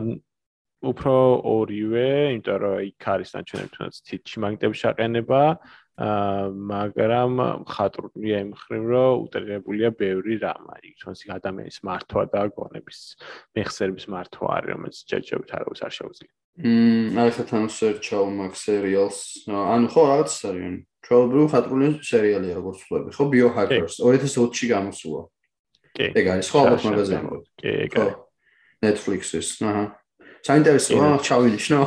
უფრო 0.91 1.14
ორივე, 1.47 2.11
იმიტომ 2.34 2.59
რომ 2.62 2.74
იქ 2.91 3.07
არის 3.07 3.30
ნაჩვენები 3.39 3.70
თუნდაც 3.70 3.95
თითში 4.07 4.37
მაგნიტების 4.43 4.78
შაყენება, 4.82 5.43
აა 5.47 5.86
მაგრამ 5.97 7.32
მხატვრულია 7.64 8.36
იმ 8.44 8.51
ხრივ, 8.53 8.82
რომ 8.92 9.12
უტრირებულია 9.26 9.88
ბევრი 9.97 10.34
რამ 10.44 10.64
არის. 10.76 10.97
თუნდაც 11.01 11.20
ადამიანის 11.40 11.78
მართვა 11.88 12.22
და 12.36 12.42
გონების 12.53 12.99
მეხსერების 13.57 14.07
მართვა 14.12 14.49
არის, 14.57 14.70
რომელიც 14.76 14.97
ჯერჯერობით 15.09 15.51
არავის 15.57 15.80
არ 15.88 15.92
შეუძლია. 15.97 16.32
მმ, 16.57 17.16
აი 17.20 17.30
ხათანო 17.36 17.68
სერჩავ 17.68 18.24
მაგ 18.32 18.53
სერიალს. 18.57 19.18
ანუ 19.49 19.86
ხო 19.92 20.03
რაღაც 20.09 20.30
არიან. 20.49 20.76
ჩვეულებრივ 21.07 21.47
ხატრული 21.53 21.88
სერიალია 22.03 22.55
როგორც 22.61 22.78
ვთქვი, 22.82 23.12
ხო 23.16 23.24
Biohackers 23.32 23.94
2020-ში 24.03 24.66
გამოსულა. 24.72 25.22
კი. 25.97 26.07
ეგ 26.12 26.26
არის 26.32 26.47
ხო 26.51 26.59
ალბათ 26.61 26.82
მაგაზინი. 26.86 27.28
კი, 27.61 27.72
კი. 27.92 28.07
Netflix-ის, 28.84 29.49
აჰა. 29.64 29.84
საინტერესოა, 30.47 31.09
ჩავინიშნო. 31.26 31.80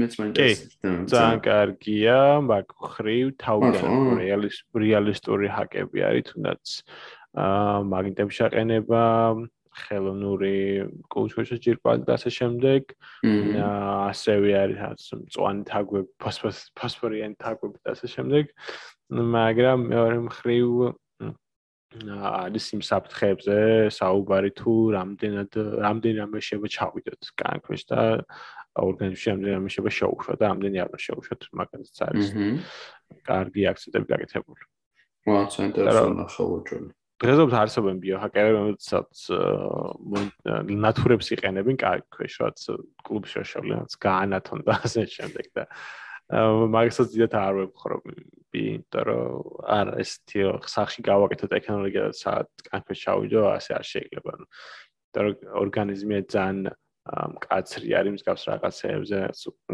მეც 0.00 0.12
მაინტერესებს. 0.20 0.74
ძალიან 1.12 1.40
კარგია, 1.44 2.18
მაგ 2.48 2.66
ხრივ 2.94 3.26
თავგან 3.44 3.92
რეალისტური 4.80 5.46
ჰაკები 5.56 5.98
არის 6.08 6.24
თუნდაც 6.30 6.64
აა 7.34 7.82
მაგნიტების 7.90 8.38
აყენება, 8.46 9.02
ხელოვნური 9.74 10.56
კულტურის 11.10 11.58
ჯირკვალი 11.64 12.06
და 12.06 12.14
ასე 12.14 12.30
შემდეგ. 12.38 12.94
ასევე 13.26 14.50
არის 14.54 15.06
მწვანე 15.18 15.62
თაგვები, 15.70 16.10
ფოსფორიანი 16.78 17.36
თაგვები 17.42 17.78
და 17.82 17.88
ასე 17.98 18.06
შემდეგ. 18.14 18.44
მაგრამ 19.10 19.78
მეორე 19.90 20.18
მხრივ 20.30 20.68
არის 22.02 22.66
იმ 22.74 22.80
საფრთხეებზე 22.84 23.56
საუბარი 23.94 24.50
თუ 24.58 24.72
რამდენად 24.94 25.52
რამდენი 25.84 26.16
რამე 26.20 26.38
შეიძლება 26.42 26.68
ჩავიდოთ 26.74 27.22
კანქვეშ 27.42 27.82
და 27.90 28.00
ორგანიზმში 28.74 29.26
რამდენი 29.30 29.52
რამე 29.54 29.68
შეიძლება 29.70 29.92
შეუშვათ 29.98 30.38
და 30.42 30.44
რამდენი 30.50 30.78
არ 30.84 30.90
შეუშვათ 31.06 31.40
მაგაზეც 31.60 31.98
არის. 32.08 32.28
კარგი 33.24 33.62
აქცენტები 33.70 34.06
გაკეთებული. 34.10 34.62
ვა, 35.24 35.40
ნახავ 36.18 36.50
ჩვენ. 36.68 36.84
დღესდღეობით 37.14 37.56
არსებობენ 37.62 37.98
ბიოჰაკერები, 38.02 38.54
რომელთაც 38.58 39.14
ნატურებს 40.84 41.28
იყენებენ 41.36 41.76
კარგი 41.78 42.08
ქვეშ, 42.10 42.34
რაც 42.42 42.58
კლუბში 43.06 43.34
შეშავლენაც 43.38 43.90
გაანათონ 44.02 44.60
და 44.66 44.72
ასე 44.82 45.06
შემდეგ 45.14 45.46
და 45.54 45.64
მაგასაც 46.32 47.08
დიდათ 47.12 47.34
არ 47.36 47.54
ვებხრობ, 47.58 48.06
იმიტომ 48.54 49.04
რომ 49.08 49.48
არ 49.76 49.90
ეს 50.00 50.10
თიო 50.30 50.50
სახში 50.64 51.04
გავაკეთო 51.04 51.46
ტექნოლოგია 51.52 52.02
და 52.08 52.12
საათ 52.16 52.48
კანქვეშ 52.70 52.98
ჩავიდო, 53.04 53.42
ასე 53.52 53.70
არ 53.76 53.84
შეიძლება. 53.92 54.32
იმიტომ 54.38 55.22
რომ 55.24 55.34
ორგანიზმი 55.64 56.16
ძალიან 56.32 56.58
მკაცრი 57.04 57.88
არის 58.00 58.12
მსგავს 58.16 58.42
რაღაცეებზე, 58.48 59.18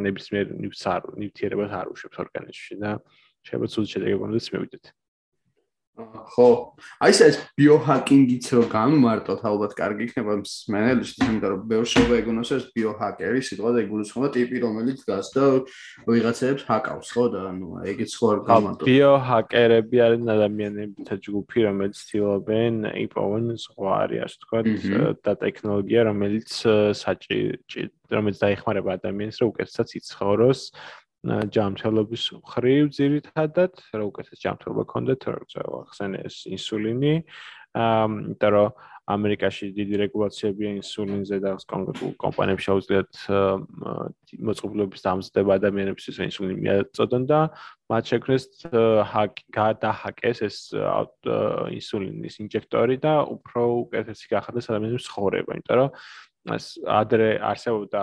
ნებისმიერ 0.02 0.46
ნივთიერებას 0.58 1.72
არ 1.80 1.86
უშვებს 1.94 2.18
ორგანიზმში 2.24 2.74
და 2.82 2.90
შეიძლება 3.46 3.70
ცუდ 3.70 3.86
შედეგებამდე 3.94 4.40
მივიდეთ. 4.50 4.84
ხო. 6.34 6.48
აი 7.04 7.12
ეს 7.26 7.36
ბიოჰაკინგიც 7.58 8.46
რო 8.56 8.62
გამმარტოთ, 8.72 9.40
ალბათ 9.50 9.72
კარგი 9.78 10.02
იქნება 10.08 10.32
მენეჯერს, 10.40 11.12
იმიტომ 11.20 11.50
რომ 11.52 11.62
ბევრ 11.70 11.86
შევა 11.92 12.14
ეგონოს 12.20 12.50
ეს 12.56 12.64
ბიოჰაკერი, 12.74 13.40
სიტყვა 13.50 13.70
და 13.74 13.78
ეგულისხმობა 13.84 14.28
ტიპი, 14.36 14.56
რომელიც 14.64 14.98
დგას 15.04 15.28
და 15.36 15.44
ვიღაცებს 16.08 16.62
ჰაკავს, 16.70 17.08
ხო 17.14 17.24
და 17.34 17.40
ანუ 17.50 17.68
ეგეც 17.92 18.10
ხო 18.16 18.26
არ 18.30 18.38
გამარტოთ. 18.50 18.86
ბიოჰაკერები 18.90 19.96
არის 20.06 20.22
ადამიანებითა 20.36 21.14
ჯგუფი, 21.24 21.58
რომელიც 21.68 21.94
ცდილობენ 22.00 22.74
იპოვონ 23.04 23.44
ზღვარი, 23.64 24.16
ასე 24.24 24.36
ვთქვათ, 24.40 24.66
და 25.24 25.32
ტექნოლოგია, 25.44 26.00
რომელიც 26.10 26.48
საჭირო 27.00 27.90
რომელიც 28.10 28.40
დაეხმარება 28.42 28.96
ადამიანს, 28.98 29.36
რომ 29.40 29.50
უკეთესად 29.54 29.88
იცხოვროს 30.00 30.60
ჯამთელობის 31.26 32.22
ხრივ 32.48 32.84
ძირითადად, 32.96 33.72
რა 33.92 34.04
უკეთეს 34.08 34.40
ჯამთელობა 34.40 34.84
კონდეთ, 34.88 35.26
რა 35.28 35.80
ხსენეს 35.92 36.36
ინსულინი, 36.56 37.14
ამ 37.76 38.12
იმიტომ 38.24 38.50
რომ 38.56 38.68
ამერიკაში 39.10 39.70
დიდი 39.74 39.94
რეგულაციებია 40.06 40.70
ინსულინზე 40.80 41.36
და 41.42 41.50
კონკრეტულ 41.70 42.10
კომპანიებს 42.20 42.66
შეუძლიათ 42.66 43.12
მოწყობილობის 44.48 45.04
დამზადება 45.06 45.56
ადამიანებისთვის 45.58 46.20
ინსულინი 46.26 46.56
მიაწოდონ 46.66 47.24
და 47.30 47.40
მათ 47.90 48.12
შექმნეს 48.12 48.44
ჰაკ 49.12 49.42
გადაჰაკეს 49.56 50.38
ეს 50.46 50.58
ინსულინის 51.78 52.34
ინჯექტორი 52.44 52.96
და 53.02 53.14
უფრო 53.34 53.62
უკეთესი 53.90 54.30
გახადეს 54.30 54.70
ადამიანების 54.70 55.08
ცხოვრება, 55.10 55.58
იმიტომ 55.58 55.76
რომ 55.80 55.90
ეს 56.56 56.66
ადრე 56.86 57.30
არსებობდა 57.50 58.02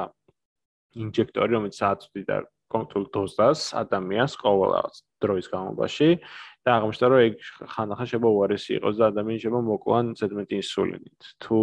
ინჯექტორი, 1.07 1.51
რომელიც 1.55 1.78
აწვდიდა 1.91 2.38
კონკრეტულ 2.74 3.05
დოზას 3.15 3.61
ადამიანს 3.82 4.34
ყოველ 4.43 4.72
დროის 5.24 5.47
განმავლობაში 5.53 6.09
და 6.68 6.70
აღმოჩნდა 6.78 7.07
რომ 7.07 7.22
ეგ 7.28 7.36
ხანახან 7.74 8.07
შეიძლება 8.11 8.30
უარესი 8.38 8.72
იყოს 8.78 8.95
და 8.99 9.03
ადამიანი 9.07 9.39
შეიძლება 9.39 9.61
მოკლან 9.72 10.05
ზედმეტი 10.20 10.55
ინსულინით. 10.59 11.22
თუ 11.39 11.57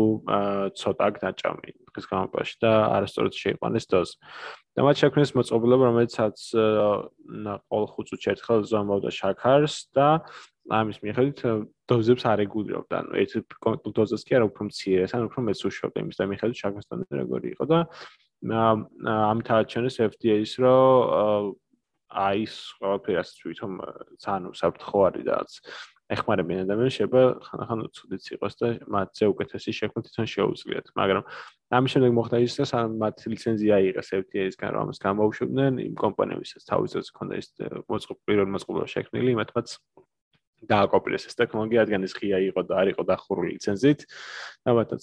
ცოტა 0.80 1.06
გნაჭამი 1.16 1.70
დღის 1.92 2.06
განმავლობაში 2.08 2.54
და 2.64 2.72
არასწორად 2.96 3.32
შეიყვანეს 3.36 3.84
დოზა 3.92 4.16
და 4.74 4.80
მათ 4.86 4.96
შექმნეს 5.04 5.30
მოწყობილობა 5.36 5.84
რომელიცაც 5.92 6.36
ყოველ 7.68 7.86
5 7.94 8.08
წუთში 8.08 8.28
ერთხელ 8.32 8.60
ზომავდა 8.72 9.10
შაქარს 9.20 9.76
და 9.92 10.08
ამის 10.72 10.98
მიხედვით 11.04 11.40
დოზებს 11.84 12.24
არ 12.24 12.40
ეგულებდა 12.48 12.96
ანუ 13.04 13.12
ერთ 13.20 13.32
კონკრეტულ 13.60 13.92
დოზას 14.00 14.24
კი 14.24 14.40
არა 14.40 14.48
უფრო 14.48 14.62
მცირეს 14.72 15.12
ან 15.12 15.28
უფრო 15.28 15.40
მეც 15.44 15.60
უშვებდა 15.68 15.98
იმის 16.00 16.16
და 16.16 16.24
მიხედვით 16.32 16.58
შაქარსთან 16.64 17.04
როგორი 17.20 17.48
იყო 17.52 17.64
და 17.68 17.78
ამ 18.52 19.38
თაჩენეს 19.48 19.96
FDA-ს 20.04 20.52
რომ 20.60 21.54
აი 22.14 22.44
ეს 22.46 22.54
ყველაფერს 22.78 23.30
თვითონ 23.40 23.72
ძალიან 24.22 24.52
საფრთხო 24.54 24.98
არის 25.08 25.24
და 25.26 25.36
ეხმარებიან 26.14 26.68
ადამიანს 26.68 26.96
შეიძლება 27.00 27.22
ხანახან 27.46 27.80
ცუდიც 27.96 28.24
იყოს 28.36 28.54
და 28.60 28.68
მათზე 28.94 29.24
უკეთესი 29.32 29.70
შექმნა 29.78 30.00
თვითონ 30.04 30.26
შეუძლიათ. 30.34 30.86
მაგრამ 31.00 31.24
ამის 31.74 31.90
შემდეგ 31.94 32.12
მოხდა 32.18 32.36
ის 32.44 32.52
რომ 32.60 32.68
სამ 32.70 32.88
მათ 33.00 33.16
ლიცენზია 33.32 33.74
აიღეს 33.80 34.08
FDA-სგან 34.20 34.70
რომ 34.76 34.80
ამას 34.84 34.98
გამოვშვებდნენ 35.00 35.72
იმ 35.88 35.94
კომპანიებისაც 36.04 36.62
თავისთავად 36.70 37.06
ჰქონდა 37.08 37.34
ეს 37.40 37.46
მოწყობილი 37.88 38.24
პირველ 38.28 38.48
მოწყობილობა 38.54 38.88
შექმნილი 38.94 39.30
იმათაც 39.32 39.68
დააკოპირეს 40.70 41.28
ეს 41.28 41.34
ტექნოლოგია, 41.38 41.84
რადგან 41.84 42.06
ეს 42.08 42.14
ღია 42.18 42.38
იყო 42.50 42.60
და 42.68 42.74
არ 42.80 42.88
იყო 42.94 43.02
დახურული 43.10 43.48
ლიცენზით. 43.54 44.00
ამათაც 44.64 45.02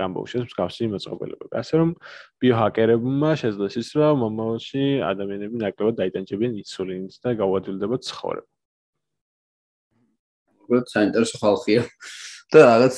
გამბოუშეს 0.00 0.42
მსგავსი 0.48 0.90
მოწყობილობები. 0.94 1.54
ასე 1.62 1.74
რომ 1.80 1.90
ბიოჰაკერებმა 2.42 3.30
შეძლეს 3.42 3.74
ის, 3.82 3.88
რომ 3.98 4.16
მომავალში 4.22 4.84
ადამიანები 5.12 5.56
ნაკლებად 5.62 5.94
დაიტანჯებიან 6.00 6.52
ინსულინით 6.62 7.14
და 7.22 7.30
გაუადვილდებათ 7.42 8.02
ცხოვრება. 8.10 8.48
უბრალოდ 10.62 10.86
საინტერესო 10.88 11.36
ხალხია. 11.42 11.82
და 12.52 12.60
რაღაც 12.68 12.96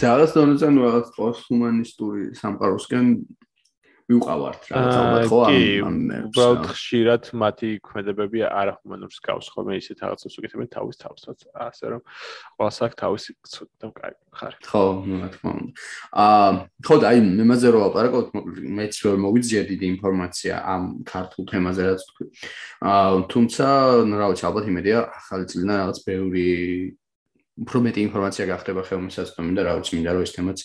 რაღაც 0.00 0.30
დონეზე 0.36 0.68
ნუ 0.72 0.80
რაღაც 0.88 1.08
პოსტჰუმანისტური 1.16 2.22
სამყაროსკენ 2.40 3.06
ვიყავართ 4.06 4.68
რა 4.70 4.82
ალბათ 4.86 5.24
ხო 5.30 5.40
ამ 5.86 5.96
უბრალოდ 6.28 6.66
ხშირად 6.70 7.30
მათი 7.42 7.70
ქმედებები 7.82 8.44
არ 8.46 8.70
ახმანურს 8.76 9.18
გავს 9.26 9.50
ხოლმე 9.50 9.80
ისეთ 9.82 10.04
რაღაცებს 10.06 10.38
უკეთებენ 10.38 10.68
თავის 10.70 10.96
თავსაც 11.02 11.38
ასე 11.66 11.86
რომ 11.90 12.02
ყველას 12.54 12.78
აქვს 12.86 13.00
თავისი 13.02 13.30
ცოტა 13.50 13.90
კაი 13.98 14.14
ხარ. 14.36 14.54
ხო 14.62 14.82
რა 15.10 15.28
თქმა 15.34 15.50
უნდა. 15.56 15.72
აა 16.12 16.50
ხო 16.86 16.94
და 17.00 17.06
აი 17.10 17.18
მემაზე 17.24 17.68
რო 17.72 17.80
აპარაკოთ 17.88 18.26
მეც 18.78 18.94
რომ 19.02 19.18
მოვიძიე 19.26 19.62
დიდი 19.70 19.86
ინფორმაცია 19.96 20.54
ამ 20.60 20.82
ქართულ 21.08 21.42
თემაზე 21.50 21.82
რაც 21.88 22.00
თქვი. 22.10 22.26
აა 22.86 23.10
თუმცა 23.32 23.66
რა 24.20 24.26
ვიცი 24.30 24.44
ალბათ 24.48 24.64
იმედია 24.70 24.98
ახალი 25.20 25.44
წლიდან 25.50 25.76
რაღაც 25.82 25.98
ბევრი 26.06 26.48
უფრო 27.56 27.78
მეტი 27.86 28.00
ინფორმაცია 28.06 28.44
გახდება 28.52 28.82
ხელმისაწვდომი 28.84 29.52
და 29.56 29.62
რა 29.64 29.72
ვიცი 29.80 29.92
მინდა 29.96 30.10
რომ 30.12 30.24
ეს 30.26 30.32
თემაც 30.36 30.58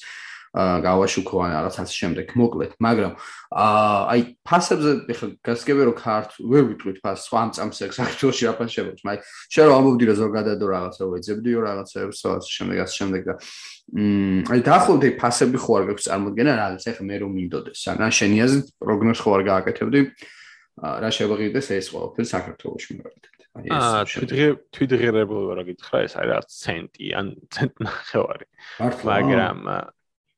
გავაშუქო 0.52 1.36
ან 1.48 1.50
რაღაც 1.56 1.76
ასე 1.80 1.96
შემდეგ. 1.96 2.26
მოკლედ 2.36 2.72
მაგრამ 2.84 3.14
აი 3.56 4.22
ფასებზე 4.44 4.92
ეხლა 5.08 5.28
გასაგებია 5.48 5.86
რომ 5.88 5.96
ქართ 5.96 6.30
ვერ 6.44 6.64
ვიტყვით 6.72 6.98
ფას 7.00 7.20
სხვა 7.24 7.38
ამწამს 7.40 7.80
ეგ 7.88 7.92
საქართველოსი 7.96 8.44
რა 8.52 8.54
ფასი 8.60 8.74
შეგვიძლია 8.76 9.08
მაგრამ 9.08 9.24
შენ 9.48 9.66
რომ 9.72 9.76
ამბობდი 9.80 10.04
რომ 10.12 10.18
ზოგადად 10.22 10.60
რაღაცა 10.76 11.04
ვეძებდიო 11.12 11.60
რაღაცებს 11.68 12.20
ასე 12.36 12.52
შემდეგ 12.52 12.78
ასე 12.84 12.96
შემდეგ 13.00 13.22
და 13.32 13.34
მ 13.96 14.44
აი 14.52 14.60
დაახლოებით 14.68 15.16
ფასები 15.24 15.58
ხო 15.64 15.72
არ 15.80 15.84
გაქვს 15.88 16.06
წარმოქმნა 16.12 16.52
რაღაც 16.60 16.84
ეხლა 16.92 17.04
მე 17.08 17.16
რომ 17.24 17.32
მინდოდეს 17.40 17.82
ან 17.96 18.12
შენი 18.12 18.38
აზრით 18.44 18.68
პროგნოზ 18.76 19.20
ხო 19.24 19.30
არ 19.40 19.44
გააკეთებდი. 19.52 20.02
რა 20.82 21.10
შეგვიძლია 21.12 21.78
ეს 21.78 21.88
ყველაფერი 21.92 22.28
საქართველოში 22.32 22.92
მოვიდეთ 22.98 23.42
აა 23.52 24.04
თვითღი 24.08 24.46
თვითღირებული 24.72 25.56
რა 25.60 25.64
გითხრა 25.68 25.98
ეს 26.08 26.14
არის 26.16 26.32
რაღაც 26.32 26.48
ცენტი 26.56 27.06
ან 27.20 27.28
ცენტ 27.52 27.74
ნახევარი. 27.84 28.48
მაგრამ 28.80 29.60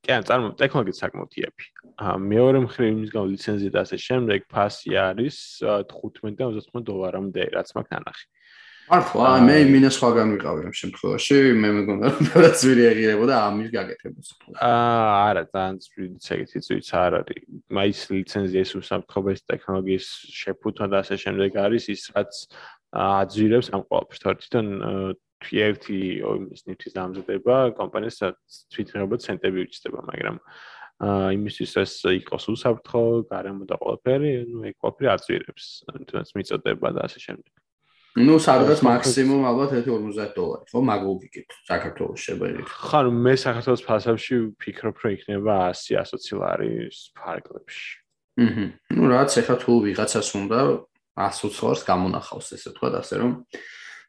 კი 0.04 0.12
ან 0.12 0.26
წარმო 0.28 0.52
ტექნოლოგია 0.60 1.00
საკმაოდ 1.00 1.36
იაფი. 1.40 1.68
აა 2.04 2.16
მეორე 2.28 2.60
მხრივ 2.68 2.88
იმის 2.92 3.12
გამო 3.14 3.26
ლიცენზია 3.32 3.72
და 3.72 3.84
ასე 3.88 3.98
შემდეგ 4.04 4.48
ფასი 4.52 4.98
არის 5.00 5.38
15 5.64 6.36
და 6.40 6.50
30 6.52 6.84
დოლარამდე 6.90 7.44
რაც 7.56 7.70
მაქვს 7.78 7.94
ნანახი. 7.96 8.26
მართლა 8.84 9.28
მე 9.48 9.56
მინდა 9.72 9.90
სხვაგან 9.96 10.32
ვიყავი 10.36 10.62
ამ 10.68 10.74
შემთხვევაში 10.76 11.38
მე 11.56 11.70
მეგონა 11.78 12.08
რომ 12.12 12.24
რაღაც 12.36 12.58
ვირი 12.68 12.84
აღირებოდა 12.92 13.36
ამის 13.48 13.70
გაკეთებას. 13.72 14.28
აა 14.60 15.08
არა 15.32 15.44
ძალიან 15.56 15.76
ძვირი 15.88 16.08
ცეგეთი 16.26 16.58
ძვირიც 16.68 16.90
არ 17.00 17.12
არის. 17.24 17.42
მაის 17.72 18.00
ლიცენზია 18.12 18.62
ის 18.68 18.72
უსაფრთხოების 18.84 19.40
ტექნოლოგიის 19.48 20.08
შეფუთვა 20.44 20.86
და 20.92 20.98
ასე 21.00 21.16
შემდეგ 21.24 21.52
არის 21.64 21.84
ის 21.96 22.02
რაც 22.12 22.32
აძვირებს 22.92 23.68
ამ 23.72 23.82
ყველაფერს. 23.88 24.20
თორემ 24.20 25.16
ერთი 25.43 25.99
ის 26.55 26.67
ნიფტის 26.67 26.97
დამზადება 26.99 27.57
კომპანიას 27.79 28.19
თვითმფრინავად 28.75 29.23
ცენტები 29.23 29.65
უჩნდება, 29.69 30.03
მაგრამ 30.11 30.41
აა 30.99 31.31
იმისთვის 31.39 31.73
ეს 31.79 31.93
იყოს 32.11 32.45
უსაფრთხო, 32.53 33.03
გარემო 33.31 33.69
და 33.71 33.79
ყველაფერი, 33.79 34.33
ну 34.51 34.67
ეგ 34.67 34.75
ყველაფერი 34.83 35.09
აწვირებს, 35.15 35.67
თუნდაც 35.87 36.35
მიწოდება 36.35 36.89
და 36.97 37.07
ასე 37.07 37.23
შემდეგ. 37.23 37.55
ну 38.19 38.39
სადღაც 38.41 38.81
მაქსიმუმ 38.83 39.45
ალბათ 39.47 39.75
150 39.79 40.33
დოლარი 40.35 40.67
ხო 40.73 40.81
მაგოვიკეთ 40.89 41.57
საქართველოს 41.69 42.21
შეგვიძლია 42.25 42.67
ხო 42.67 43.01
მე 43.13 43.35
საქართველოს 43.45 43.83
ფასებში 43.87 44.35
ვფიქრობ 44.57 45.03
რომ 45.05 45.15
იქნება 45.19 45.57
100 45.77 46.03
120 46.03 46.41
ლარის 46.41 46.99
ფარგლებში 47.19 47.91
აჰა 48.43 48.67
ну 48.97 49.11
რაც 49.13 49.31
ეხა 49.43 49.57
თუ 49.63 49.73
ვიღაცას 49.87 50.31
უნდა 50.41 50.61
120 51.29 51.63
ლარს 51.69 51.85
გამონახავს 51.91 52.49
ესე 52.57 52.71
თქვა 52.75 52.89
და 52.97 52.99
ასე 53.05 53.21
რომ 53.23 53.33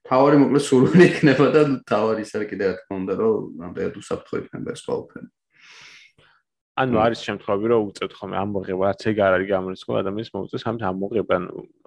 თავარი 0.04 0.36
მოკლედ 0.42 0.64
სურვილი 0.64 1.04
იქნება 1.08 1.46
და 1.54 1.62
თავარი 1.88 2.24
ისე 2.26 2.44
კიდე 2.50 2.64
რა 2.68 2.76
თქმა 2.80 2.96
უნდა 3.00 3.14
რომ 3.20 3.48
ნამდვილად 3.60 3.96
უსაფრთხო 4.00 4.40
იქნება 4.44 4.74
ეს 4.74 4.82
ყველაფერი. 4.84 5.28
ანუ 6.74 6.96
არის 6.98 7.20
შემთხვევები 7.24 7.66
რომ 7.70 7.82
უწევთ 7.88 8.12
ხოლმე 8.18 8.36
ამოღება 8.42 8.84
რაც 8.90 9.02
ეგ 9.08 9.18
არ 9.24 9.32
არის 9.38 9.48
გამორიცხული 9.54 9.98
ადამიანის 10.02 10.30
მოუწევს 10.34 10.64
ამით 10.68 10.82
ამოღება 10.90 11.36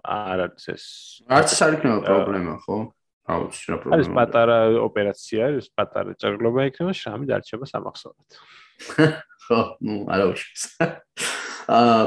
არ 0.08 0.40
არის 0.48 0.66
ეს 0.74 0.84
არც 1.28 1.50
არ 1.68 1.74
იქნება 1.78 1.98
პრობლემა 2.08 2.54
ხო? 2.64 2.78
აუც 3.28 3.56
რა 3.68 3.78
პრობლემა. 3.84 3.96
არის 3.98 4.08
პატარა 4.16 4.58
ოპერაცია, 4.88 5.40
არის 5.52 5.68
პატარა 5.76 6.12
ჭრილობა 6.16 6.62
იქნება, 6.72 6.92
შრამი 6.96 7.26
დარჩება 7.28 7.66
სამახსოვრად. 7.68 8.30
ხო, 9.44 9.60
ნუ 9.84 9.96
არა 10.08 10.26
უშვის. 10.32 10.64
აა 11.68 12.00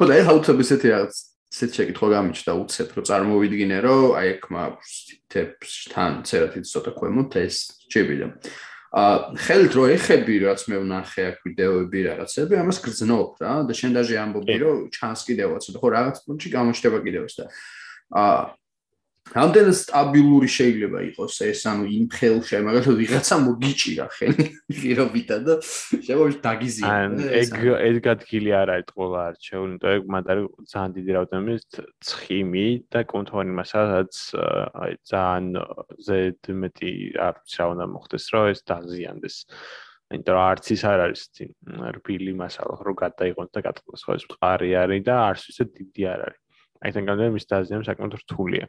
ხო 0.00 0.04
და 0.08 0.14
ეხლა 0.16 0.32
უცებ 0.40 0.64
ესეთი 0.64 0.88
რაღაც 0.96 1.14
ესეთ 1.52 1.76
შეკითხვა 1.76 2.08
გამიჩნდა 2.16 2.52
უცებ 2.64 2.92
რომ 2.96 3.06
წარმოვიდგინე 3.12 3.78
რომ 3.84 4.04
აი 4.18 4.28
ეგ 4.32 4.44
მაქვს 4.56 4.92
თეფსთან 5.32 6.12
ცერათით 6.28 6.64
ცოტა 6.72 6.92
ქვემოთ 6.96 7.36
ეს 7.44 7.56
ჩებიდა 7.92 8.28
ა 8.92 9.32
ხელთ 9.40 9.72
რო 9.72 9.84
ეხები 9.96 10.34
რაც 10.44 10.64
მე 10.68 10.76
ვნახე 10.84 11.22
აქ 11.28 11.36
ვიდეოები 11.48 12.00
რაღაცები 12.08 12.54
ამას 12.60 12.78
გრძნობ 12.84 13.40
რა 13.40 13.52
და 13.68 13.72
შენ 13.72 13.92
დაჟე 13.96 14.16
ამბობი 14.20 14.56
რომ 14.60 14.80
ჩანს 14.92 15.20
კიდევაც. 15.28 15.64
ხო 15.80 15.88
რაღაც 15.96 16.16
პუნქტში 16.28 16.48
გამოჩდება 16.52 16.98
კიდევაც 17.00 17.32
და 17.40 17.44
ა 18.12 18.24
რამდენად 19.30 19.76
სტაბილური 19.78 20.48
შეიძლება 20.50 20.98
იყოს 21.08 21.36
ეს? 21.46 21.60
ანუ 21.70 21.84
იმ 21.88 22.06
ხელში 22.12 22.58
მაგალითად 22.66 22.96
ვიღაცა 23.00 23.36
მოგიჭირა 23.46 24.06
ხელი 24.16 24.46
ღირობითა 24.82 25.36
და 25.46 25.54
შემოვიდ 25.62 26.40
დაგიზია 26.42 26.90
ან 26.90 27.14
ეგ 27.40 27.54
ეგ 27.62 28.08
ადგილი 28.12 28.50
არ 28.58 28.72
არის 28.74 28.90
ყველა 28.92 29.20
არჩეული 29.30 29.72
იმიტომ 29.72 29.94
ეგ 29.94 30.10
მათ 30.14 30.26
არის 30.34 30.50
ძალიან 30.74 30.92
დიდი 30.98 31.16
რაოდენობით 31.16 31.80
ცხიმი 32.10 32.66
და 32.92 33.00
კონტროლი 33.14 33.56
მასაც 33.62 34.12
აი 34.82 34.92
ძალიან 35.12 35.46
ზედმეტი 36.10 36.92
არც 37.30 37.56
რა 37.62 37.64
უნდა 37.72 37.86
მოხდეს 37.94 38.24
რომ 38.34 38.44
ეს 38.52 38.60
დაზიანდეს. 38.68 39.36
იმიტომ 40.12 40.34
რომ 40.36 40.44
არც 40.50 40.64
ის 40.76 40.82
არ 40.92 40.98
არის 41.08 41.22
რბილი 41.96 42.32
მასალა 42.36 42.74
რომ 42.84 42.96
გადაიღოს 43.00 43.48
და 43.54 43.60
გატყოს 43.64 44.02
ხო 44.04 44.12
ეს 44.18 44.24
მყარი 44.28 44.70
არის 44.82 45.02
და 45.08 45.14
არც 45.30 45.42
ისე 45.48 45.64
დიდი 45.72 46.02
არ 46.12 46.20
არის. 46.26 46.40
აი 46.82 46.90
თან 46.92 47.04
გამდა 47.08 47.32
მის 47.32 47.46
დაზიანება 47.48 47.86
საკმაოდ 47.88 48.14
რთულია 48.26 48.66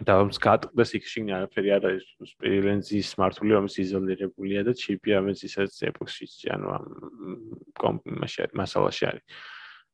და 0.00 0.16
ომს 0.24 0.38
გატყდეს 0.40 0.94
იქ 0.96 1.04
შიგნი 1.12 1.34
არაფერი 1.36 1.72
არ 1.76 1.86
არის 1.90 2.06
სპილენზის 2.32 3.10
მართული 3.20 3.56
ომის 3.60 3.76
იზოლირებულია 3.84 4.62
და 4.64 4.72
ჩიპი 4.72 5.16
ამის 5.20 5.44
ისაც 5.48 5.76
ეპოქსიჩი 5.92 6.52
ანუ 6.56 6.68
ამ 6.72 7.98
მასალაში 8.56 9.04
არის. 9.12 9.24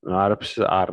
არაფერს 0.06 0.54
არ 0.62 0.90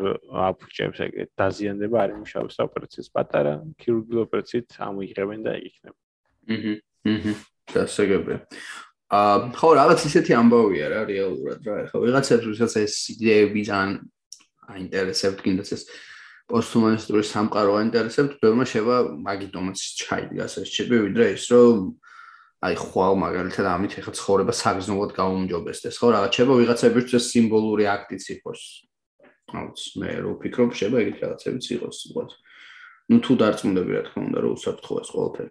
აფუჭებს 0.49 0.99
ეგ 1.05 1.11
დაზიანდება 1.37 1.97
არ 2.01 2.09
იმუშავებს 2.17 2.57
ოპერაციის 2.65 3.09
პატარა 3.13 3.53
ქირურგიული 3.77 4.25
ოპერაციით 4.25 4.67
ამოიღებენ 4.81 5.39
და 5.45 5.53
იქნება. 5.61 5.99
აჰა 6.49 6.73
აჰა 7.05 7.33
დასაგებია 7.75 8.39
ა 9.13 9.53
ხო 9.53 9.69
რაღაც 9.77 9.99
ისეთი 10.09 10.33
ამბავია 10.33 10.85
რა 10.89 11.01
რეალურად 11.05 11.61
რა. 11.61 11.75
ხო 11.93 11.97
ვიღაცებს 12.01 12.45
ვისაც 12.49 12.73
ეს 12.81 12.93
იდეები 13.13 13.61
ძალიან 13.69 13.93
აინტერესებთ 14.73 15.39
კიდეც 15.45 15.69
ეს 15.77 15.83
პოსტჰუმანისტური 16.51 17.25
სამყარო 17.25 17.77
აინტერესებთ, 17.81 18.33
ბევრმა 18.43 18.65
შევა 18.69 18.97
მაგიტომაც 19.25 19.79
ჩაიდგას 20.01 20.57
ეს 20.61 20.73
ჩიპი, 20.75 20.97
ვიდრე 21.09 21.25
ის 21.33 21.45
რომ 21.49 21.79
აი 22.65 22.75
ხვალ 22.81 23.17
მაგალითად 23.21 23.65
ამით 23.65 23.97
ეხა 24.01 24.11
ცხოვრება 24.19 24.53
საგზნობოდ 24.53 25.11
გაუმჯობესდეს, 25.17 25.97
ხო 26.01 26.07
რაღაც 26.15 26.31
შევა 26.37 26.53
ვიღაცებისთვის 26.61 27.29
სიმბოლური 27.33 27.85
აქტიც 27.89 28.23
იყოს. 28.37 28.61
აუც 29.57 29.79
მე 30.01 30.11
რო 30.25 30.31
ვფიქრობ, 30.37 30.69
შევა 30.73 30.97
ეგეთ 31.05 31.17
რაღაცებიც 31.25 31.65
იყოს, 31.75 31.97
უბრალოდ. 32.13 32.31
ну 33.05 33.17
თუ 33.21 33.33
დარწმუნდები 33.37 33.91
რა 33.93 34.01
თქმა 34.09 34.21
უნდა 34.25 34.39
რომ 34.41 34.53
უსაფრთხოა 34.57 35.01
ეს 35.05 35.09
ყველაფერი. 35.13 35.49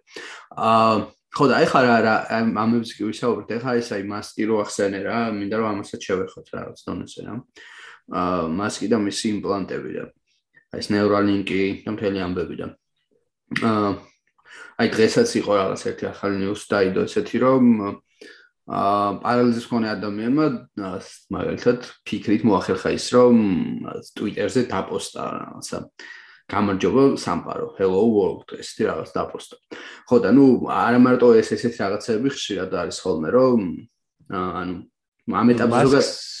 აა 0.59 0.95
ხო 1.35 1.45
და 1.51 1.55
ეხლა 1.63 1.79
რა 2.03 2.15
ამებს 2.35 2.91
კი 2.95 3.03
ვისაუბრეთ, 3.07 3.49
ეხლა 3.55 3.71
ეს 3.79 3.89
აი 3.95 4.03
მასკი 4.11 4.43
რო 4.47 4.55
ახსენე 4.63 4.99
რა, 5.07 5.19
მინდა 5.35 5.55
რომ 5.59 5.67
ამასაც 5.71 5.99
შევეხოთ 6.03 6.47
რაღაც 6.55 6.77
დონეზე 6.83 7.21
რა. 7.27 7.33
აა 8.11 8.43
მასკი 8.59 8.87
და 8.91 8.97
მისი 9.07 9.25
იმპლანტები 9.35 9.91
და 9.95 10.03
ეს 10.79 10.89
ნეურალინკი 10.93 11.61
და 11.85 11.95
მთელი 11.95 12.19
ამბები 12.25 12.55
და 12.61 12.67
აა 13.61 13.91
აი 14.75 14.87
დღესაც 14.91 15.29
იყო 15.39 15.51
რაღაც 15.55 15.81
ერთი 15.91 16.05
ახალი 16.11 16.35
ნიუს 16.43 16.63
დაიდო 16.71 17.05
ესეთი 17.07 17.37
რომ 17.45 17.63
აა 17.85 19.07
პარალიზის 19.23 19.65
მქონე 19.69 19.87
ადამიანმა 19.93 20.45
მაგალითად 21.35 21.79
ფიქრით 22.09 22.43
მოახერხა 22.49 22.91
ის 22.97 23.07
რომ 23.13 23.35
ტვიტერზე 24.17 24.61
დაპოსტა 24.73 25.23
რაღაცა 25.37 25.79
გამარჯობა 26.45 27.03
სამყარო 27.17 27.67
hello 27.77 28.01
world 28.05 28.49
ესეთი 28.57 28.89
რაღაც 28.89 29.09
დაპოსტა. 29.17 29.55
ხო 30.09 30.17
და 30.21 30.29
ნუ 30.33 30.45
არა 30.69 30.99
მარტო 31.01 31.29
ეს 31.41 31.49
ესეთი 31.57 31.79
რაღაცები 31.81 32.29
ხშირად 32.33 32.71
არის 32.81 32.97
ხოლმე 33.01 33.29
რომ 33.33 33.61
ანუ 34.29 34.75
ამ 35.33 35.47
ეტაპზე 35.53 35.85
ზოგადად 35.85 36.34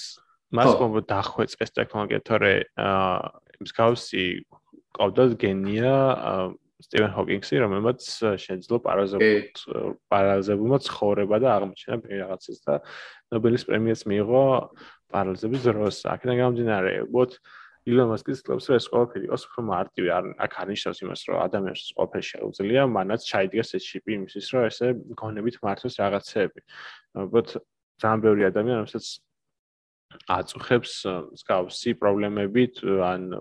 მას 0.53 0.75
მომბო 0.79 1.01
დახვეწეს 1.09 1.73
ტექნოლოგია 1.73 2.19
თორე 2.27 2.53
აა 2.75 3.65
მსგავსი 3.65 4.25
ყავდა 4.95 5.23
გენია 5.41 5.95
სტივენ 6.85 7.11
ჰოკინგსი, 7.15 7.55
რომელმაც 7.63 7.99
შეძლო 8.45 8.77
პარაზებულ 8.83 9.35
პარაზებულმა 10.11 10.79
ცხოვრება 10.85 11.37
და 11.41 11.47
აღმოჩენა 11.55 12.19
რაღაცას 12.21 12.59
და 12.67 12.73
ნობელის 13.33 13.63
პრემიას 13.69 14.01
მიიღო 14.11 14.43
პარაზების 15.13 15.61
დროს. 15.65 15.95
აქედან 16.13 16.35
გამომდინარე, 16.41 16.93
უბრალოდ 17.07 17.31
ილონ 17.85 18.07
მასკის 18.11 18.39
კლუბს 18.45 18.67
ეს 18.75 18.85
ყველაფერი 18.91 19.27
იყოს 19.29 19.43
უფრო 19.45 19.61
მარტივი, 19.71 20.09
არ 20.17 20.25
აქ 20.45 20.51
არნიშნავს 20.61 20.99
იმას, 21.05 21.21
რომ 21.29 21.37
ადამიანს 21.45 21.83
ყველაფერი 21.95 22.25
შეუძლია, 22.33 22.81
მანაც 22.97 23.21
ჩაიდგეს 23.29 23.69
ეს 23.77 23.83
ჩიპი 23.85 24.11
იმისთვის, 24.17 24.45
რომ 24.53 24.63
ესე 24.69 24.87
გონებით 25.21 25.55
მართოს 25.61 25.95
რაღაცეები. 26.01 26.59
უბრალოდ 27.23 27.49
ძალიან 28.01 28.19
ბევრი 28.25 28.41
ადამიანი, 28.51 28.79
რომელსაც 28.83 29.05
აწუხებს 30.35 30.93
მსგავსი 31.35 31.95
პრობლემებით 32.01 32.83
ან 32.85 33.31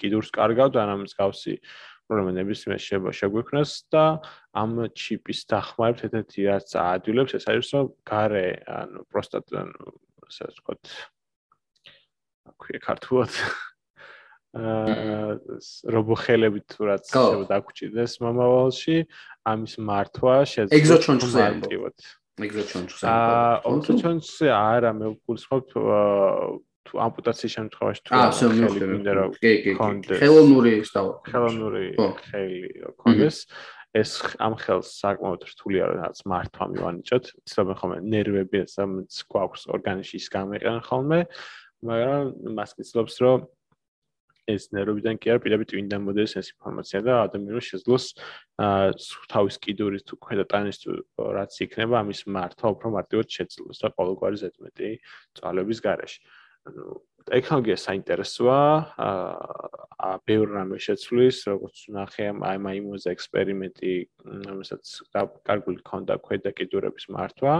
კიდურს 0.00 0.30
კარგავთ 0.34 0.78
ან 0.80 0.92
ამ 0.96 1.00
მსგავსი 1.06 1.54
პრობლემების 2.10 2.66
მე 2.70 2.76
შეიძლება 2.82 3.12
შეგვიქმნას 3.20 3.72
და 3.94 4.04
ამ 4.62 4.70
ჩიპის 4.98 5.40
დახმარებით 5.52 6.04
ერთ-ერთი 6.10 6.46
რაც 6.50 6.68
აადვილებს 6.82 7.36
ეს 7.38 7.44
არის 7.52 7.70
რომ 7.76 7.90
გარე 8.10 8.46
ანუ 8.66 9.00
პროსტატ 9.14 9.46
ანუ 9.62 9.94
ასე 10.26 10.50
ვთქვათ 10.50 10.82
აქვე 12.50 12.80
ქართულად 12.86 13.32
აა 14.50 15.38
რობოხელებით 15.94 16.64
თუ 16.74 16.90
რაც 16.90 17.04
შეიძლება 17.06 17.46
დაგვრჩიდეს 17.54 18.12
მომავალში 18.24 18.96
ამის 19.46 19.74
მართვა 19.78 20.34
შეძლო 20.50 20.74
ეგზოჩონჩზე 20.80 21.44
ამბობთ 22.40 22.48
ეგზოჩონჩზე 22.48 23.04
აა 23.04 23.60
ეგზოჩონჩზე 23.70 24.48
არა 24.56 24.90
მე 24.96 25.06
ვგულისხმობ 25.12 25.64
თუ 26.88 27.00
ამპუტაციის 27.04 27.52
შემთხვევაში 27.56 28.00
თუ 28.08 28.10
აა 28.16 28.30
ხელი 28.40 28.88
მინდა 28.92 29.12
რომ 29.18 29.34
კი 29.36 29.52
კი 29.64 29.74
ხელოვნური 30.22 30.72
ისტავა 30.80 31.12
ხელოვნური 31.28 31.84
ხელი 32.00 32.60
კონდეს. 32.96 33.36
ეს 33.90 34.10
ამ 34.38 34.54
ხელს 34.54 34.88
საკმაოდ 35.02 35.40
რთულია 35.50 35.84
რაც 35.90 36.18
მართვა 36.30 36.64
მივანიჭოთ. 36.72 37.24
ცდილობენ 37.42 37.76
ხოლმე 37.80 37.98
ნერვები 38.06 38.60
სამც 38.70 39.12
გვაქვს 39.26 39.62
ორგანიზმში 39.74 40.16
ის 40.22 40.28
გამიყენ 40.30 40.78
ხოლმე 40.86 41.20
მაგრამ 41.90 42.24
მას 42.54 42.70
კითხავს 42.78 43.16
რომ 43.24 43.38
ეს 44.56 44.68
ნერვებიდან 44.76 45.20
კი 45.22 45.32
არ 45.34 45.40
პირდაპირ 45.44 45.68
ტვინდა 45.70 45.98
მოდეს 46.06 46.36
ეს 46.40 46.50
ინფორმაცია 46.54 47.00
და 47.06 47.14
ადამიანს 47.26 47.70
შეძლოს 47.72 48.04
თავის 49.32 49.56
კიდურის 49.66 50.06
თუ 50.08 50.14
ქვედა 50.26 50.44
ტანის 50.52 50.82
თუ 50.82 50.90
რაც 51.38 51.52
იქნება 51.66 51.94
ამის 52.02 52.20
მართვა 52.36 52.74
უფრო 52.76 52.88
მარტივად 52.96 53.28
შეძლოს 53.38 53.82
და 53.84 53.88
ყოველგვარი 53.96 54.36
ზედმეტი 54.44 54.90
წვალების 55.38 55.78
გარეშე. 55.86 56.20
ანუ 56.68 56.84
ტექნოლოგია 57.28 57.76
საინტერესოა, 57.80 58.60
აა 59.00 60.12
ბევრ 60.28 60.54
რამე 60.56 60.78
შეცვლის, 60.80 61.38
როგორც 61.52 61.82
ნახე 61.92 62.28
აი 62.32 62.60
მაიმუზ 62.64 63.06
ექსპერიმენტი, 63.12 63.92
რომელსაც 64.48 64.92
კარგული 65.46 65.84
ქონდა 65.84 66.16
ქვედა 66.24 66.52
კიდურების 66.56 67.08
მართვა, 67.12 67.54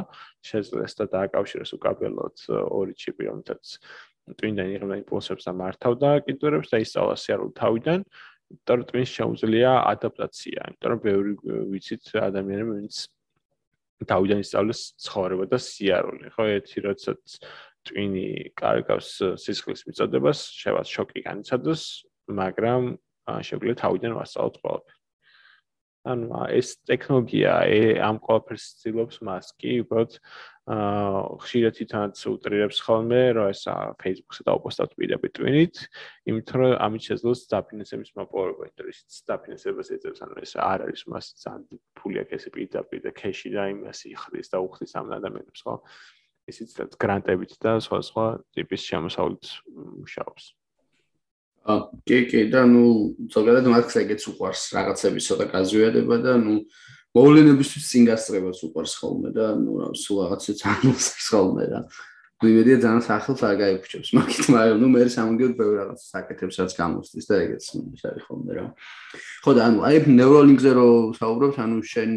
შეძლეს 0.51 0.97
და 1.01 1.05
დააკავშირეს 1.15 1.75
უკაბელოდ 1.77 2.37
ორი 2.51 2.95
ჩიპი, 2.97 3.29
რომელთაც 3.29 3.65
ტვინიდან 4.29 4.75
იღებდა 4.75 4.97
იმპულსებს 5.03 5.47
და 5.49 5.53
მართავდა 5.61 6.11
კიდურებს 6.27 6.71
და 6.73 6.81
ისწავლა 6.85 7.15
სიარული 7.21 7.55
თავიდან. 7.61 8.05
იმიტომ 8.51 8.77
რომ 8.81 8.87
ტვინს 8.91 9.11
შეუძლია 9.15 9.71
ადაპტაცია, 9.95 10.61
იმიტომ 10.71 10.91
რომ 10.91 11.01
ბევრი 11.07 11.33
ვიცით 11.71 12.05
ადამიანები, 12.19 12.71
ვინც 12.81 12.95
თავიდან 14.11 14.39
ისწავლეს 14.45 14.81
ცხოვრება 15.07 15.45
და 15.51 15.59
სიარული. 15.61 16.33
ხო, 16.35 16.45
ერთი 16.57 16.79
როდესაც 16.87 17.37
ტვინი 17.87 18.27
კარგავს 18.59 19.11
სისხლის 19.41 19.85
მიწოდებას, 19.89 20.41
შევა 20.63 20.83
შოკი 20.85 21.21
განიცადოს, 21.27 21.83
მაგრამ 22.41 22.83
შეგვიძლია 23.49 23.81
თავიდან 23.85 24.13
ვასწავლოთ 24.19 24.57
ყველაფერს. 24.65 25.00
ანუ 26.09 26.29
ეს 26.57 26.79
ტექნოლოგია 26.89 27.53
ამ 28.09 28.17
ყველაფერს 28.25 28.65
ცდილობს 28.81 29.21
მას 29.27 29.53
კი 29.61 29.81
უბრალოდ 29.85 30.15
აა 30.71 31.21
ხშირად 31.43 31.75
თვითონაც 31.77 32.21
უტრირებს 32.31 32.79
ხოლმე 32.87 33.21
რომ 33.37 33.49
ეს 33.51 33.63
Facebook-ზე 34.01 34.47
დაუპოსტავთ 34.49 34.93
პირდაპირ 34.97 35.33
ტვინით, 35.37 35.77
იმიტომ 36.31 36.57
რომ 36.63 36.73
ამით 36.87 37.03
შეძლოს 37.11 37.41
დაფინანსების 37.51 38.15
მოპოვება, 38.17 38.69
იმიტომ 38.71 38.87
რომ 38.87 39.27
დაფინანსებას 39.33 39.91
ეწევს, 39.99 40.23
ანუ 40.25 40.35
ეს 40.47 40.53
არ 40.63 40.87
არის 40.87 41.03
მას 41.11 41.27
ძალიან 41.43 41.83
ფული 41.99 42.23
აქვს 42.23 42.37
ესე 42.39 42.51
პირდაპირ 42.55 43.01
და 43.03 43.11
кеში 43.19 43.51
და 43.51 43.67
იმას 43.75 44.01
იხდის 44.15 44.49
და 44.55 44.59
უხდის 44.63 44.95
ამ 44.95 45.07
ადამიანებს 45.19 45.61
ხო? 45.67 45.75
ისიც 46.51 46.97
გრანტებით 47.03 47.59
და 47.63 47.77
სხვა 47.83 47.99
სხვა 48.07 48.27
ტიპის 48.55 48.83
შემოსავლით 48.89 49.45
მუშაობს. 49.75 50.45
აა 51.69 51.81
კი 52.09 52.19
კი 52.31 52.41
და 52.53 52.65
ნუ 52.65 52.85
ზოგადად 53.35 53.67
მაგს 53.69 53.97
ეგეც 54.01 54.23
უყარს 54.33 54.63
რაღაცების 54.77 55.27
ცოტა 55.29 55.47
გაზვიადება 55.53 56.17
და 56.25 56.33
ნუ 56.41 56.55
მოვლენებისთვის 57.17 57.85
წინ 57.91 58.03
გასწრებას 58.09 58.63
უყარს 58.65 58.95
ხოლმე 58.97 59.31
და 59.37 59.47
ნუ 59.61 59.73
რა 59.77 59.89
სულ 59.99 60.17
რაღაცა 60.25 60.53
ძანულს 60.63 61.07
ხოლმე 61.29 61.65
და 61.69 61.81
ნუ 62.41 62.47
იმედია 62.49 62.77
ძალიან 62.81 63.03
სახელს 63.05 63.41
არ 63.45 63.57
გაიფუჭებს 63.61 64.11
მაგით 64.17 64.47
მაგრამ 64.57 64.79
ნუ 64.81 64.89
მე 64.89 65.03
სამგეოდ 65.13 65.55
ბევრ 65.61 65.73
რაღაცა 65.77 66.07
საკეთებს 66.09 66.57
რაც 66.65 66.73
გამოსდის 66.81 67.27
და 67.29 67.35
ეგეც 67.45 67.65
ის 67.77 68.03
არის 68.09 68.25
ხოლმე 68.25 68.53
რა. 68.57 68.65
ხო 69.45 69.51
და 69.53 69.61
ანუ 69.69 69.79
აი 69.85 69.97
ნეუროლინგზე 70.17 70.71
რო 70.81 70.89
საუბრობთ 71.21 71.57
ანუ 71.61 71.77
შენ 71.85 72.11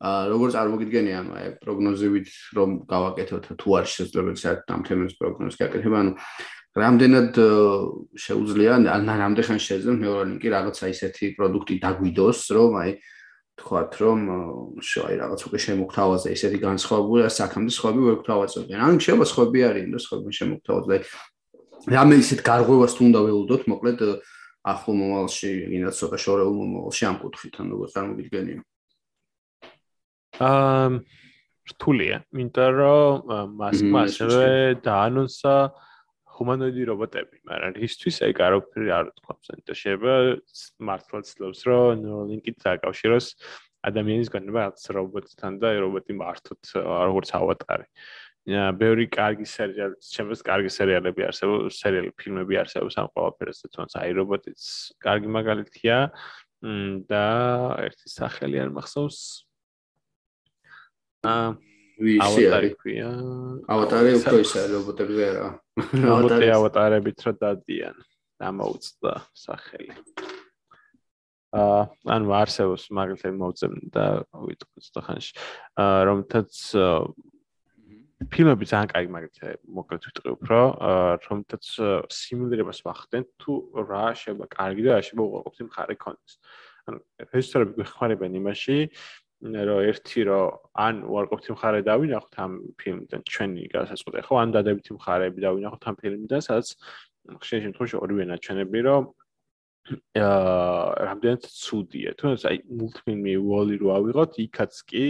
აა 0.00 0.20
როგორ 0.32 0.48
წარმოგიდგენი 0.56 1.12
ანუ 1.12 1.30
აი 1.36 1.48
პროგნოზებით 1.60 2.28
რომ 2.56 2.70
გავაკეთოთ 2.88 3.44
თუ 3.60 3.68
არ 3.76 3.84
შესაძლებელი 3.92 4.40
საერთოდ 4.40 4.72
ამ 4.72 4.82
თემის 4.88 5.12
პროგნოზი 5.20 5.56
გაკეთება 5.60 5.96
ანუ 6.00 6.12
რამდენად 6.70 7.34
შეუძლია 8.14 8.78
ან 8.78 9.08
რამდენხან 9.10 9.58
შეიძლება 9.58 9.94
ნეუროლინკი 10.00 10.48
რაღაცა 10.54 10.84
ისეთი 10.94 11.24
პროდუქტი 11.34 11.74
დაგვიდოს, 11.82 12.40
რომ 12.54 12.70
აი 12.78 12.90
თქვათ, 13.58 13.92
რომ 14.00 14.18
შო 14.78 15.00
აი 15.10 15.14
რაღაც 15.20 15.40
უკვე 15.50 15.58
შემოგთავაზე 15.66 16.28
ისეთი 16.30 16.58
განსხვავებული 16.62 17.20
საქამდე 17.26 17.72
სხვები 17.74 18.00
ვერ 18.06 18.16
გთავაზობენ. 18.22 18.78
ან 18.86 18.94
შეიძლება 19.02 19.26
სხვები 19.26 19.58
არიან 19.66 19.90
და 19.90 19.98
სხვები 19.98 20.30
შემოგთავაზე. 20.40 20.96
რამე 21.90 22.14
ისეთ 22.22 22.40
გარღვევას 22.46 22.92
თუ 22.96 23.02
უნდა 23.10 23.20
ველოდოთ, 23.26 23.62
მოკლედ 23.72 24.00
ახლო 24.70 24.92
მომავალში, 25.00 25.50
ინაც 25.74 25.94
ცოტა 25.96 26.18
შორეულ 26.20 26.54
მომავალში 26.60 27.02
ამ 27.10 27.16
კუთხით, 27.24 27.54
ან 27.60 27.66
როგორ 27.72 27.88
წარმოგიდგენია. 27.94 28.60
აა 30.40 30.88
რთულია, 31.70 32.16
იმიტომ 32.34 32.70
რომ 32.80 33.10
მასკმა 33.60 34.00
ასევე 34.08 34.48
დაანონსა 34.84 35.54
ჰუმანოიდი 36.40 36.86
რობოტები, 36.88 37.36
მაგრამ 37.44 37.76
ისთვის 37.84 38.16
ეგ 38.26 38.40
არაფერი 38.46 38.88
არ 38.96 39.10
თქვავს. 39.20 39.46
ანუ 39.52 39.76
შეიძლება 39.76 40.14
მართლაც 40.88 41.24
ცდილობს, 41.30 41.60
რომ 41.68 42.00
ნეუროლინკით 42.00 42.56
დაკავშიროს 42.64 43.26
ადამიანის 43.90 44.28
განება 44.32 44.58
რაღაც 44.64 44.84
რობოტთან 44.96 45.52
და 45.60 45.68
რობოტი 45.84 46.12
მართოთ 46.16 46.62
როგორც 46.80 47.28
ავატარი. 47.36 47.86
ა 48.50 48.72
ბევრი 48.72 49.04
კარგი 49.12 49.44
სერიალი, 49.44 49.94
ჩემს 50.00 50.40
კარგი 50.40 50.70
სერიალები 50.72 51.28
არსებობს, 51.28 51.76
სერიალი 51.76 52.10
ფილმები 52.16 52.54
არსებობს 52.64 52.96
ამ 52.96 53.08
ყველაფერზე, 53.12 53.64
თუნდაც 53.68 53.94
აი 54.00 54.10
რობოტიც 54.16 54.60
კარგი 55.04 55.28
მაგალითია. 55.28 55.98
და 56.60 57.24
ერთი 57.80 58.10
სახელი 58.12 58.60
არ 58.60 58.70
მახსოვს. 58.76 59.18
აა 61.24 61.56
ვისი 62.00 62.44
არის? 62.56 62.74
ავატარი 63.70 64.14
უფრო 64.20 64.36
ისაა 64.44 64.66
რობოტებზე 64.74 65.26
რა. 65.36 65.48
რობოტი 66.08 66.48
ავატარებით 66.56 67.26
რა 67.26 67.32
დადიან. 67.40 67.96
ამოუწდა 68.40 69.12
სახელი. 69.36 69.96
აა 71.50 71.82
ანუ 72.14 72.32
არსებობს 72.38 72.84
მაგალითად 72.94 73.34
მოუწემ 73.36 73.74
და 73.90 74.04
ვიტყვი 74.32 74.80
ცოტა 74.86 75.00
ხანში. 75.06 75.32
აა 75.82 76.00
რომთაც 76.08 76.52
ფილმები 78.30 78.64
ძალიან 78.70 78.88
კაი 78.92 79.06
მაგალითად 79.10 79.60
მოკლედ 79.66 80.06
ვიტყვი 80.08 80.30
უფრო, 80.38 80.60
აა 80.78 81.12
რომთაც 81.26 81.64
სიმულირებას 82.14 82.80
ვახდენ 82.86 83.24
თუ 83.42 83.52
რა 83.90 84.06
შეიძლება 84.14 84.46
კარგი 84.54 84.82
და 84.86 84.90
რა 84.94 85.02
შეიძლება 85.02 85.26
უყურებთ 85.26 85.60
მხარე 85.68 85.94
კონდეს. 85.98 86.34
ანუ 86.86 86.98
რეჟისორები 87.34 87.72
გვეხმარებიან 87.76 88.34
იმაში, 88.40 88.76
რომ 89.40 89.80
ერთი 89.88 90.20
რომ 90.28 90.56
ან 90.84 90.94
უარყოფით 91.08 91.48
მხარე 91.56 91.80
დავინახოთ 91.88 92.34
ამ 92.44 92.52
ფილმიდან 92.76 93.20
ჩვენი 93.24 93.62
გასაწყვეტი 93.72 94.24
ხო? 94.28 94.34
ან 94.36 94.48
დადებითი 94.52 94.90
მხარეები 95.00 95.40
დავინახოთ 95.46 95.82
ამ 95.88 95.96
ფილმიდან 96.00 96.40
სადაც 96.44 96.68
ხშირ 97.40 97.58
შემთხვევაში 97.64 97.96
ორივე 98.04 98.24
ნაჩვენები 98.30 98.80
რომ 98.84 99.02
აა 100.20 100.84
რამდენად 101.08 101.42
ცუდია. 101.62 102.10
თუნდაც 102.20 102.42
აი 102.50 102.56
მულტფილმი 102.68 103.34
ვოლი 103.48 103.76
რო 103.80 103.88
ავიღოთ 103.96 104.32
იქაც 104.44 104.72
კი 104.90 105.04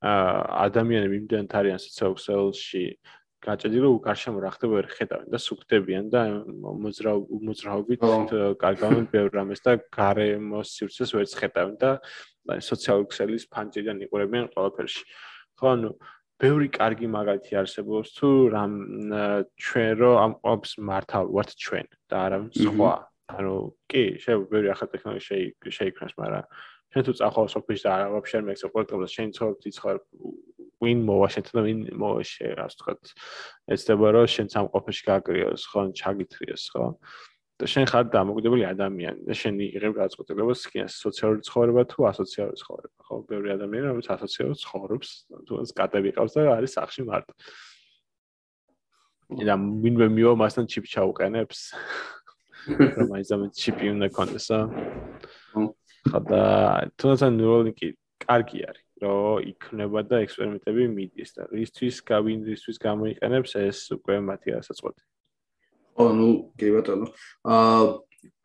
აა 0.00 0.32
ადამიანები 0.64 1.14
იმდენად 1.22 1.52
არიან 1.60 1.78
სოციალში 1.84 2.84
გაჭედი 2.88 3.17
რომ 3.46 3.98
გარშემო 4.02 4.40
რა 4.42 4.50
ხდება 4.50 4.74
ვერ 4.78 4.88
ხედავენ 4.90 5.28
და 5.30 5.38
სუქდებიან 5.38 6.06
და 6.10 6.22
მოძრავ 6.82 7.18
მოძრავობით 7.48 8.00
კარგავენ 8.58 9.04
ბევრ 9.12 9.30
რამეს 9.38 9.62
და 9.62 9.78
გარემო 9.94 10.62
სივრცეს 10.66 11.14
ვერ 11.14 11.26
ხედავენ 11.38 11.76
და 11.78 11.90
სოციალური 12.58 13.08
ქსელის 13.12 13.44
ფანჯრიდან 13.52 14.02
იყურებიან 14.08 14.46
ყველაფერში. 14.54 15.02
ხო, 15.58 15.66
ანუ 15.74 15.90
ბევრი 16.38 16.68
კარგი 16.70 17.06
მაგალითი 17.14 17.52
არსებობს 17.62 18.08
თუ 18.18 18.28
რამ 18.54 18.74
ჩვენ 19.58 19.90
რო 20.02 20.12
ამ 20.22 20.32
ყოფს 20.42 20.72
მართავ 20.88 21.24
ვართ 21.34 21.50
ჩვენ 21.62 21.86
და 22.10 22.16
არა 22.26 22.38
სხვა. 22.58 22.92
ანუ 23.28 23.54
კი, 23.92 24.04
შეიძლება 24.22 24.50
ბევრი 24.50 24.68
ახალ 24.72 24.88
ტექნოლოგია 24.88 25.72
შეიქმნას, 25.78 26.14
მაგრამ 26.16 26.44
ჩვენ 26.92 27.02
თუ 27.08 27.12
წახვალ 27.20 27.48
სოფიში 27.52 27.84
და 27.84 27.94
ვაფშე 28.14 28.38
მე 28.44 28.52
ექსპორტებს 28.56 29.14
შენ 29.16 29.28
ცხოვრობ 29.36 29.66
იცხოვ 29.70 29.96
win 30.82 30.98
მოვა 31.08 31.28
შენ 31.34 31.44
და 31.52 31.62
win 31.66 31.80
მოვა 32.00 32.22
შე 32.22 32.46
ასე 32.54 32.76
ვთქვათ. 32.78 33.02
ეცდება 33.74 34.06
რომ 34.14 34.26
შენ 34.34 34.46
სამყოფაში 34.54 35.02
გააგრიოს, 35.08 35.62
ხო, 35.68 35.80
ჩაგითრიოს, 36.00 36.64
ხო? 36.72 36.84
და 37.58 37.66
შენ 37.66 37.88
ხარ 37.90 38.04
დამოკიდებული 38.14 38.62
ადამიანი 38.70 39.26
და 39.26 39.34
შენ 39.34 39.56
იღებ 39.66 39.96
გაწყვეტილებას 39.98 40.60
სკინას 40.62 40.94
სოციალური 41.02 41.42
ცხოვრება 41.42 41.82
თუ 41.90 42.06
ასოციალური 42.06 42.58
ცხოვრება 42.62 43.06
ხო 43.08 43.14
ბევრი 43.26 43.50
ადამიანი 43.58 43.86
რომელიც 43.90 44.08
ასოციალურ 44.14 44.56
ცხოვრობს 44.62 45.08
თუ 45.48 45.58
ეს 45.64 45.70
კატები 45.74 46.12
ყავს 46.14 46.36
და 46.38 46.44
არის 46.54 46.76
სახში 46.78 47.02
მარტო 47.10 47.34
და 49.42 49.54
ვინმე 49.58 50.06
მიო 50.14 50.30
მასთან 50.38 50.70
ჩიპ 50.70 50.86
ჩაუყენებს 50.86 51.58
რომ 53.02 53.10
აი 53.18 53.26
ზამეთ 53.26 53.52
ჩიპი 53.58 53.86
უნდა 53.96 54.06
კონდეს 54.14 54.48
ხო 56.08 56.20
და 56.28 56.42
თუნდაც 56.98 57.22
ნეუროლინკი 57.38 57.88
კარგი 58.24 58.58
არის 58.68 58.84
რომ 59.02 59.46
იქნება 59.52 60.00
და 60.10 60.22
ექსპერიმენტები 60.26 60.88
მიდის 60.96 61.30
და 61.36 61.42
რისთვის 61.54 61.96
გავინდისთვის 62.10 62.82
გამოიყენებს 62.82 63.52
ეს 63.62 63.78
უკვე 63.94 64.18
მათი 64.28 64.56
ასაწყვეტი 64.58 65.02
ხო 65.98 66.06
ნუ 66.18 66.28
კი 66.58 66.68
ბატონო. 66.74 67.06
აა 67.42 67.86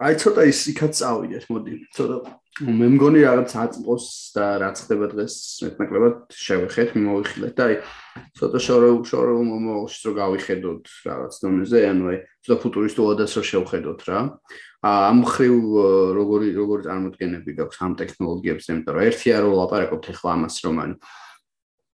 აი 0.04 0.16
ცოტა 0.22 0.44
ის 0.50 0.60
იქაც 0.74 0.94
წავიდეთ 1.00 1.46
მოდი. 1.50 1.74
ცოტა 1.96 2.18
მე 2.54 2.88
მგონი 2.94 3.22
რაღაც 3.26 3.52
აწმყოს 3.58 4.06
და 4.36 4.46
რაც 4.62 4.78
ხდება 4.86 5.08
დღეს 5.10 5.36
მეტნაკლებად 5.66 6.18
შევეხეთ 6.38 6.90
მიმოვიხილეთ 6.98 7.54
და 7.58 7.64
აი 7.66 7.78
ცოტა 8.38 8.60
შორო 8.62 8.90
შორო 9.10 9.34
მომოშ 9.48 9.94
რო 10.06 10.12
გავიხედოთ 10.20 10.84
რაღაც 11.08 11.34
დონეზე 11.42 11.82
ანუ 11.90 12.04
აი 12.14 12.18
ცოტა 12.46 12.58
ფუტურისტულადაც 12.62 13.32
რო 13.34 13.44
შევხედოთ 13.50 14.02
რა. 14.06 14.20
ამ 14.84 15.20
ხრივ 15.24 15.58
როგორი 16.20 16.48
როგორი 16.54 16.82
წარმოდგენები 16.86 17.52
გაქვს 17.58 17.82
ამ 17.88 17.94
ტექნოლოგიებს 18.04 18.66
იმიტომ 18.70 18.94
რომ 19.00 19.06
ერთია 19.10 19.38
რომ 19.42 19.54
ლაპარაკობთ 19.64 20.06
ახლა 20.14 20.30
ამას 20.38 20.56
რომ 20.68 20.78
ანუ 20.84 20.96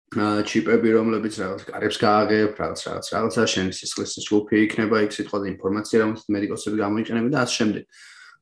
ჩიპები 0.09 0.89
რომლებიც 0.97 1.35
რაღაც 1.37 1.63
კარებს 1.69 1.97
გააღებ, 2.01 2.51
რაღაც 2.57 2.81
რაღაც 2.89 3.07
რაღაცა 3.13 3.43
შენ 3.53 3.67
სისხლის 3.77 4.13
ჯგუფი 4.25 4.57
იქნება, 4.65 4.97
იქ 5.05 5.13
სიტყვაზე 5.13 5.47
ინფორმაცია 5.53 5.99
რომელიც 6.01 6.25
მედიკოსები 6.33 6.77
გამოიყენებენ 6.81 7.33
და 7.35 7.41
ასე 7.45 7.55
შემდეგ. 7.59 7.85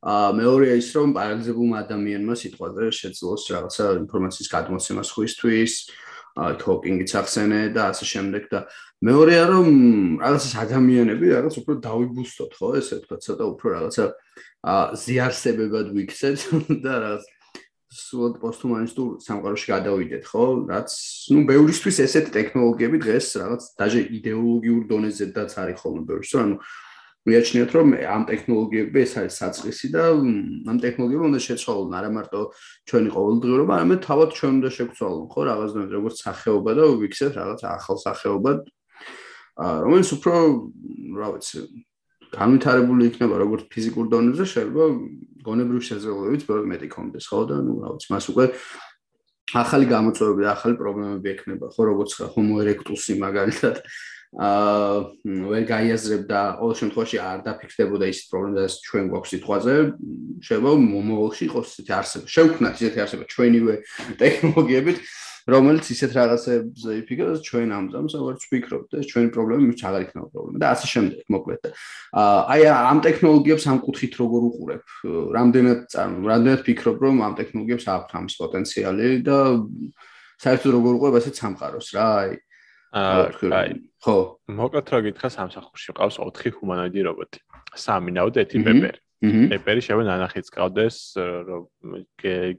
აა 0.06 0.28
მეორეა 0.38 0.74
ის 0.78 0.88
რომ 0.94 1.08
პარალიზებულმა 1.16 1.76
ადამიანმა 1.82 2.34
სიტყვაზე 2.38 2.84
შეძლოს 3.00 3.42
რაღაცა 3.50 3.84
ინფორმაციის 4.06 4.48
გადმოცემა 4.54 5.02
სხვისთვის, 5.10 5.72
აა 6.36 6.52
თოკინგიც 6.60 7.10
ახსენე 7.16 7.60
და 7.74 7.82
ასე 7.90 8.04
შემდეგ 8.12 8.42
და 8.52 8.58
მეორეა 9.02 9.44
რომ 9.50 9.66
რაღაცა 10.20 10.58
ადამიანები 10.66 11.26
რაღაც 11.32 11.54
უფრო 11.60 11.74
დავიბუსტოთ 11.86 12.52
ხო 12.60 12.68
ესე 12.80 12.96
თქვა 13.02 13.16
ცოტა 13.24 13.44
უფრო 13.56 13.66
რაღაცა 13.76 14.04
ზიარსებებად 15.02 15.86
ვიქცეთ 15.96 16.38
და 16.84 16.92
რაღაც 17.04 17.24
სულ 17.96 18.34
პოსტჰუმანისტურ 18.42 19.08
სამყაროში 19.24 19.66
გადავიდეთ, 19.72 20.24
ხო? 20.28 20.44
რაც, 20.68 20.90
ну, 21.32 21.44
ბევრისთვის 21.48 22.00
ესეთი 22.04 22.30
ტექნოლოგიები 22.36 22.98
დღეს 23.04 23.26
რაღაც 23.40 23.62
დაჟე 23.80 24.02
იდეოლოგიურ 24.20 24.82
დონეზედაც 24.92 25.50
არის 25.64 25.80
ხოლმე 25.80 26.02
ბევრს, 26.10 26.32
ანუ 26.36 26.56
მიაჩნიათ, 27.26 27.70
რომ 27.74 27.88
ამ 28.06 28.22
ტექნოლოგიები 28.30 28.98
ეს 29.02 29.12
არის 29.18 29.34
საწყისი 29.40 29.88
და 29.90 30.02
ამ 30.70 30.76
ტექნოლოგიებმა 30.78 31.26
უნდა 31.26 31.40
შეცვალონ 31.42 31.96
არა 31.98 32.10
მარტო 32.14 32.40
ჩვენი 32.86 33.10
ყოველდღიურობა, 33.16 33.72
არამედ 33.76 34.00
თავად 34.06 34.30
ჩვენ 34.38 34.52
უნდა 34.60 34.70
შეგვცვალონ, 34.76 35.24
ხო, 35.32 35.40
რაღაც 35.50 35.70
დონეზე, 35.74 35.94
როგორც 35.98 36.16
სახეობა 36.22 36.70
და 36.78 36.84
ვიქცეთ 37.02 37.32
რაღაც 37.40 37.60
ახალ 37.66 37.96
სახეობად, 38.06 38.58
რომელიც 39.56 40.08
უფრო, 40.16 40.34
რა 41.18 41.28
ვიცი, 41.34 41.58
განვითარებული 42.36 43.08
იქნება 43.10 43.40
როგორც 43.42 43.62
ფიზიკურ 43.72 44.10
დონეზე, 44.12 44.44
შეიძლება 44.52 44.86
გონებრივ 45.46 45.80
შეძლებლობებით 45.88 46.42
ბევრი 46.48 46.66
მეტი 46.72 46.88
კონდეს, 46.92 47.28
ხო 47.30 47.40
და 47.48 47.56
ნუ 47.64 47.74
რა 47.82 47.94
ვიცი, 47.96 48.08
მას 48.12 48.26
უკვე 48.32 48.44
ახალი 49.56 49.86
გამოწვევები 49.86 50.42
და 50.44 50.50
ახალი 50.52 50.74
პრობლემები 50.80 51.32
ექნება, 51.32 51.70
ხო, 51.70 51.82
როგორც 51.92 52.10
Homo 52.34 52.60
erectus-ი 52.62 53.14
მაგალითად 53.22 53.82
აა 54.36 55.06
ვერ 55.48 55.62
გაიაზრებდა 55.70 56.40
ყოველ 56.60 56.74
შემთხვევაში 56.76 57.18
არ 57.24 57.38
დაფიქსდებოდა 57.46 58.08
ის 58.10 58.18
პრობლემა, 58.28 58.64
რაც 58.66 58.74
ჩვენ 58.84 59.04
გვაქვს 59.12 59.32
სიტყვაზე, 59.32 59.74
შეიძლება 60.44 60.72
მომავალში 60.82 61.42
იყოს 61.46 61.66
ისეთი 61.72 61.92
არსება. 61.96 62.26
შევქმნათ 62.34 62.74
ისეთი 62.76 62.98
არსება 63.06 63.24
ჩვენივე 63.32 63.74
ტექნოლოგიებით, 64.20 64.98
რომელიც 65.46 65.86
ისეთ 65.94 66.10
რაღაცებზე 66.18 66.90
იფიქრებს 67.00 67.42
ჩვენ 67.46 67.68
ამზამს 67.76 68.12
როგორც 68.18 68.40
ვფიქრობთ 68.46 68.88
და 68.90 69.02
ჩვენი 69.06 69.28
პრობლემა 69.30 69.62
მის 69.70 69.82
აღარ 69.86 70.02
იქნება 70.06 70.26
პრობლემა 70.34 70.58
და 70.58 70.66
ასე 70.74 70.86
შემდეგ 70.90 71.30
მოკლედ 71.34 71.62
აი 72.18 72.62
ამ 72.66 72.98
ტექნოლოგიებს 73.06 73.64
ამ 73.70 73.78
კუთხით 73.86 74.14
როგორ 74.22 74.40
უყურებ? 74.50 74.84
რამდენად 75.38 75.80
რამდენად 76.26 76.60
ფიქრობ 76.66 76.96
რომ 77.06 77.16
ამ 77.22 77.34
ტექნოლოგიებს 77.38 77.86
აქვს 77.94 78.12
ამის 78.18 78.34
პოტენციალი 78.42 79.08
და 79.22 79.38
საერთოდ 80.42 80.70
როგორ 80.74 80.92
უყურებ 80.98 81.14
ასეთ 81.22 81.34
სამყაროს? 81.38 81.88
რა 81.94 82.06
აი 82.26 82.30
აი 82.96 83.70
ხო. 84.02 84.16
მოკლედ 84.50 84.86
რა 84.90 84.98
გითხრა 85.06 85.28
სამსახურში 85.30 85.90
ყავს 85.94 86.16
4 86.26 86.58
ჰუმანოიდი 86.58 87.00
რობოტი. 87.06 87.38
სამი 87.76 88.10
ნაუდ 88.18 88.34
ერთი 88.42 88.58
პეპერი 88.66 88.98
პეპერი 89.24 89.80
შეიძლება 89.84 90.04
ნანახიც 90.06 90.48
ყავდეს 90.52 90.96
რომ 91.16 91.64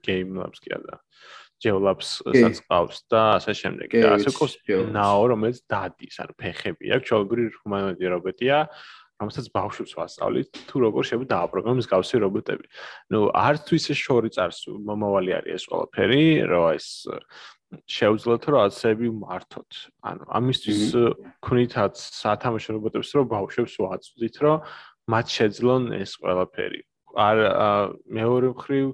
გეიმ 0.01 0.39
ლაბს 0.41 0.61
კი 0.63 0.73
არა 0.77 0.97
ჯევლაპსაც 1.63 2.61
ყავს 2.67 2.97
და 3.09 3.21
ასე 3.37 3.53
შემდეგ. 3.57 3.87
და 3.97 4.09
ასე 4.17 4.29
ყავს 4.37 4.53
ნაო, 4.93 5.23
რომელიც 5.33 5.59
დადის, 5.65 6.15
ანუ 6.21 6.33
ფეხები 6.37 6.85
აქვს, 6.93 7.07
ჩაობრი 7.09 7.43
ჰუმანოიდი 7.57 8.05
რობოტია, 8.13 8.57
რომელსაც 9.17 9.45
ბავშვებს 9.49 9.93
ვასწავლით, 9.97 10.49
თუ 10.69 10.75
როგორ 10.85 11.01
შეიძლება 11.09 11.29
დააპროგრამოს 11.33 11.87
გავსი 11.89 12.15
რობოტები. 12.21 12.65
ნუ 13.09 13.19
არც 13.33 13.61
თუ 13.65 13.73
ისე 13.81 13.93
შორი 13.97 14.29
წარს 14.29 14.59
მომავალი 14.69 15.31
არის 15.37 15.53
ეს 15.57 15.63
ყველაფერი, 15.65 16.25
რომ 16.45 16.65
ეს 16.77 16.87
შეუძლოთ 17.67 18.43
რომ 18.53 18.59
ასები 18.63 19.07
მართოთ. 19.17 19.71
ანუ 20.05 20.23
ამისთვის 20.37 20.81
ქნითაც 21.41 21.95
სათამაშო 21.97 22.69
რობოტებს 22.77 23.09
რომ 23.17 23.25
ბავშვებს 23.33 23.73
ვაწვდით, 23.81 24.35
რომ 24.45 24.57
მათ 25.09 25.25
შეძლონ 25.33 25.83
ეს 25.97 26.11
ყველაფერი. 26.21 26.81
არ 27.17 27.37
მეორე 28.05 28.47
მხრივ 28.53 28.85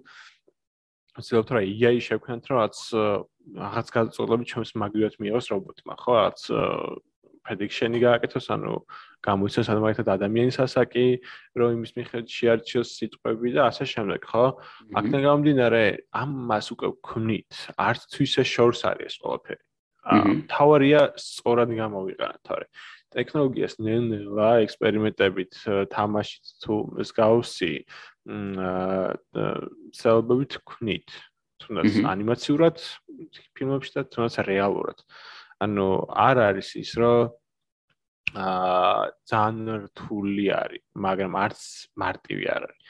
ვცდილობთ 1.17 1.49
რა 1.53 1.61
AI 1.61 1.97
შევქნათ 2.01 2.47
რომ 2.49 2.57
რაც 2.63 2.77
რაღაც 3.59 3.87
გაწოლები 3.93 4.45
ჩვენს 4.49 4.71
მაგივრად 4.81 5.15
მიიღოს 5.21 5.47
რობოტმა 5.53 5.95
ხო? 6.01 6.13
რაც 6.19 6.39
prediction-ი 7.43 7.99
გააკეთოს 7.99 8.47
ანუ 8.55 8.73
გამოიცნოს 9.27 9.67
ანუ 9.73 9.81
მაგათად 9.83 10.09
ადამიანის 10.15 10.57
ასაკი 10.63 11.05
რომ 11.59 11.75
იმის 11.75 11.91
მიხედვით 11.99 12.29
შეარჩიოს 12.37 12.89
სიტყვები 12.97 13.49
და 13.57 13.61
ასე 13.67 13.85
შემდეგ 13.93 14.21
ხო? 14.31 14.45
აქედან 14.95 15.21
გამომდინარე 15.27 15.83
ამას 16.23 16.67
უკვე 16.73 16.87
ვქნით 17.03 17.51
არც 17.77 18.11
ისე 18.23 18.43
შორს 18.47 18.81
არის 18.87 19.11
ეს 19.11 19.15
ყველაფერი. 19.21 19.63
თავარია 20.51 21.01
სწორად 21.15 21.69
გამოვიყენოთ 21.79 22.41
თორე 22.43 22.65
ტექნოლოგიას 23.13 23.77
ნელ-ნელა 23.83 24.49
ექსპერიმენტებით 24.65 25.59
თამაშით 25.93 26.51
თუ 26.63 26.75
მსგავსი 26.99 27.73
სელბები 29.99 30.47
თქვნით 30.57 31.15
თუნდაც 31.63 31.99
ანიმაციურად 32.13 32.81
ფილმებში 33.55 33.95
და 33.95 34.03
თუნდაც 34.13 34.35
რეალურად. 34.49 34.99
ანუ 35.63 35.87
არ 36.27 36.37
არის 36.49 36.69
ის 36.81 36.91
რომ 36.99 37.31
აა 38.33 39.03
ძალიან 39.29 39.67
რთული 39.85 40.45
არის 40.57 40.83
მაგრამ 41.05 41.33
არც 41.45 41.61
მარტივი 42.01 42.45
არ 42.55 42.63
არის 42.67 42.82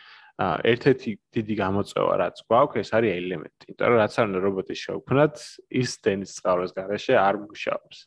ერთ-ერთი 0.63 1.11
დიდი 1.35 1.55
გამოწვევა 1.59 2.13
რაც 2.21 2.37
გვაქვს 2.49 2.79
ეს 2.81 2.89
არის 2.97 3.11
ელემენტი. 3.19 3.63
იმიტომ 3.69 3.87
რომ 3.91 3.97
რაც 4.01 4.13
არ 4.19 4.25
უნდა 4.29 4.39
რობოტი 4.45 4.75
შევქმნათ 4.83 5.35
ის 5.81 5.91
დენის 6.05 6.31
წყაროს 6.37 6.71
garaშე 6.77 7.13
არ 7.19 7.35
მუშაობს. 7.43 7.97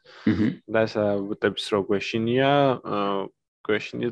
და 0.73 0.79
ეს 0.87 0.93
რობოტებს 0.97 1.65
რო 1.73 1.81
გვეშინია 1.91 2.51
გვეშინია 3.67 4.11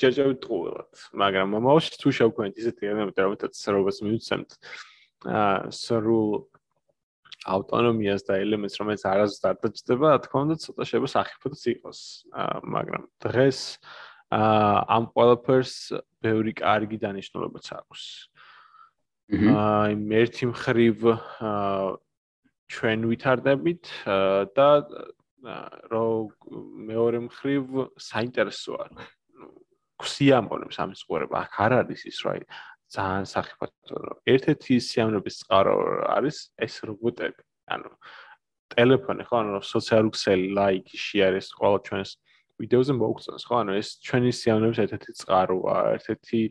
ჯერჯერობით 0.00 0.40
ტყუილად, 0.44 0.92
მაგრამ 1.20 1.46
მომავალში 1.56 1.96
თუ 2.00 2.08
შევქმნით 2.18 2.60
ისეთი 2.62 2.82
ელემენტი, 2.90 3.20
რომელთაც 3.26 3.54
რობას 3.76 3.98
მიუცემთ 4.06 4.50
აა 5.26 5.72
სრულ 5.72 6.30
ავტონომიას 7.46 8.22
და 8.26 8.38
ელემენტს, 8.42 8.78
რომელიც 8.80 9.02
არასდროს 9.06 9.46
არ 9.46 9.56
დაჭდება, 9.62 10.08
თქო 10.26 10.36
უნდა 10.46 10.54
ცოტა 10.64 10.82
შეიძლება 10.90 11.10
საფრთხეც 11.14 11.62
იყოს. 11.76 12.00
აა 12.32 12.56
მაგრამ 12.74 13.02
დღეს 13.26 13.60
აა 13.76 14.05
ამ 14.34 15.04
ყველაფერს 15.14 15.74
ბევრი 16.22 16.52
კარგი 16.58 16.98
დანიშნულებაც 16.98 17.66
აქვს. 17.78 18.02
აა 19.26 19.94
ერთი 20.22 20.44
მხრივ 20.50 20.96
აა 21.10 21.96
ჩვენ 22.66 23.00
ვითარდებით 23.10 23.84
და 24.54 24.68
რო 25.90 26.06
მეორე 26.90 27.18
მხრივ 27.30 27.64
საინტერესოა 27.94 28.86
ქსიამონებს 30.02 30.76
ამის 30.82 31.02
ყურება 31.06 31.46
აქ 31.46 31.54
არ 31.66 31.72
არის 31.86 32.02
ის 32.10 32.18
რა 32.26 32.34
ძალიან 32.94 33.26
საფრთხე 33.30 33.66
ერთ-ერთი 34.30 34.74
სიამოვნების 34.88 35.38
წყარო 35.42 35.74
არის 36.16 36.36
ეს 36.66 36.74
რობოტები. 36.86 37.42
ანუ 37.66 37.90
ტელეფონი 38.74 39.24
ხო? 39.26 39.34
ანუ 39.42 39.60
სოციალური 39.66 40.10
ქსელი 40.14 40.46
ლაიკი 40.58 40.96
შეარის 41.06 41.48
ყველა 41.58 41.78
ჩვენს 41.86 42.10
ვიდეოზე 42.62 42.92
მოგწონს 42.96 43.46
ხო? 43.46 43.54
ანუ 43.62 43.78
ეს 43.80 43.88
ჩვენი 44.06 44.30
სიამოვნების 44.40 44.82
ერთ-ერთი 44.86 45.12
წყაროა 45.20 45.76
ერთ-ერთი 45.96 46.42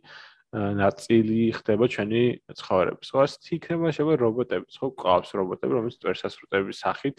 ნაწილი 0.56 1.40
ხდება 1.58 1.86
ჩვენი 1.92 2.24
ცხოვრების 2.56 3.10
ხო? 3.12 3.20
ეს 3.28 3.34
იქნება 3.58 3.92
შეიძლება 3.92 4.16
რობოტები 4.24 4.66
ხო? 4.80 4.88
ყავს 5.04 5.30
რობოტები 5.36 5.72
რომელიც 5.76 5.98
წერსასრუტების 6.06 6.78
სახით 6.86 7.18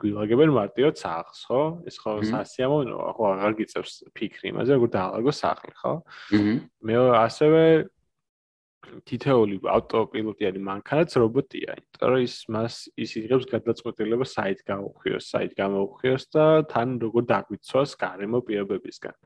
გვილაგებენ 0.00 0.52
მარტივად 0.56 0.96
სახლს, 0.96 1.40
ხო? 1.44 1.62
ეს 1.88 1.96
ხო 2.00 2.12
სასიამოვნოა, 2.24 3.08
ხო? 3.16 3.24
აღარ 3.36 3.56
გიწევს 3.60 3.94
ფიქრი 4.16 4.52
იმაზე, 4.54 4.76
როგორ 4.78 4.90
დაალაგო 4.96 5.32
სახლი, 5.36 5.74
ხო? 5.76 5.92
მე 6.88 6.96
ასევე 7.20 7.62
თითეული 9.08 9.58
ავტოპილოტიანი 9.70 10.60
მანქანაც 10.66 11.16
რობოტია, 11.22 11.76
იმიტომ 11.80 12.12
რომ 12.12 12.22
ის 12.26 12.36
მას 12.54 12.76
ის 12.96 13.10
იღებს 13.20 13.46
გადაწყვეტილება 13.52 14.26
საით 14.28 14.62
გაუხვიოს, 14.70 15.28
საით 15.34 15.52
გამოუხვიოს 15.58 16.24
და 16.36 16.46
თან 16.72 16.96
როგორ 17.04 17.28
დაგვიცვას 17.34 17.96
გარემო 18.04 18.40
პირობებისგან. 18.48 19.16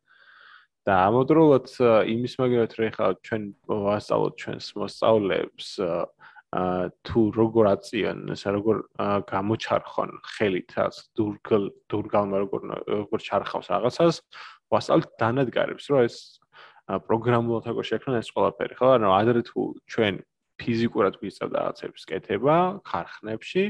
და 0.85 0.95
ამოდროულად 1.09 1.71
იმის 2.13 2.35
მაგალითად 2.37 2.75
რა 2.77 2.89
ხა 2.93 3.07
ჩვენ 3.25 3.45
ვასწავლოთ 3.85 4.35
ჩვენს 4.43 4.67
მოსწავლეებს 4.81 5.69
თუ 7.09 7.21
როგორ 7.35 7.65
აწიან, 7.73 8.19
ესა 8.37 8.51
როგორ 8.57 8.77
გამოჩარხონ 9.33 10.11
ხელით 10.35 10.77
რაც 10.77 10.95
დურგალ 11.17 11.65
დურგალმა 11.89 12.37
როგორ 12.45 12.61
როგორ 12.85 13.19
ჩარხავს 13.29 13.73
რაღაცას, 13.73 14.21
ვასწავლეთ 14.71 15.11
დანადგარებს, 15.25 15.89
რომ 15.89 16.05
ეს 16.05 16.17
პროგრამულად 16.85 17.65
როგორ 17.71 17.85
შექმნა 17.89 18.21
ეს 18.21 18.29
ყველაფერი, 18.35 18.75
ხო? 18.77 18.89
ანუ 18.99 19.09
ადრე 19.17 19.41
თუ 19.49 19.61
ჩვენ 19.89 20.15
ფიზიკურად 20.61 21.15
გვიწევდა 21.21 21.59
რაღაცების 21.65 22.05
კეთება 22.11 22.57
ხარხნებში, 22.85 23.65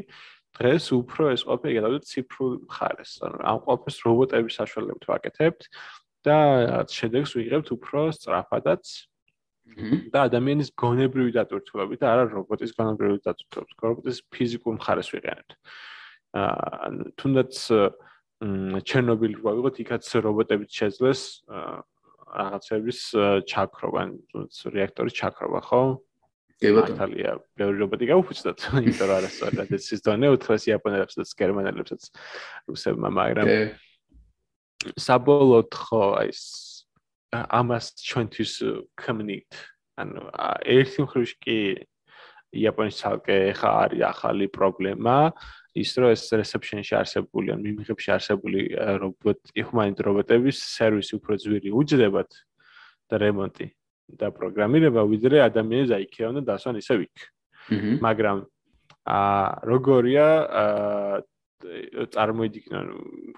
დღეს 0.58 0.84
უფრო 0.98 1.22
ეს 1.34 1.42
ყველაფერი 1.46 1.74
გადავიდეთ 1.78 2.04
ციფრულ 2.10 2.52
ხარეს. 2.70 3.12
ანუ 3.22 3.36
ამ 3.42 3.58
ყველაფერს 3.64 3.98
რობოტების 4.06 4.58
საშუალებით 4.60 5.04
ვაკეთებთ 5.10 5.62
და 6.26 6.38
შედეგს 6.90 7.30
ვიღებთ 7.38 7.68
უფრო 7.78 8.00
სწრაფადაც. 8.18 8.84
და 10.12 10.28
ადამიანის 10.28 10.70
გონებრივი 10.76 11.32
დატვირთულობით 11.34 11.98
და 12.04 12.06
არა 12.12 12.24
რობოტის 12.36 12.72
გონებრივი 12.76 13.18
დატვირთულობით. 13.24 13.76
რობოტის 13.80 14.18
ფიზიკურ 14.28 14.76
მხარეს 14.76 15.08
ვიყენებთ. 15.08 15.50
აა 16.36 16.88
თუნდაც 17.16 17.52
ჩერნობილი 18.84 19.34
რო 19.40 19.50
ვიღოთ, 19.56 19.76
იქაც 19.80 20.04
რობოტებით 20.20 20.68
შეძლეს 20.68 21.20
რაღაცების 22.34 23.00
ჩაქრობა, 23.50 24.02
რეაქტორის 24.74 25.14
ჩაქრობა, 25.20 25.60
ხო? 25.68 25.82
კი 26.62 26.70
ბატონო. 26.70 26.94
იტალია 26.94 27.30
ბევრი 27.58 27.76
რობოტი 27.82 28.04
გაუფუძნათ, 28.10 28.58
იმიტომ 28.78 29.08
რომ 29.10 29.16
არასწორად 29.18 29.72
ეს 29.74 29.86
ის 29.94 30.00
დონე 30.06 30.30
უთხრეს 30.34 30.66
იაპონელებსაც, 30.70 31.28
გერმანელებსაც, 31.40 32.02
რუსებმა, 32.70 33.10
მაგრამ 33.10 33.48
საბოლოოდ 35.00 35.72
ხო 35.80 36.04
ეს 36.28 36.42
ამას 37.34 37.86
ჩვენთვის 38.04 38.52
კომუნიკ 39.00 39.58
ანუ 39.98 40.22
ერთი 40.76 41.06
მხრივ 41.06 41.32
კი 41.42 41.58
იაპონიის 42.54 42.98
ცალკე 43.00 43.38
ხა 43.58 43.70
არის 43.84 44.04
ახალი 44.10 44.46
პრობლემა 44.54 45.16
ის 45.74 45.90
რომ 45.98 46.12
ეს 46.14 46.22
რეცეპშენში 46.30 46.94
არსებული 46.94 47.50
ან 47.54 47.62
მიმიღებში 47.66 48.10
არსებული 48.14 48.60
რობოტი 49.02 49.64
ჰუმანიტ 49.66 50.02
რობოტების 50.06 50.58
სერვისი 50.78 51.18
უფრო 51.18 51.38
ძვირი 51.42 51.70
უჯდებათ 51.74 52.30
და 53.10 53.14
რემონტი 53.24 53.66
და 54.20 54.30
პროგრამირება 54.36 55.02
ვიდრე 55.10 55.42
ადამიანის 55.48 55.94
აიქეონ 55.98 56.38
და 56.38 56.42
დასვან 56.54 56.78
ისე 56.78 56.94
ვიქ. 57.02 57.16
მაგრამ 58.04 58.44
აა 59.04 59.44
როგორია 59.66 60.26
აა 60.62 61.22
წარმოიდგინონ 62.12 62.88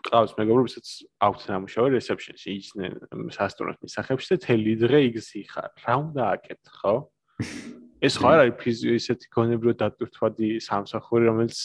ყავს 0.06 0.32
მეგობრებსაც 0.38 0.86
აქვთ 1.22 1.42
ნამუშევარი 1.50 1.94
რეცეპშენში 1.96 2.48
იჯდნენ 2.58 2.92
სასტუმროს 3.36 3.78
მისახებში 3.86 4.28
და 4.34 4.38
თელი 4.46 4.74
დღე 4.82 4.98
იგზი 5.10 5.42
ხარ. 5.52 5.70
რა 5.86 5.94
უნდა 6.02 6.22
აკეთ, 6.34 6.62
ხო? 6.80 6.94
ეს 8.06 8.14
ხო 8.18 8.26
არ 8.34 8.40
არის 8.44 8.82
ისეთი 8.98 9.30
გონებრივი 9.30 9.74
დატვირთვადი 9.80 10.48
სამსახური 10.66 11.30
რომელიც 11.30 11.56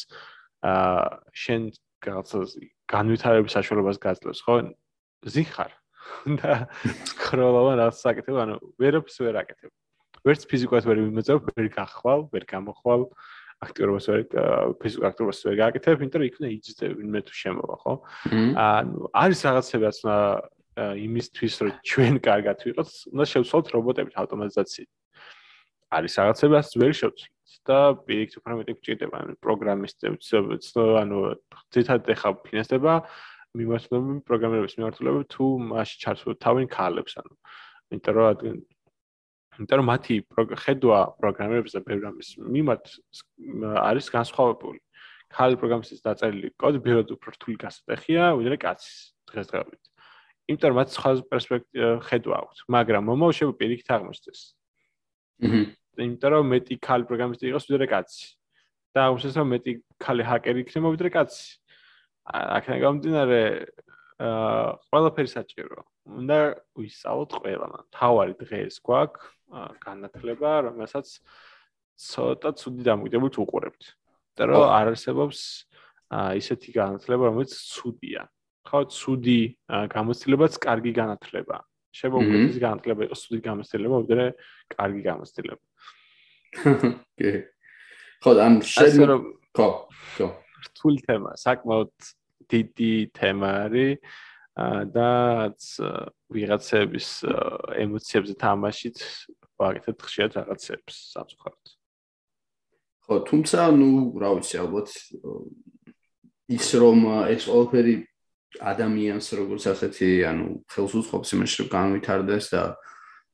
აა 0.61 1.19
შენ 1.33 1.61
რაღაცას 2.05 2.55
განვითარების 2.91 3.55
საშუალებას 3.57 3.97
გაძლევს, 4.01 4.41
ხო? 4.45 4.55
ზიხარ 5.25 5.71
და 6.41 6.51
სკროლავან 7.11 7.77
რაღაც 7.81 7.97
საკეთებ, 8.01 8.39
ანუ 8.45 8.55
ვერაფერს 8.81 9.21
ვერ 9.21 9.35
აკეთებ. 9.41 9.71
ვერც 10.25 10.41
ფიზიკურად 10.49 10.85
ვერ 10.85 10.97
მიმოწევ, 11.01 11.37
ვერ 11.57 11.67
გახვალ, 11.73 12.27
ვერ 12.33 12.43
გამოხვალ, 12.49 13.05
აქტიურობას 13.61 14.05
ვერ 14.09 14.21
ფიზიკურ 14.81 15.05
აქტიურობას 15.09 15.39
ვერ 15.45 15.55
გააკეთებ, 15.61 16.01
იმიტომ 16.01 16.21
რომ 16.21 16.29
იქ 16.29 16.35
უნდა 16.41 16.49
იჯდე 16.57 16.85
ვინმე 16.97 17.21
თუ 17.25 17.33
შემოვა, 17.41 17.75
ხო? 17.81 17.93
ანუ 18.65 19.11
არის 19.21 19.39
რაღაცებიც 19.45 19.97
იმისთვის, 20.81 21.53
რომ 21.61 21.71
ჩვენ 21.85 22.13
კარგად 22.25 22.57
ვიყოთ, 22.65 22.89
უნდა 23.13 23.25
შევცვალოთ 23.31 23.67
რობოტებით 23.75 24.15
ავტომატიზაციით. 24.21 24.89
არის 25.91 26.13
რაღაცებაც 26.21 26.67
ვერ 26.81 26.93
შევცვალოთ. 27.01 27.29
და 27.67 27.93
პირიქით 28.05 28.39
უფრო 28.41 28.57
მეტი 28.57 28.73
გჭირდება 28.79 29.17
ანუ 29.21 29.33
პროგრამისტებს 29.45 30.27
ანუ 30.33 31.17
ძირითადად 31.73 32.09
ეხა 32.15 32.29
ფინანსდება 32.47 32.93
მიმართულებით 33.59 34.23
პროგრამირების 34.29 34.75
მიმართულებით 34.79 35.27
თუ 35.35 35.45
მასში 35.71 35.97
ჩართულ 36.01 36.37
თავენ 36.41 36.65
ქალებს 36.71 37.17
ანუ 37.21 37.33
იმიტომ 37.91 38.13
რომ 38.17 38.45
იმიტომ 39.59 39.77
რომ 39.81 39.87
მათი 39.91 40.15
ხედვა 40.63 40.99
პროგრამირების 41.21 41.73
და 41.75 41.81
ბევრ 41.85 42.03
ამის 42.09 42.29
მიმართ 42.39 42.83
არის 43.91 44.07
განსხვავებული. 44.15 44.79
ქალი 45.31 45.55
პროგრამისტის 45.55 46.01
დაწერილი 46.03 46.47
კოდი 46.59 46.79
ბევრად 46.83 47.11
უფრო 47.15 47.29
რთული 47.35 47.55
გასატეხია 47.61 48.35
ვიდრე 48.35 48.55
კაცის 48.63 48.95
დღესდღეობით 49.31 49.83
იმიტომ 50.51 50.67
რომ 50.71 50.77
მათ 50.81 50.89
სხვა 50.91 51.11
პერსპექტივა 51.31 51.91
ხედვა 52.09 52.35
აქვს 52.41 52.59
მაგრამ 52.75 53.03
მომავალში 53.07 53.43
პირიქით 53.61 53.89
აღმოჩნდეს. 53.95 54.39
აჰა 55.45 55.80
იმიტომ 56.07 56.31
რომ 56.33 56.45
მეტი 56.53 56.75
ქალი 56.87 57.03
პროგრამისტი 57.09 57.45
იყოს 57.51 57.65
ვიდრე 57.69 57.87
კაცი. 57.93 58.25
და 58.91 58.99
აღმოჩნდა 59.07 59.39
რომ 59.39 59.49
მეტი 59.55 59.71
ქალი 60.03 60.23
ჰაკერი 60.27 60.59
იქნება 60.65 60.87
ვიდრე 60.95 61.09
კაცი. 61.15 61.45
აქედან 62.31 62.79
გამომდინარე 62.83 63.41
აა 64.21 64.65
ყველაფერი 64.91 65.29
საჭირო. 65.31 65.79
უნდა 66.05 66.37
ვისწავლოთ 66.77 67.31
ყველამ. 67.41 67.73
თავარი 67.95 68.33
დღეს 68.41 68.75
გვაქვს 68.85 69.23
განათლება, 69.85 70.51
რომელსაც 70.67 71.07
ცოტა 71.97 72.49
ცუდი 72.59 72.81
დამოკიდებულებით 72.89 73.35
უყურებთ. 73.41 73.83
და 74.37 74.43
რომ 74.47 74.63
არ 74.63 74.85
არსებობს 74.95 75.39
აა 76.11 76.31
ისეთი 76.41 76.69
განათლება, 76.75 77.23
რომელიც 77.31 77.51
ცუდია. 77.51 78.21
ხო, 78.67 78.79
ცუდი 78.91 79.41
გამოცდილებაც 79.95 80.53
კარგი 80.65 80.91
განათლებაა. 80.99 81.63
შემოგვიყვეს 81.91 82.55
ის 82.55 82.59
განათლება 82.63 83.01
იყოს 83.07 83.19
ცუდი 83.27 83.41
გამოცდილება, 83.47 83.95
ვიდრე 84.03 84.25
კარგი 84.71 85.01
გამოცდილება. 85.09 85.63
კი. 87.17 87.31
ხო, 88.21 88.31
ან 88.37 88.59
შენ 88.61 89.15
ხო, 89.55 89.67
ხო. 90.17 90.27
რთული 90.67 90.99
თემა, 91.07 91.31
საკმაოდ 91.39 91.93
დიდი 92.51 92.93
თემა 93.17 93.49
არის 93.65 93.97
და 94.91 95.09
ვიღაცების 96.29 97.07
ემოციებზე 97.81 98.33
თამაშით 98.35 98.97
ვაკეთებ 99.57 99.97
ხშირად 100.03 100.31
რაღაცებს 100.37 100.95
სამწუხაროდ. 101.15 101.65
ხო, 103.07 103.15
თუმცა, 103.31 103.59
ну, 103.73 104.11
რა 104.19 104.29
ვიცი, 104.37 104.55
ალბათ 104.61 104.89
ის 106.51 106.67
რომ 106.75 106.99
ეს 107.31 107.47
ყველაფერი 107.47 107.95
ადამიანს 108.59 109.27
როგორც 109.39 109.63
ასეთი, 109.71 110.09
ანუ 110.27 110.45
ხელს 110.67 110.93
უწყობს 110.99 111.29
იმაში 111.39 111.55
რომ 111.63 111.69
განვითარდეს 111.71 112.45
და 112.51 112.63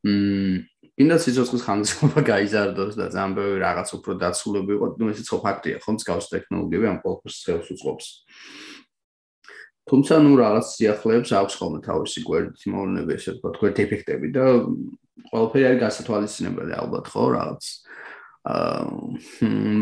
მ 0.05 0.61
ინდა 1.00 1.16
სიცოცხლის 1.24 1.62
ხანგრძლივობა 1.66 2.22
გაიზარდოს 2.28 2.94
და 3.00 3.06
ძალიან 3.14 3.34
ბევრი 3.38 3.58
რაღაც 3.62 3.88
უფრო 3.96 4.12
დაცულები 4.22 4.72
იყო, 4.76 4.86
ну 5.00 5.04
ესეც 5.12 5.26
ხო 5.32 5.38
ფაქტია, 5.40 5.76
ხო, 5.80 5.90
მსგავს 5.96 6.26
ტექნოლოგიები 6.32 6.86
ამ 6.92 6.98
ყველაფერს 7.00 7.38
ხელს 7.48 7.68
უწყობს. 7.72 8.06
თუმცა 9.88 10.14
ну 10.22 10.32
რაღაც 10.38 10.66
სიახლეებს 10.76 11.30
აქვს 11.32 11.54
ხოლმე 11.58 11.80
თავისი 11.82 12.20
გვერდით 12.28 12.62
მოვლენები, 12.70 13.12
ესე 13.16 13.30
ვთქვათ, 13.34 13.56
გვერდ 13.62 13.78
ეფექტები 13.82 14.28
და 14.36 14.44
ყველაფერი 15.32 15.64
არის 15.72 15.80
გასათვალისწინებელი 15.82 16.72
ალბათ, 16.76 17.04
ხო, 17.08 17.24
რაღაც 17.34 17.62
აა 18.42 18.80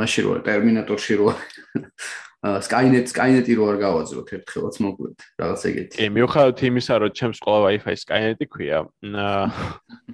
მაშინ 0.01 0.25
რო 0.25 0.33
ტერმინატორში 0.47 1.15
რო 1.21 1.29
Skynet 2.41 3.13
Skynet-ი 3.13 3.53
რო 3.53 3.65
არ 3.69 3.79
გავაძლოთ 3.85 4.29
ერთხელაც 4.37 4.77
მოკლედ 4.81 5.25
რაღაც 5.41 5.61
ეგეთი. 5.69 5.97
კი, 6.01 6.07
მიუხედავად 6.17 6.63
იმისა, 6.71 6.95
რომ 7.05 7.11
ჩემს 7.21 7.39
ყველა 7.45 7.61
Wi-Fi 7.69 7.95
Skynet-ი 8.01 8.47
ქვია, 8.49 8.79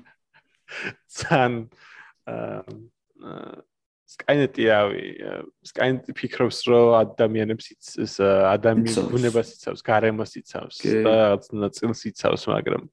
ძალიან 1.21 1.69
სკაინეტი 4.11 4.65
ავი 4.75 5.03
სკაინეტი 5.71 6.15
ფიქრობს 6.19 6.59
რომ 6.67 6.93
ადამიანებს 6.99 7.71
იცის 7.75 8.15
ადამიანის 8.25 8.97
ბუნებას 9.11 9.51
იცავს 9.55 9.83
გარემოს 9.87 10.35
იცავს 10.41 10.79
და 11.05 11.13
რაღაც 11.21 11.47
ნაწილს 11.55 12.01
იცავს 12.11 12.43
მაგრამ 12.51 12.89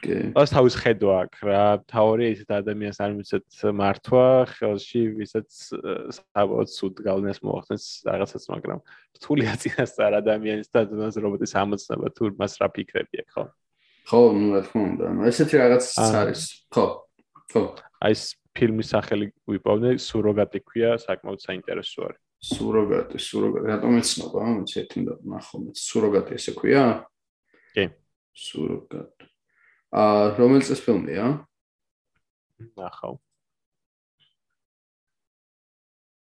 კი. 0.00 0.16
ეს 0.32 0.54
თავის 0.54 0.78
ხედვა 0.80 1.16
აქვს 1.26 1.44
რა 1.48 1.64
თავი 1.92 2.30
ისეთ 2.32 2.50
ადამიანს 2.60 3.00
არ 3.04 3.12
მიცეთ 3.20 3.60
მართვა 3.82 4.26
ხელში 4.54 5.02
ვისაც 5.20 5.60
საბოლოოდ 6.16 6.72
სუდ 6.72 7.04
გავლენას 7.04 7.40
მოახდენს 7.44 7.84
რაღაცას 8.08 8.48
მაგრამ 8.52 8.80
რთული 9.20 9.44
აწინასწარ 9.52 10.20
ადამიანის 10.24 10.72
და 10.72 10.84
ადამიანის 10.88 11.20
რობოტის 11.20 11.56
ამოცნობა 11.64 12.12
თუ 12.16 12.32
მას 12.40 12.52
რა 12.60 12.68
ფიქრები 12.76 13.24
აქვს 13.24 13.34
ხო? 13.36 13.44
ხო 14.08 14.20
ნუ 14.40 14.48
რა 14.56 14.60
თქმა 14.64 14.82
უნდა 14.88 15.04
ესეთი 15.32 15.56
რაღაცაც 15.60 16.16
არის 16.22 16.42
ხო. 16.72 16.86
ხო. 17.56 17.64
აი 18.04 18.12
ეს 18.12 18.22
ფილმის 18.56 18.92
სახელი 18.92 19.26
ვიპოვე, 19.48 19.96
სუროგატი 20.00 20.60
ქვია, 20.68 20.96
საკმაოდ 21.00 21.40
საინტერესო 21.40 22.08
არის. 22.08 22.22
სუროგატი, 22.46 23.18
სუროგატი, 23.20 23.66
რატომ 23.72 23.96
ეცნობა, 24.00 24.40
მეც 24.60 24.72
ერთი 24.80 25.04
და 25.08 25.14
ნახო, 25.24 25.60
მეც 25.64 25.80
სუროგატი 25.80 26.36
ესე 26.36 26.52
ქვია? 26.56 26.84
კი. 27.72 27.86
სუროგატი. 28.36 29.28
აა 29.96 30.36
რომელ 30.36 30.62
წელს 30.68 30.82
ფილმია? 30.84 31.26
ნახავ. 32.76 33.16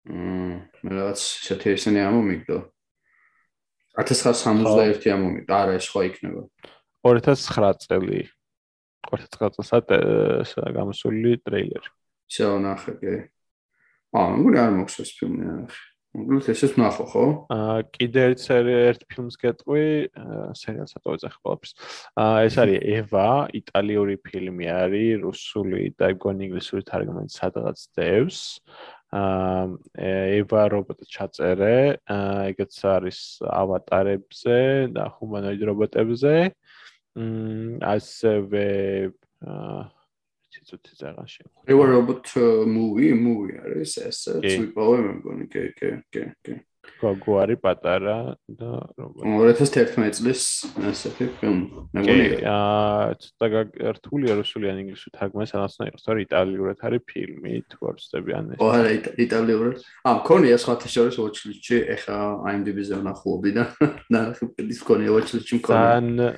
მმ, 0.08 0.56
მე 0.80 0.90
რაღაც 0.96 1.20
ისეთი 1.20 1.76
ისინი 1.76 2.00
ამომიგდო. 2.08 2.58
1961 4.00 5.12
ამომიგდო, 5.12 5.52
არა 5.52 5.76
ეს 5.76 5.88
ხო 5.92 6.08
იქნება. 6.08 6.42
2009 7.04 7.84
წელი. 7.84 8.20
2009 9.08 9.84
წელს 9.88 10.54
გამოსული 10.76 11.38
ტრეილერი. 11.44 11.90
ისე 12.28 12.48
ნახე, 12.60 12.92
კი. 13.00 13.14
აა, 14.12 14.34
მგონი 14.40 14.58
არ 14.60 14.74
მოხს 14.78 15.00
ეს 15.04 15.10
ფილმი, 15.16 15.44
ნახე. 15.48 15.80
მოგლოთ 16.16 16.46
ესეც 16.50 16.72
ნახო, 16.80 17.04
ხო? 17.12 17.24
აა, 17.52 17.80
კიდე 17.94 18.20
ერთ 18.32 18.44
ერთ 18.48 19.02
ფილმს 19.12 19.36
გეტყვი, 19.42 19.84
სერიალს 20.56 20.96
ატოვე 20.96 21.18
ახლა 21.28 21.40
ყველაფერს. 21.44 21.72
აა, 22.16 22.38
ეს 22.48 22.54
არის 22.62 22.80
ევა, 22.96 23.30
იტალიური 23.60 24.16
ფილმი 24.24 24.66
არის, 24.72 25.20
რუსული 25.24 25.82
და 26.00 26.08
ეგონ 26.16 26.40
ინგლისური 26.48 26.82
თარგმანით 26.88 27.32
სადღაც 27.36 27.78
დევს. 27.92 28.40
აა, 29.12 29.76
ევა 30.40 30.62
რობოტი 30.72 31.04
ჩაწერე, 31.12 31.76
აა, 32.08 32.56
ეგეც 32.56 32.74
არის 32.96 33.20
ავატარებზე 33.44 34.58
და 34.96 35.04
ჰუმანოიდ 35.12 35.62
რობოტებზე. 35.70 36.34
მმ, 36.48 36.67
ასევე 37.82 38.66
ცოტა 40.68 40.94
ზაღან 41.00 41.28
შემო. 41.28 41.64
They 41.66 41.74
were 41.74 41.90
robot 41.90 42.32
movie, 42.68 43.12
movie 43.16 43.58
არის 43.62 43.98
ეს 44.04 44.24
ცუიპოვე 44.44 45.04
მე 45.04 45.12
მგონი, 45.20 45.46
კი, 45.52 45.62
კი, 45.78 45.92
კი, 46.12 46.24
კი. 46.44 46.58
გოგო 46.98 47.34
არის 47.44 47.58
პატარა 47.62 48.16
და 48.48 48.68
რობოტი. 48.96 49.28
2011 49.28 50.18
წლის 50.18 50.42
ესეთი 50.88 51.26
ფილმი. 51.38 51.82
მე 51.94 52.00
მგონი. 52.02 52.26
აა 52.48 53.16
ცოტა 53.22 53.62
რთულია 53.96 54.36
რუსული 54.40 54.70
ან 54.72 54.80
ინგლისური 54.82 55.12
თარგმანი 55.18 55.50
სანაცნო 55.52 55.88
იყოს, 55.92 56.06
თორე 56.08 56.24
იტალიურად 56.26 56.78
არის 56.88 57.02
ფილმი, 57.12 57.52
თუ 57.70 57.78
არ 57.92 57.94
ვწდები 58.00 58.30
ან 58.38 58.44
ეს. 58.52 58.58
ო 58.58 58.66
არა, 58.72 58.90
იტალიურად. 59.26 59.76
აა 60.08 60.14
მქონია 60.20 60.56
სხვათა 60.64 60.88
შორის 60.96 61.16
watchlist-ში, 61.22 61.76
ეხა 61.96 62.16
IMDb-ზე 62.56 62.94
ვნახულობდი 63.04 63.50
და 63.58 63.64
ნახე 64.12 64.48
ის 64.64 64.80
მქონია 64.82 65.10
watchlist-ში 65.12 65.54
მქონია. 65.60 65.76
ძალიან 65.76 66.32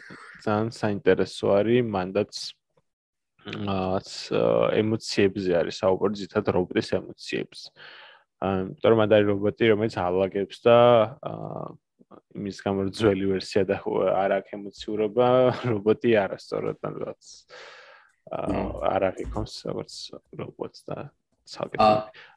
ძალიან 0.44 0.70
საინტერესო 0.74 1.46
არის, 1.58 1.84
მანდაც 1.96 2.32
აც 3.48 4.08
ემოციებზე 4.76 5.52
არის 5.60 5.80
საუბარი 5.80 6.20
ზითად 6.20 6.50
რობოტის 6.54 6.90
ემოციებს. 7.00 7.60
აა 8.40 8.58
იმიტომ 8.60 8.90
რომ 8.92 9.00
არის 9.04 9.26
რობოტი, 9.30 9.64
რომელიც 9.72 9.94
ალაგებს 10.00 10.58
და 10.64 10.76
აა 11.24 11.64
იმის 12.40 12.58
გამო 12.64 12.80
ძველი 12.96 13.26
ვერსია 13.32 13.62
და 13.68 13.76
არ 13.80 14.30
აქვს 14.40 14.54
ემოციურობა, 14.56 15.26
რობოტი 15.72 16.10
არასწორად 16.24 16.78
რაღაც 16.84 17.24
აა 18.30 18.60
არ 18.92 19.02
აღიქონს 19.10 19.54
როგორც 19.70 19.94
რობოტს 20.40 20.80
და 20.88 20.98
საკეთე. 21.48 21.90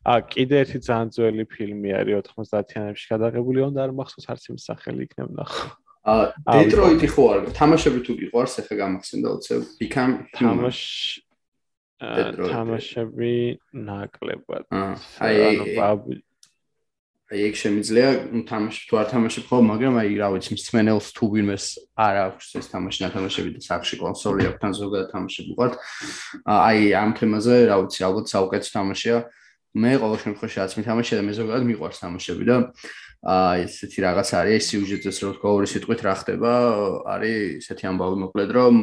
აა 0.07 0.19
კიდე 0.33 0.55
ერთი 0.63 0.79
ძალიან 0.87 1.09
ძველი 1.13 1.43
ფილმი 1.51 1.89
არის 1.99 2.31
90-იანებში 2.31 3.07
გადაღებული, 3.13 3.59
უნდა 3.69 3.79
არ 3.85 3.91
მახსოვს 3.99 4.27
არც 4.33 4.43
იმის 4.49 4.63
სახელი 4.71 5.07
იქნება 5.07 5.33
ნახო. 5.43 5.82
აა 6.03 6.23
დეტროიტი 6.43 7.07
ხო 7.15 7.23
არ 7.31 7.39
თამაშები 7.55 7.99
თუ 8.03 8.13
გიყვარს 8.19 8.59
ახლა 8.59 8.75
გამახსენდა 8.83 9.29
უცებ 9.39 9.61
become 9.79 10.13
თამაშ 10.35 10.79
თამაშები 12.03 13.33
ნაკლებად. 13.71 14.67
აი 15.23 15.35
ანუ 15.47 16.19
აი 17.33 17.39
ეგ 17.47 17.55
შემიძლია 17.55 18.07
თამაში 18.45 18.81
თუ 18.89 18.93
არ 18.99 19.07
თამაშობ 19.13 19.45
ხო 19.47 19.57
მაგრამ 19.63 19.95
აი 20.03 20.11
რა 20.19 20.27
ვიცი 20.35 20.51
მსმენელს 20.59 21.07
თუ 21.15 21.25
ვინმეს 21.33 21.65
არ 21.95 22.15
აქვს 22.27 22.47
ეს 22.59 22.67
თამაში 22.73 22.99
ნათამაშები 23.07 23.49
და 23.55 23.61
სახში 23.63 23.95
კონსოლი 24.03 24.43
აქვს 24.51 24.59
თან 24.59 24.73
ზოგადად 24.75 25.07
თამაშები 25.15 25.49
ვიყავთ. 25.55 25.73
აი 26.51 26.79
ამ 26.99 27.11
თემაზე 27.17 27.55
რა 27.71 27.75
ვიცი 27.79 28.01
ალბათ 28.03 28.25
საუკეთესო 28.27 28.71
თამაშია. 28.75 29.17
მე 29.73 29.91
ყოველ 29.97 30.19
შემთხვევაში 30.21 30.57
რაც 30.61 30.71
მითამაშია 30.77 31.15
და 31.17 31.23
მე 31.25 31.33
ზოგადად 31.33 31.63
მიყვარს 31.71 32.01
თამაშები 32.03 32.43
და 32.45 32.55
აი 33.23 33.63
ესეთი 33.69 33.99
რაღაც 34.03 34.29
არის 34.35 34.55
ეს 34.59 34.65
სიუჟეტის 34.73 35.17
რო 35.23 35.29
თქვა 35.39 35.49
ორი 35.55 35.67
სიტყვით 35.71 36.01
რა 36.03 36.13
ხდება 36.19 36.51
არის 37.15 37.63
ესეთი 37.63 37.85
ამბავი 37.87 38.17
მოკლედ 38.23 38.49
რომ 38.57 38.75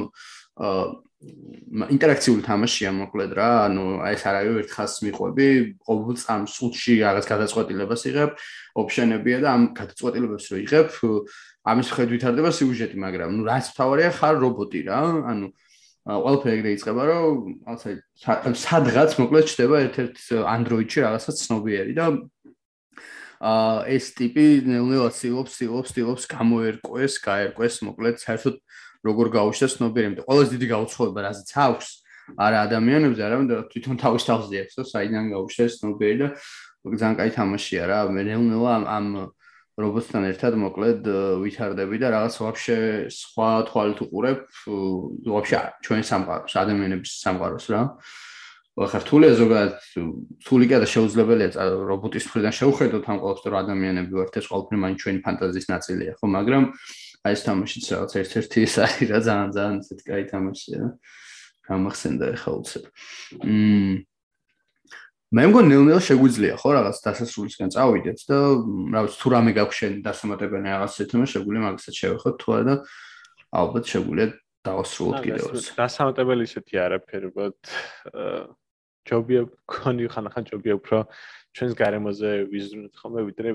აა 0.64 0.84
ინტერაქციული 1.20 2.40
თამაშია 2.46 2.90
მოკლედ 2.96 3.32
რა 3.36 3.48
ანუ 3.68 3.84
აი 4.00 4.14
ეს 4.16 4.22
არავე 4.30 4.52
ერთ 4.64 4.70
ხაზს 4.72 5.02
მიყვები 5.04 5.48
ყოველ 5.84 6.16
წამ 6.16 6.46
სულში 6.48 6.94
რაღაც 7.04 7.24
გადაწყვეტილებას 7.28 8.02
იღებ 8.08 8.30
ოფშენებია 8.80 9.38
და 9.44 9.48
ამ 9.52 9.62
გადაწყვეტილებას 9.76 10.44
რო 10.48 10.60
იღებ 10.64 10.88
ამის 11.68 11.88
ხედვით 11.92 12.12
ვითარდება 12.16 12.50
სიუჟეტი 12.56 12.96
მაგრამ 13.04 13.30
ნუ 13.36 13.42
რაც 13.52 13.66
თავარია 13.76 14.10
ხარ 14.16 14.40
რობოტი 14.40 14.80
რა 14.88 15.00
ანუ 15.28 15.46
ყველაფერი 16.08 16.56
ეგრე 16.56 16.70
იწყება 16.80 17.02
რომ 17.04 17.36
ალბათ 17.68 18.56
სადღაც 18.56 19.10
მოკლედ 19.20 19.44
ჩდება 19.52 19.76
ერთ-ერთ 19.84 20.16
Android-ში 20.56 21.04
რაღაცა 21.04 21.32
ცნობიერი 21.36 21.92
და 22.00 22.06
აა 23.40 23.88
ეს 23.96 24.12
ტიპი 24.18 24.44
ნელ-ნელა 24.68 25.08
ცდილობს, 25.16 25.56
ცდილობს, 25.56 25.92
ცდილობს 25.94 26.24
გამოერკვეს, 26.28 27.14
გაერკვეს, 27.24 27.74
მოკლედ 27.88 28.20
საერთოდ 28.20 28.56
როგორ 29.08 29.26
გაუშვეს 29.32 29.76
ცნობიერი, 29.80 30.06
იმიტომ 30.10 30.26
ყველაზე 30.28 30.50
დიდი 30.60 30.66
გაუცხოება 30.74 31.20
რაზეც 31.24 31.50
აქვს 31.56 31.88
არა 32.36 32.58
ადამიანებზე, 32.68 33.22
არამედ 33.26 33.50
თვითონ 33.72 33.96
თავის 34.04 34.26
თავზე 34.28 34.56
აქვს, 34.60 34.74
რომ 34.76 34.86
საიდან 34.92 35.24
გაუშვეს 35.32 35.72
ცნობიერი 35.80 36.18
და 36.20 36.28
ძალიან 36.84 37.14
კაი 37.16 37.30
თამაშია 37.40 37.84
რა. 37.88 37.98
მე 38.12 38.22
ნელ-ნელა 38.28 38.74
ამ 38.92 39.06
რობოტთან 39.80 40.24
ერთად 40.30 40.52
მოკლედ 40.60 41.08
ვითარდები 41.40 41.96
და 41.96 42.08
რაღაც 42.12 42.34
ვაფშე 42.44 42.78
სხვა 43.08 43.50
თვალით 43.70 43.98
უყურებ, 44.04 44.40
ვაფშე 45.32 45.60
ჩვენ 45.80 46.02
სამყაროს, 46.04 46.52
ადამიანების 46.60 47.12
სამყაროს 47.24 47.66
რა. 47.72 47.80
ახლა 48.80 48.98
რთულია 49.04 49.32
ზოგადად 49.40 49.72
რთულია 50.40 50.78
და 50.80 50.88
შეუძლებელია 50.94 51.48
რობოტის 51.90 52.24
მხრიდან 52.30 52.54
შევხედოთ 52.60 53.04
ამ 53.12 53.18
ყოველთვის 53.20 53.50
რომ 53.52 53.60
ადამიანები 53.60 54.12
ვართ 54.16 54.34
ეს 54.40 54.46
ყოველთვის 54.50 54.80
მაინც 54.84 54.98
ჩვენი 55.04 55.20
ფანტაზიის 55.26 55.66
ნაწილია 55.74 56.12
ხო 56.16 56.26
მაგრამ 56.36 56.64
აი 57.20 57.32
ეს 57.36 57.42
თამაშიც 57.44 57.84
რაღაც 57.92 58.12
ერთ-ერთი 58.20 58.58
ის 58.64 58.74
არის 58.80 59.08
რა 59.12 59.18
ძალიან 59.28 59.50
ძალიან 59.56 59.76
ისეთი 59.84 60.04
კაი 60.08 60.24
თამაშია 60.32 60.78
რა 60.80 60.90
გამახსენდა 61.70 62.24
ახლა 62.34 62.52
უცებ. 62.60 62.84
მმ 63.46 63.96
მე 65.30 65.42
მგონი 65.46 65.68
ნელ-ნელა 65.70 66.02
შეგვიძლია 66.02 66.54
ხო 66.58 66.70
რაღაც 66.74 66.96
დასასრულისგან 67.06 67.68
წავიდეთ 67.70 68.18
და 68.26 68.38
რა 68.90 69.00
ვიცი 69.06 69.18
თუ 69.22 69.28
რამე 69.30 69.50
გაქვს 69.54 69.76
შენ 69.78 69.92
დასამატებანი 70.02 70.68
რაღაც 70.74 70.94
თემა 71.06 71.26
შეგვიძლია 71.30 71.62
მაგასაც 71.70 71.94
შევეხოთ 72.00 72.34
თუ 72.42 72.48
არა 72.56 72.64
და 72.66 72.74
ალბათ 73.60 73.84
შეგვიძლია 73.94 74.26
დავასრულოთ 74.66 75.16
კიდევ 75.22 75.44
ერთხელ 75.46 75.78
დასამატებელი 75.78 76.42
ისეთი 76.50 76.74
არაფერი 76.86 77.28
ვთქვათ 77.30 77.60
ჯობია 79.10 79.46
გქონი 79.66 80.10
ხანახან 80.14 80.48
ჯობია 80.50 80.74
უფრო 80.80 80.98
ჩვენს 81.56 81.74
გარემოზე 81.82 82.30
ვიზრუნოთ 82.50 82.94
ხოლმე 83.02 83.22
ვიდრე 83.28 83.50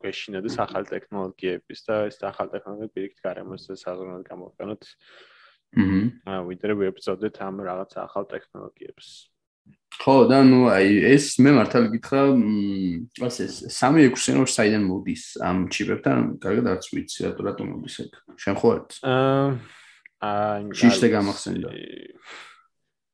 გვეშინოდეს 0.00 0.56
ახალ 0.64 0.86
ტექნოლოგიების 0.88 1.80
და 1.84 1.96
ეს 2.08 2.16
ახალ 2.24 2.48
ტექნოლოგიები 2.54 2.94
პირიქით 2.96 3.20
გარემოზე 3.20 3.76
საზრუნოდ 3.76 4.24
გამოვყენოთ. 4.24 4.82
აჰა. 5.76 6.38
ვიდრე 6.48 6.72
ვებწოდეთ 6.80 7.36
ამ 7.46 7.60
რაღაც 7.62 7.92
ახალ 8.00 8.24
ტექნოლოგიებს. 8.32 9.06
ხო, 10.00 10.14
და 10.30 10.40
ნუ 10.46 10.60
აი 10.72 10.88
ეს 11.14 11.36
მე 11.42 11.50
მართალი 11.60 11.88
გითხრა, 11.94 12.22
მ 12.32 13.22
ასე 13.26 13.44
3-6 13.68 14.34
ნორ 14.34 14.48
საიდან 14.48 14.82
მოდის 14.88 15.24
ამ 15.44 15.68
ჩიპებთან, 15.68 16.18
კარგად 16.40 16.66
არც 16.74 16.84
ვიცი 16.94 17.18
რატო 17.28 17.42
რატო 17.44 17.62
მოდის 17.68 17.96
ეგ. 18.06 18.12
შენ 18.40 18.54
ხო 18.56 18.68
არის? 18.74 18.96
აა 19.04 19.48
აა 20.20 20.56
შიშტე 20.78 21.06
გამახსენდა. 21.12 21.68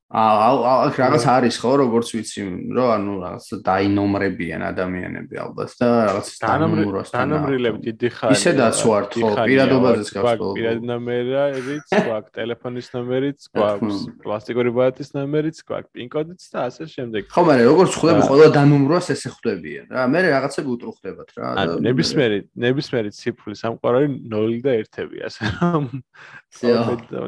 აა 0.06 0.94
რაღაც 0.94 1.24
არის 1.26 1.56
ხო 1.58 1.70
როგორც 1.82 2.08
ვიცი 2.14 2.42
რომ 2.78 2.90
ანუ 2.94 3.12
რაღაც 3.26 3.46
დაინომრებიან 3.66 4.62
ადამიანები 4.62 5.34
ალბათ 5.42 5.72
და 5.82 5.86
რაღაც 6.06 6.28
დანომრებას 6.46 7.10
დანომრილებ 7.10 7.80
დიდი 7.82 8.08
ხანი 8.14 8.36
ისედაც 8.38 8.78
ვართ 8.86 9.16
ხო 9.18 9.30
პირადობაზეც 9.34 10.08
გასულ 10.14 10.52
პირად 10.54 10.86
ნომერიც 10.86 11.90
გვაქვს 12.06 12.30
ტელეფონის 12.38 12.86
ნომერიც 12.94 13.48
გვაქვს 13.50 13.98
პლასტიკური 14.22 14.70
ბატის 14.78 15.10
ნომერიც 15.10 15.58
გვაქვს 15.66 15.90
პინ 15.90 16.06
კოდიც 16.14 16.42
და 16.54 16.58
ასე 16.70 16.86
შემდეგ. 16.86 17.26
ხო 17.26 17.42
მაგრამ 17.50 17.66
როგორც 17.66 17.98
ხვდები 17.98 18.22
ყველა 18.30 18.46
დანომრვას 18.54 19.06
ესე 19.10 19.28
ხვდებიან 19.34 19.86
რა. 19.90 20.06
მე 20.06 20.18
რაღაცები 20.30 20.68
უტრუხდებათ 20.70 21.28
რა 21.34 21.46
ნებისმიერი 21.82 22.38
ნებისმიერი 22.54 23.10
ციფრი 23.10 23.58
სამყარო 23.58 24.06
0 24.06 24.62
და 24.62 24.70
1-ები 24.86 25.18
ასე 25.26 25.50
რომ 25.58 25.90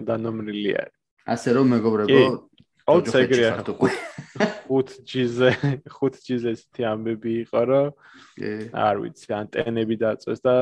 დანომრილი 0.06 0.72
არის. 0.78 0.94
ასე 1.28 1.48
რომ 1.58 1.66
მეგობრებო 1.74 2.22
ოც 2.88 3.08
ეგრეა 3.20 3.52
5G-ზე 4.68 5.50
5G-ზე 5.88 6.50
ისეთი 6.56 6.86
ამბები 6.88 7.32
იყო 7.44 7.62
რომ 7.68 7.88
არ 8.84 9.00
ვიცი 9.02 9.34
ანტენები 9.38 9.96
დაწვეს 10.02 10.40
და 10.44 10.54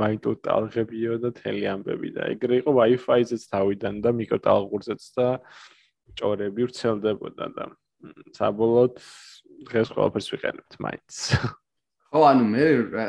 მაინტო 0.00 0.34
ტალღებიო 0.44 1.18
და 1.24 1.30
თელი 1.38 1.64
ამბები 1.74 2.10
და 2.16 2.28
ეგრე 2.34 2.60
იყო 2.62 2.76
Wi-Fi-ზეც 2.80 3.46
თავიდან 3.52 4.00
და 4.04 4.14
მიკროტალღურზეც 4.20 5.02
და 5.16 5.28
ჭორები 6.20 6.68
ვრცელდებოდა 6.68 7.46
და 7.56 7.64
საბოლოოდ 8.36 8.94
დღეს 9.68 9.92
ყველაფერს 9.96 10.28
ვიყენებთ 10.34 10.80
მაინც 10.84 11.20
ხო, 12.14 12.20
ანუ 12.30 12.44
მე 12.46 12.64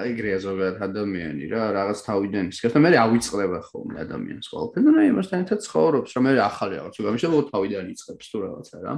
ეგრეა 0.10 0.38
ზოგადად 0.42 0.80
ადამიანი 0.82 1.46
რა, 1.52 1.66
რაღაც 1.78 2.00
თავიდან 2.08 2.48
და 2.50 2.80
მე 2.82 2.90
ავიწყდება 3.06 3.60
ხოლმე 3.70 4.02
ადამიანს 4.02 4.50
ყველაფერს 4.50 4.86
და 4.90 4.94
აი 5.06 5.12
მასთან 5.14 5.44
ერთად 5.46 5.60
ცხოვრობს, 5.62 6.16
რომ 6.18 6.24
მე 6.26 6.34
ახალი 6.42 6.80
რაღაც 6.82 6.98
გამიშა, 7.06 7.30
რომ 7.30 7.46
თავიდან 7.54 7.92
იწყებს 7.94 8.26
თუ 8.34 8.38
რაღაცა 8.42 8.78
რა. 8.82 8.94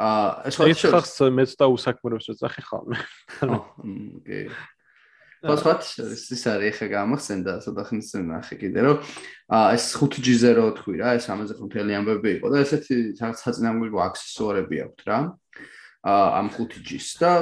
აა 0.00 0.24
ეს 0.48 0.54
ხალხს 0.56 1.16
მეც 1.36 1.50
და 1.60 1.66
უსაქმრებს 1.68 2.26
ეცახი 2.32 2.62
ხოლმე. 2.64 2.96
ოკეი. 3.44 4.46
ფოსფატ 5.44 5.80
ის 6.00 6.42
არის 6.52 6.76
ხე 6.80 6.86
გამახსენდა 6.92 7.52
ცოტა 7.64 7.82
ხნის 7.88 8.08
წინ 8.12 8.24
ნახე 8.28 8.56
კიდე 8.60 8.80
რომ 8.84 8.96
აა 9.56 9.68
ეს 9.72 9.84
5G-ზე 9.96 10.50
რო 10.56 10.64
თქვი 10.76 11.00
რა 11.00 11.16
ეს 11.16 11.28
ამაზე 11.32 11.56
ხუთელი 11.56 11.96
ამბები 11.96 12.30
იყო 12.36 12.46
და 12.52 12.60
ესეთი 12.60 12.96
რაღაც 13.16 13.40
საწინააღმდეგო 13.40 13.98
აქსესუარები 14.04 14.76
აქვს 14.84 15.08
რა 15.08 15.18
აა 16.12 16.26
ამ 16.40 16.46
5G-ს 16.52 17.08
და 17.24 17.32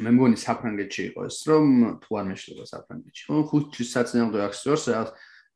მე 0.00 0.10
მგონი 0.16 0.38
საფრანგეთში 0.40 1.02
იყო 1.12 1.26
ეს 1.28 1.38
რომ 1.50 1.66
თუ 2.00 2.10
არ 2.20 2.26
მეშლება 2.30 2.64
საფრანგეთში. 2.70 3.22
ხო 3.28 3.40
5G-ს 3.52 3.90
საწინააღმდეგო 3.92 4.44
აქსესუარს 4.48 4.84
რაღაც 4.92 5.10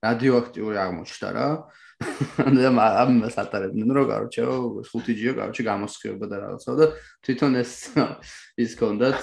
რადიოაქტიური 0.04 0.76
აღმოჩნდა 0.84 1.28
რა. 1.36 1.48
ამ 1.96 2.76
ამ 2.76 3.12
სატარებდნენ 3.32 3.90
რომ 3.96 4.06
კაროჩე 4.12 4.42
5G-ო 4.84 5.32
კაროჩე 5.40 5.62
გამოსხივება 5.64 6.26
და 6.28 6.36
რაღაცა 6.44 6.72
და 6.76 6.86
თვითონ 7.24 7.52
ეს 7.64 7.72
ის 8.64 8.72
კონდაც 8.76 9.20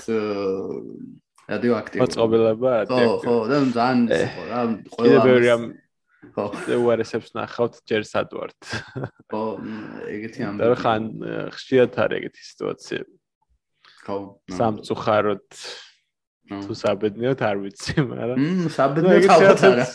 რადიოაქტიური. 1.54 2.02
მოწყობილება 2.02 2.72
ხო 2.90 3.02
ხო 3.22 3.36
და 3.52 3.58
ძალიან 3.78 4.00
იყო 4.10 4.42
რა 4.50 4.62
ყველა 4.90 5.06
კიდე 5.06 5.18
ბევრი 5.30 5.48
ამ 5.54 5.64
ხო. 6.34 6.46
უარესებს 6.82 7.30
ნახავთ 7.38 7.74
ჯერ 7.86 8.04
სადვართ 8.10 8.60
ხო 9.30 9.44
ეგეთი 10.10 10.40
ამ 10.50 10.56
და 10.58 10.74
ხან 10.82 11.04
ხშირად 11.54 11.92
არის 11.94 12.18
ეგეთი 12.18 12.42
სიტუაცია. 12.50 13.02
ხო 13.06 13.23
სამწუხაროდ 14.58 15.48
თუ 16.52 16.74
საბედნიოდ 16.76 17.40
არ 17.48 17.58
ვიცი 17.64 17.94
მაგრამ 18.04 18.38
მ 18.44 18.72
საბედნიოდ 18.76 19.28
ალბათ 19.36 19.64
არა. 19.70 19.86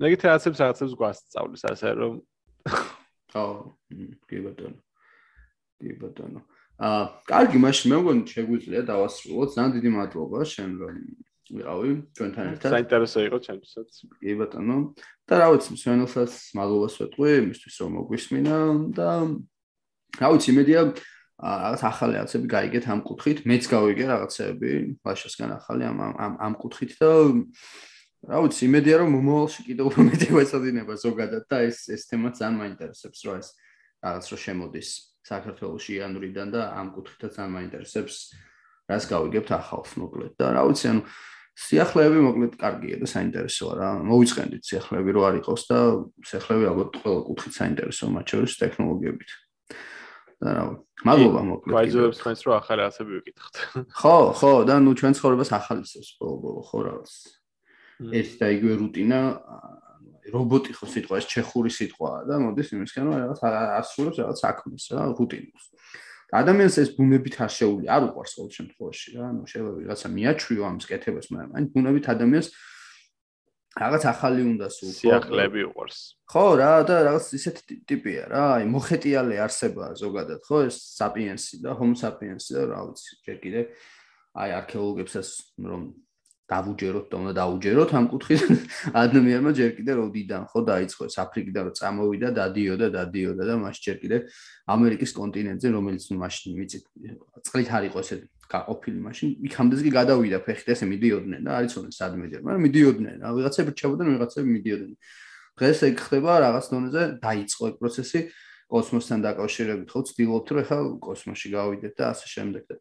ეგეთი 0.00 0.24
რაღაცებს 0.30 0.58
რაღაცებს 0.64 0.94
გვასწავლის 1.00 1.62
ასე 1.70 1.88
რომ 2.00 2.14
ხო 3.30 3.44
კი 4.26 4.38
ბატონო. 4.44 4.78
კი 5.80 5.90
ბატონო. 6.02 6.40
აა 6.80 7.02
კარგი 7.30 7.58
მაშინ 7.62 7.86
მე 7.92 7.96
მგონი 8.02 8.22
შეგვიძლია 8.34 8.82
დავასრულოთ 8.90 9.48
ძალიან 9.54 9.72
დიდი 9.76 9.90
მადლობა 9.96 10.38
შენ 10.50 10.70
რომ 10.80 10.94
ვიყავი 11.50 11.90
ჩვენთან 12.16 12.44
ერთად. 12.50 12.70
საინტერესო 12.74 13.18
იყო 13.28 13.38
ჩემთვისაც 13.46 13.90
კი 14.18 14.32
ბატონო. 14.40 14.76
და 15.30 15.34
რა 15.38 15.46
ვიცი 15.54 15.70
მსვენელსაც 15.78 16.32
მადლობას 16.58 16.94
ვეტყვი 17.00 17.30
იმისთვის 17.44 17.74
რომ 17.80 17.90
მოგვისმინა 18.00 18.56
და 18.98 19.08
რა 20.18 20.28
ვიცი 20.34 20.48
იმედია 20.50 20.80
რაღაც 21.40 21.82
ახალი 21.88 22.12
რაღაცები 22.20 22.46
გაიგეთ 22.52 22.84
ამ 22.92 23.00
კუთხით. 23.00 23.38
მეც 23.48 23.64
გავიგე 23.72 24.04
რაღაცები 24.12 24.70
ბაშასგან 25.00 25.50
ახალი 25.56 25.82
ამ 25.88 25.96
ამ 26.20 26.32
ამ 26.36 26.54
კუთხით 26.60 26.92
და 27.00 27.10
რა 28.28 28.38
ვიცი 28.44 28.62
იმედია 28.68 28.96
რომ 29.00 29.10
მომავალში 29.16 29.60
კიდევ 29.64 29.84
უფრო 29.88 30.00
მეტი 30.04 30.28
გვეცოდინება 30.36 30.94
ზოგადად 31.00 31.44
და 31.48 31.56
ეს 31.64 31.88
ეს 31.88 32.02
თემა 32.12 32.28
ძალიან 32.36 32.56
მაინტერესებს 32.60 33.20
რა 33.24 33.34
ეს 33.40 33.48
რაღაც 34.04 34.24
რო 34.28 34.38
შემოდის 34.44 34.88
საქართველოსი 35.24 35.90
იანვრიდან 35.96 36.48
და 36.52 36.60
ამ 36.76 36.88
კუთხითაც 36.92 37.32
ძალიან 37.40 37.52
მაინტერესებს 37.56 38.14
რას 38.92 39.04
გავიგებთ 39.08 39.50
ახალს 39.56 39.92
მოკლედ. 39.96 40.32
და 40.36 40.46
რა 40.52 40.62
ვიცი 40.68 40.86
ანუ 40.92 41.02
სიახლეები 41.60 42.18
მოკლედ 42.28 42.52
კარგია 42.60 42.96
და 43.00 43.06
საინტერესოა 43.08 43.72
რა. 43.80 43.88
მოვიწყენდით 44.04 44.62
სიახლეები 44.68 45.10
რო 45.16 45.22
არ 45.28 45.34
იყოს 45.40 45.62
და 45.72 45.78
სიახლეები 46.28 46.64
ალბათ 46.68 46.90
ყველა 47.00 47.20
კუთხით 47.28 47.54
საინტერესოა 47.56 48.10
მათ 48.16 48.26
შორის 48.28 48.52
ტექნოლოგიებით 48.60 49.30
და 50.40 50.50
რა 50.56 50.64
მადლობა 51.04 51.40
მოკლედ 51.50 51.74
ვაიზებს 51.76 52.20
თქვენს 52.20 52.40
რო 52.46 52.52
ახალი 52.60 52.82
ასები 52.88 53.10
ვიკითხოთ 53.20 53.54
ხო 54.00 54.16
ხო 54.40 54.52
და 54.68 54.74
ნუ 54.84 54.92
ჩვენ 55.00 55.14
ცხოვრებას 55.20 55.50
ახალისებს 55.60 56.10
ბოლო 56.20 56.64
ხო 56.68 56.78
რაღაც 56.88 57.12
ეს 58.20 58.28
და 58.40 58.46
იგივე 58.56 58.74
რუტინა 58.80 59.20
რობოტი 60.30 60.76
ხო 60.76 60.86
სიტყვა 60.92 61.18
ეს 61.20 61.26
ჩეხური 61.30 61.70
სიტყვაა 61.74 62.20
და 62.28 62.38
მოდის 62.44 62.72
იმისკენ 62.76 63.04
რომ 63.08 63.16
რაღაც 63.20 63.40
ასრულებს 63.80 64.20
რაღაც 64.20 64.38
საქმეს 64.44 64.84
რა 64.94 65.02
რუტინას. 65.16 65.64
ადამიანს 66.30 66.76
ეს 66.82 66.88
ბუნებით 66.94 67.34
არ 67.42 67.50
შეული 67.50 67.86
არ 67.90 68.02
უყარს 68.10 68.32
ყოველ 68.38 68.50
შემთხვევაში 68.56 69.08
რა, 69.18 69.24
ანუ 69.30 69.42
შეიძლება 69.50 69.72
ვიღაცა 69.80 70.08
მიაჩვიო 70.14 70.62
ამ 70.70 70.76
სკეთებას, 70.84 71.26
მაგრამ 71.34 71.50
აი 71.58 71.64
ბუნებით 71.74 72.04
ადამიანს 72.14 72.48
რაღაც 73.78 74.02
ახალი 74.10 74.42
უნდა 74.50 74.66
სულ 74.74 74.92
სიახლეები 74.98 75.62
უყარს. 75.70 75.98
ხო 76.26 76.44
რა 76.58 76.72
და 76.90 76.96
რაღაც 77.06 77.26
ისეთ 77.38 77.56
ტიპია 77.86 78.22
რა, 78.26 78.42
აი 78.58 78.64
მოხეტიალე 78.66 79.36
არსებაა 79.46 79.92
ზოგადად, 80.00 80.40
ხო 80.42 80.58
ეს 80.66 80.76
საპიენსი 80.98 81.62
და 81.62 81.76
ჰომო 81.78 81.96
საპიენსი 82.02 82.50
და 82.58 82.62
რა 82.66 82.80
ვიცი, 82.90 83.10
ჯერ 83.26 83.38
კიდე 83.44 83.62
აი 84.42 84.50
არქეოლოგებსაც 84.58 85.28
რომ 85.70 85.82
დავუჯეროთ 86.50 87.06
და 87.10 87.16
უნდა 87.20 87.32
დაუჯეროთ 87.38 87.90
ამ 87.94 88.06
კუთხით. 88.10 88.42
ადამიანმა 89.02 89.50
ჯერ 89.58 89.70
კიდე 89.78 89.92
როდიდან 90.00 90.42
ხო 90.50 90.60
დაიწყო 90.70 91.02
ეს 91.06 91.16
აფრიკიდან 91.22 91.62
რომ 91.70 91.74
წამოვიდა 91.78 92.28
დადიოდა 92.40 92.86
დადიოდა 92.98 93.42
და 93.46 93.54
მას 93.62 93.76
ჯერ 93.86 93.96
კიდე 94.02 94.16
ამერიკის 94.74 95.10
კონტინენტზე 95.20 95.68
რომელიც 95.70 96.04
მაშინ 96.10 96.50
ვიცით 96.58 96.84
წყლით 97.46 97.68
არ 97.70 97.84
იყო 97.90 97.98
ესე 98.02 98.16
გაყოფილი 98.50 98.98
მაშინ 99.06 99.28
იქამდეც 99.46 99.80
კი 99.86 99.90
გადავიდა 99.94 100.38
ფეხით 100.42 100.68
ესე 100.74 100.86
მიდიოდნენ 100.90 101.40
და 101.46 101.50
არის 101.62 101.74
ონა 101.78 101.90
სად 101.94 102.12
მიდიოდნენ 102.18 102.46
მაგრამ 102.50 102.62
მიდიოდნენ 102.66 103.16
რა 103.22 103.30
ვიღაცები 103.38 103.70
რჩებოდნენ 103.74 104.06
ვიღაცები 104.10 104.48
მიდიოდნენ. 104.58 104.96
დღეს 105.60 105.78
ეგ 105.86 105.96
ხდება 106.02 106.32
რაღაც 106.46 106.66
დონეზე 106.72 107.02
დაიწყო 107.22 107.62
ეგ 107.70 107.74
პროცესი 107.78 108.20
კოსმოსთან 108.70 109.18
დაკავშირებით 109.26 109.88
ხო 109.92 110.00
ვცდილობთ 110.02 110.48
რომ 110.50 110.60
ახლა 110.62 110.78
კოსმოსში 111.04 111.48
გავიდეთ 111.54 111.94
და 111.98 112.04
ასე 112.14 112.26
შემდეგ 112.34 112.62
და 112.70 112.74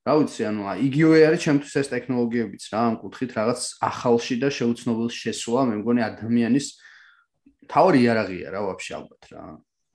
რა 0.00 0.12
ვიცი, 0.16 0.42
ანუ 0.48 0.62
იგივე 0.88 1.16
არის 1.28 1.40
ჩემთვის 1.44 1.74
ეს 1.80 1.88
ტექნოლოგიებიც 1.92 2.64
რა, 2.72 2.80
ამ 2.88 2.94
კუთხით 3.04 3.30
რაღაც 3.36 3.60
ახალში 3.84 4.36
და 4.40 4.48
შეუცნობელ 4.48 5.08
შესვლა, 5.12 5.60
მე 5.68 5.74
მგონი 5.84 6.00
ადამიანის 6.08 6.66
თავი 7.68 8.00
იარაღია 8.00 8.48
რა 8.54 8.60
ვაფშე 8.64 8.92
ალბათ 8.96 9.22
რა. 9.30 9.42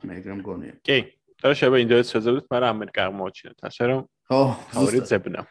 მე 0.06 0.14
ეგრე 0.22 0.34
მგონია. 0.40 0.74
კი. 0.86 1.00
და 1.42 1.52
შეიძლება 1.52 1.78
ინდოეთს 1.84 2.12
შეძებდეთ, 2.16 2.46
მაგრამ 2.54 2.70
ამერიკა 2.76 3.02
აღმოჩინეთ, 3.06 3.60
ასე 3.68 3.84
რომ 3.90 4.00
ხო, 4.30 4.42
თავი 4.72 5.00
ძებნა. 5.10 5.42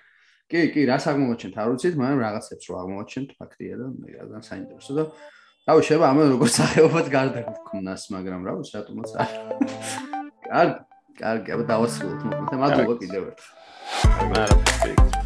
კი, 0.50 0.60
კი, 0.74 0.80
რას 0.90 1.04
აღმოჩენთ, 1.10 1.54
არ 1.60 1.68
ვიცით, 1.74 1.94
მაგრამ 2.00 2.20
რაღაცებს 2.24 2.64
რო 2.70 2.74
აღმოჩენთ, 2.82 3.28
ფაქტია 3.38 3.74
და 3.78 3.86
მე 3.94 4.08
რა 4.14 4.40
საინტერესო 4.48 4.92
და 4.96 5.02
რავი, 5.64 5.82
შეიძლება 5.84 6.06
ამან 6.14 6.26
როგორ 6.34 6.48
სახეობად 6.54 7.06
გარდა 7.14 7.40
გქონას, 7.48 8.02
მაგრამ 8.14 8.40
რა 8.48 8.52
ვიცი, 8.58 8.72
რატომაც 8.78 9.10
არ. 9.22 9.30
კარგი, 10.48 10.80
კარგი, 11.20 11.48
აბა 11.54 11.64
დავასრულოთ 11.72 12.20
მოკლედ. 12.24 12.58
მადლობა 12.64 12.94
კიდევ 13.04 13.22
ერთხელ. 13.28 13.63
I'm 14.02 14.32
out 14.32 14.50
of 14.50 14.68
fix. 14.80 15.23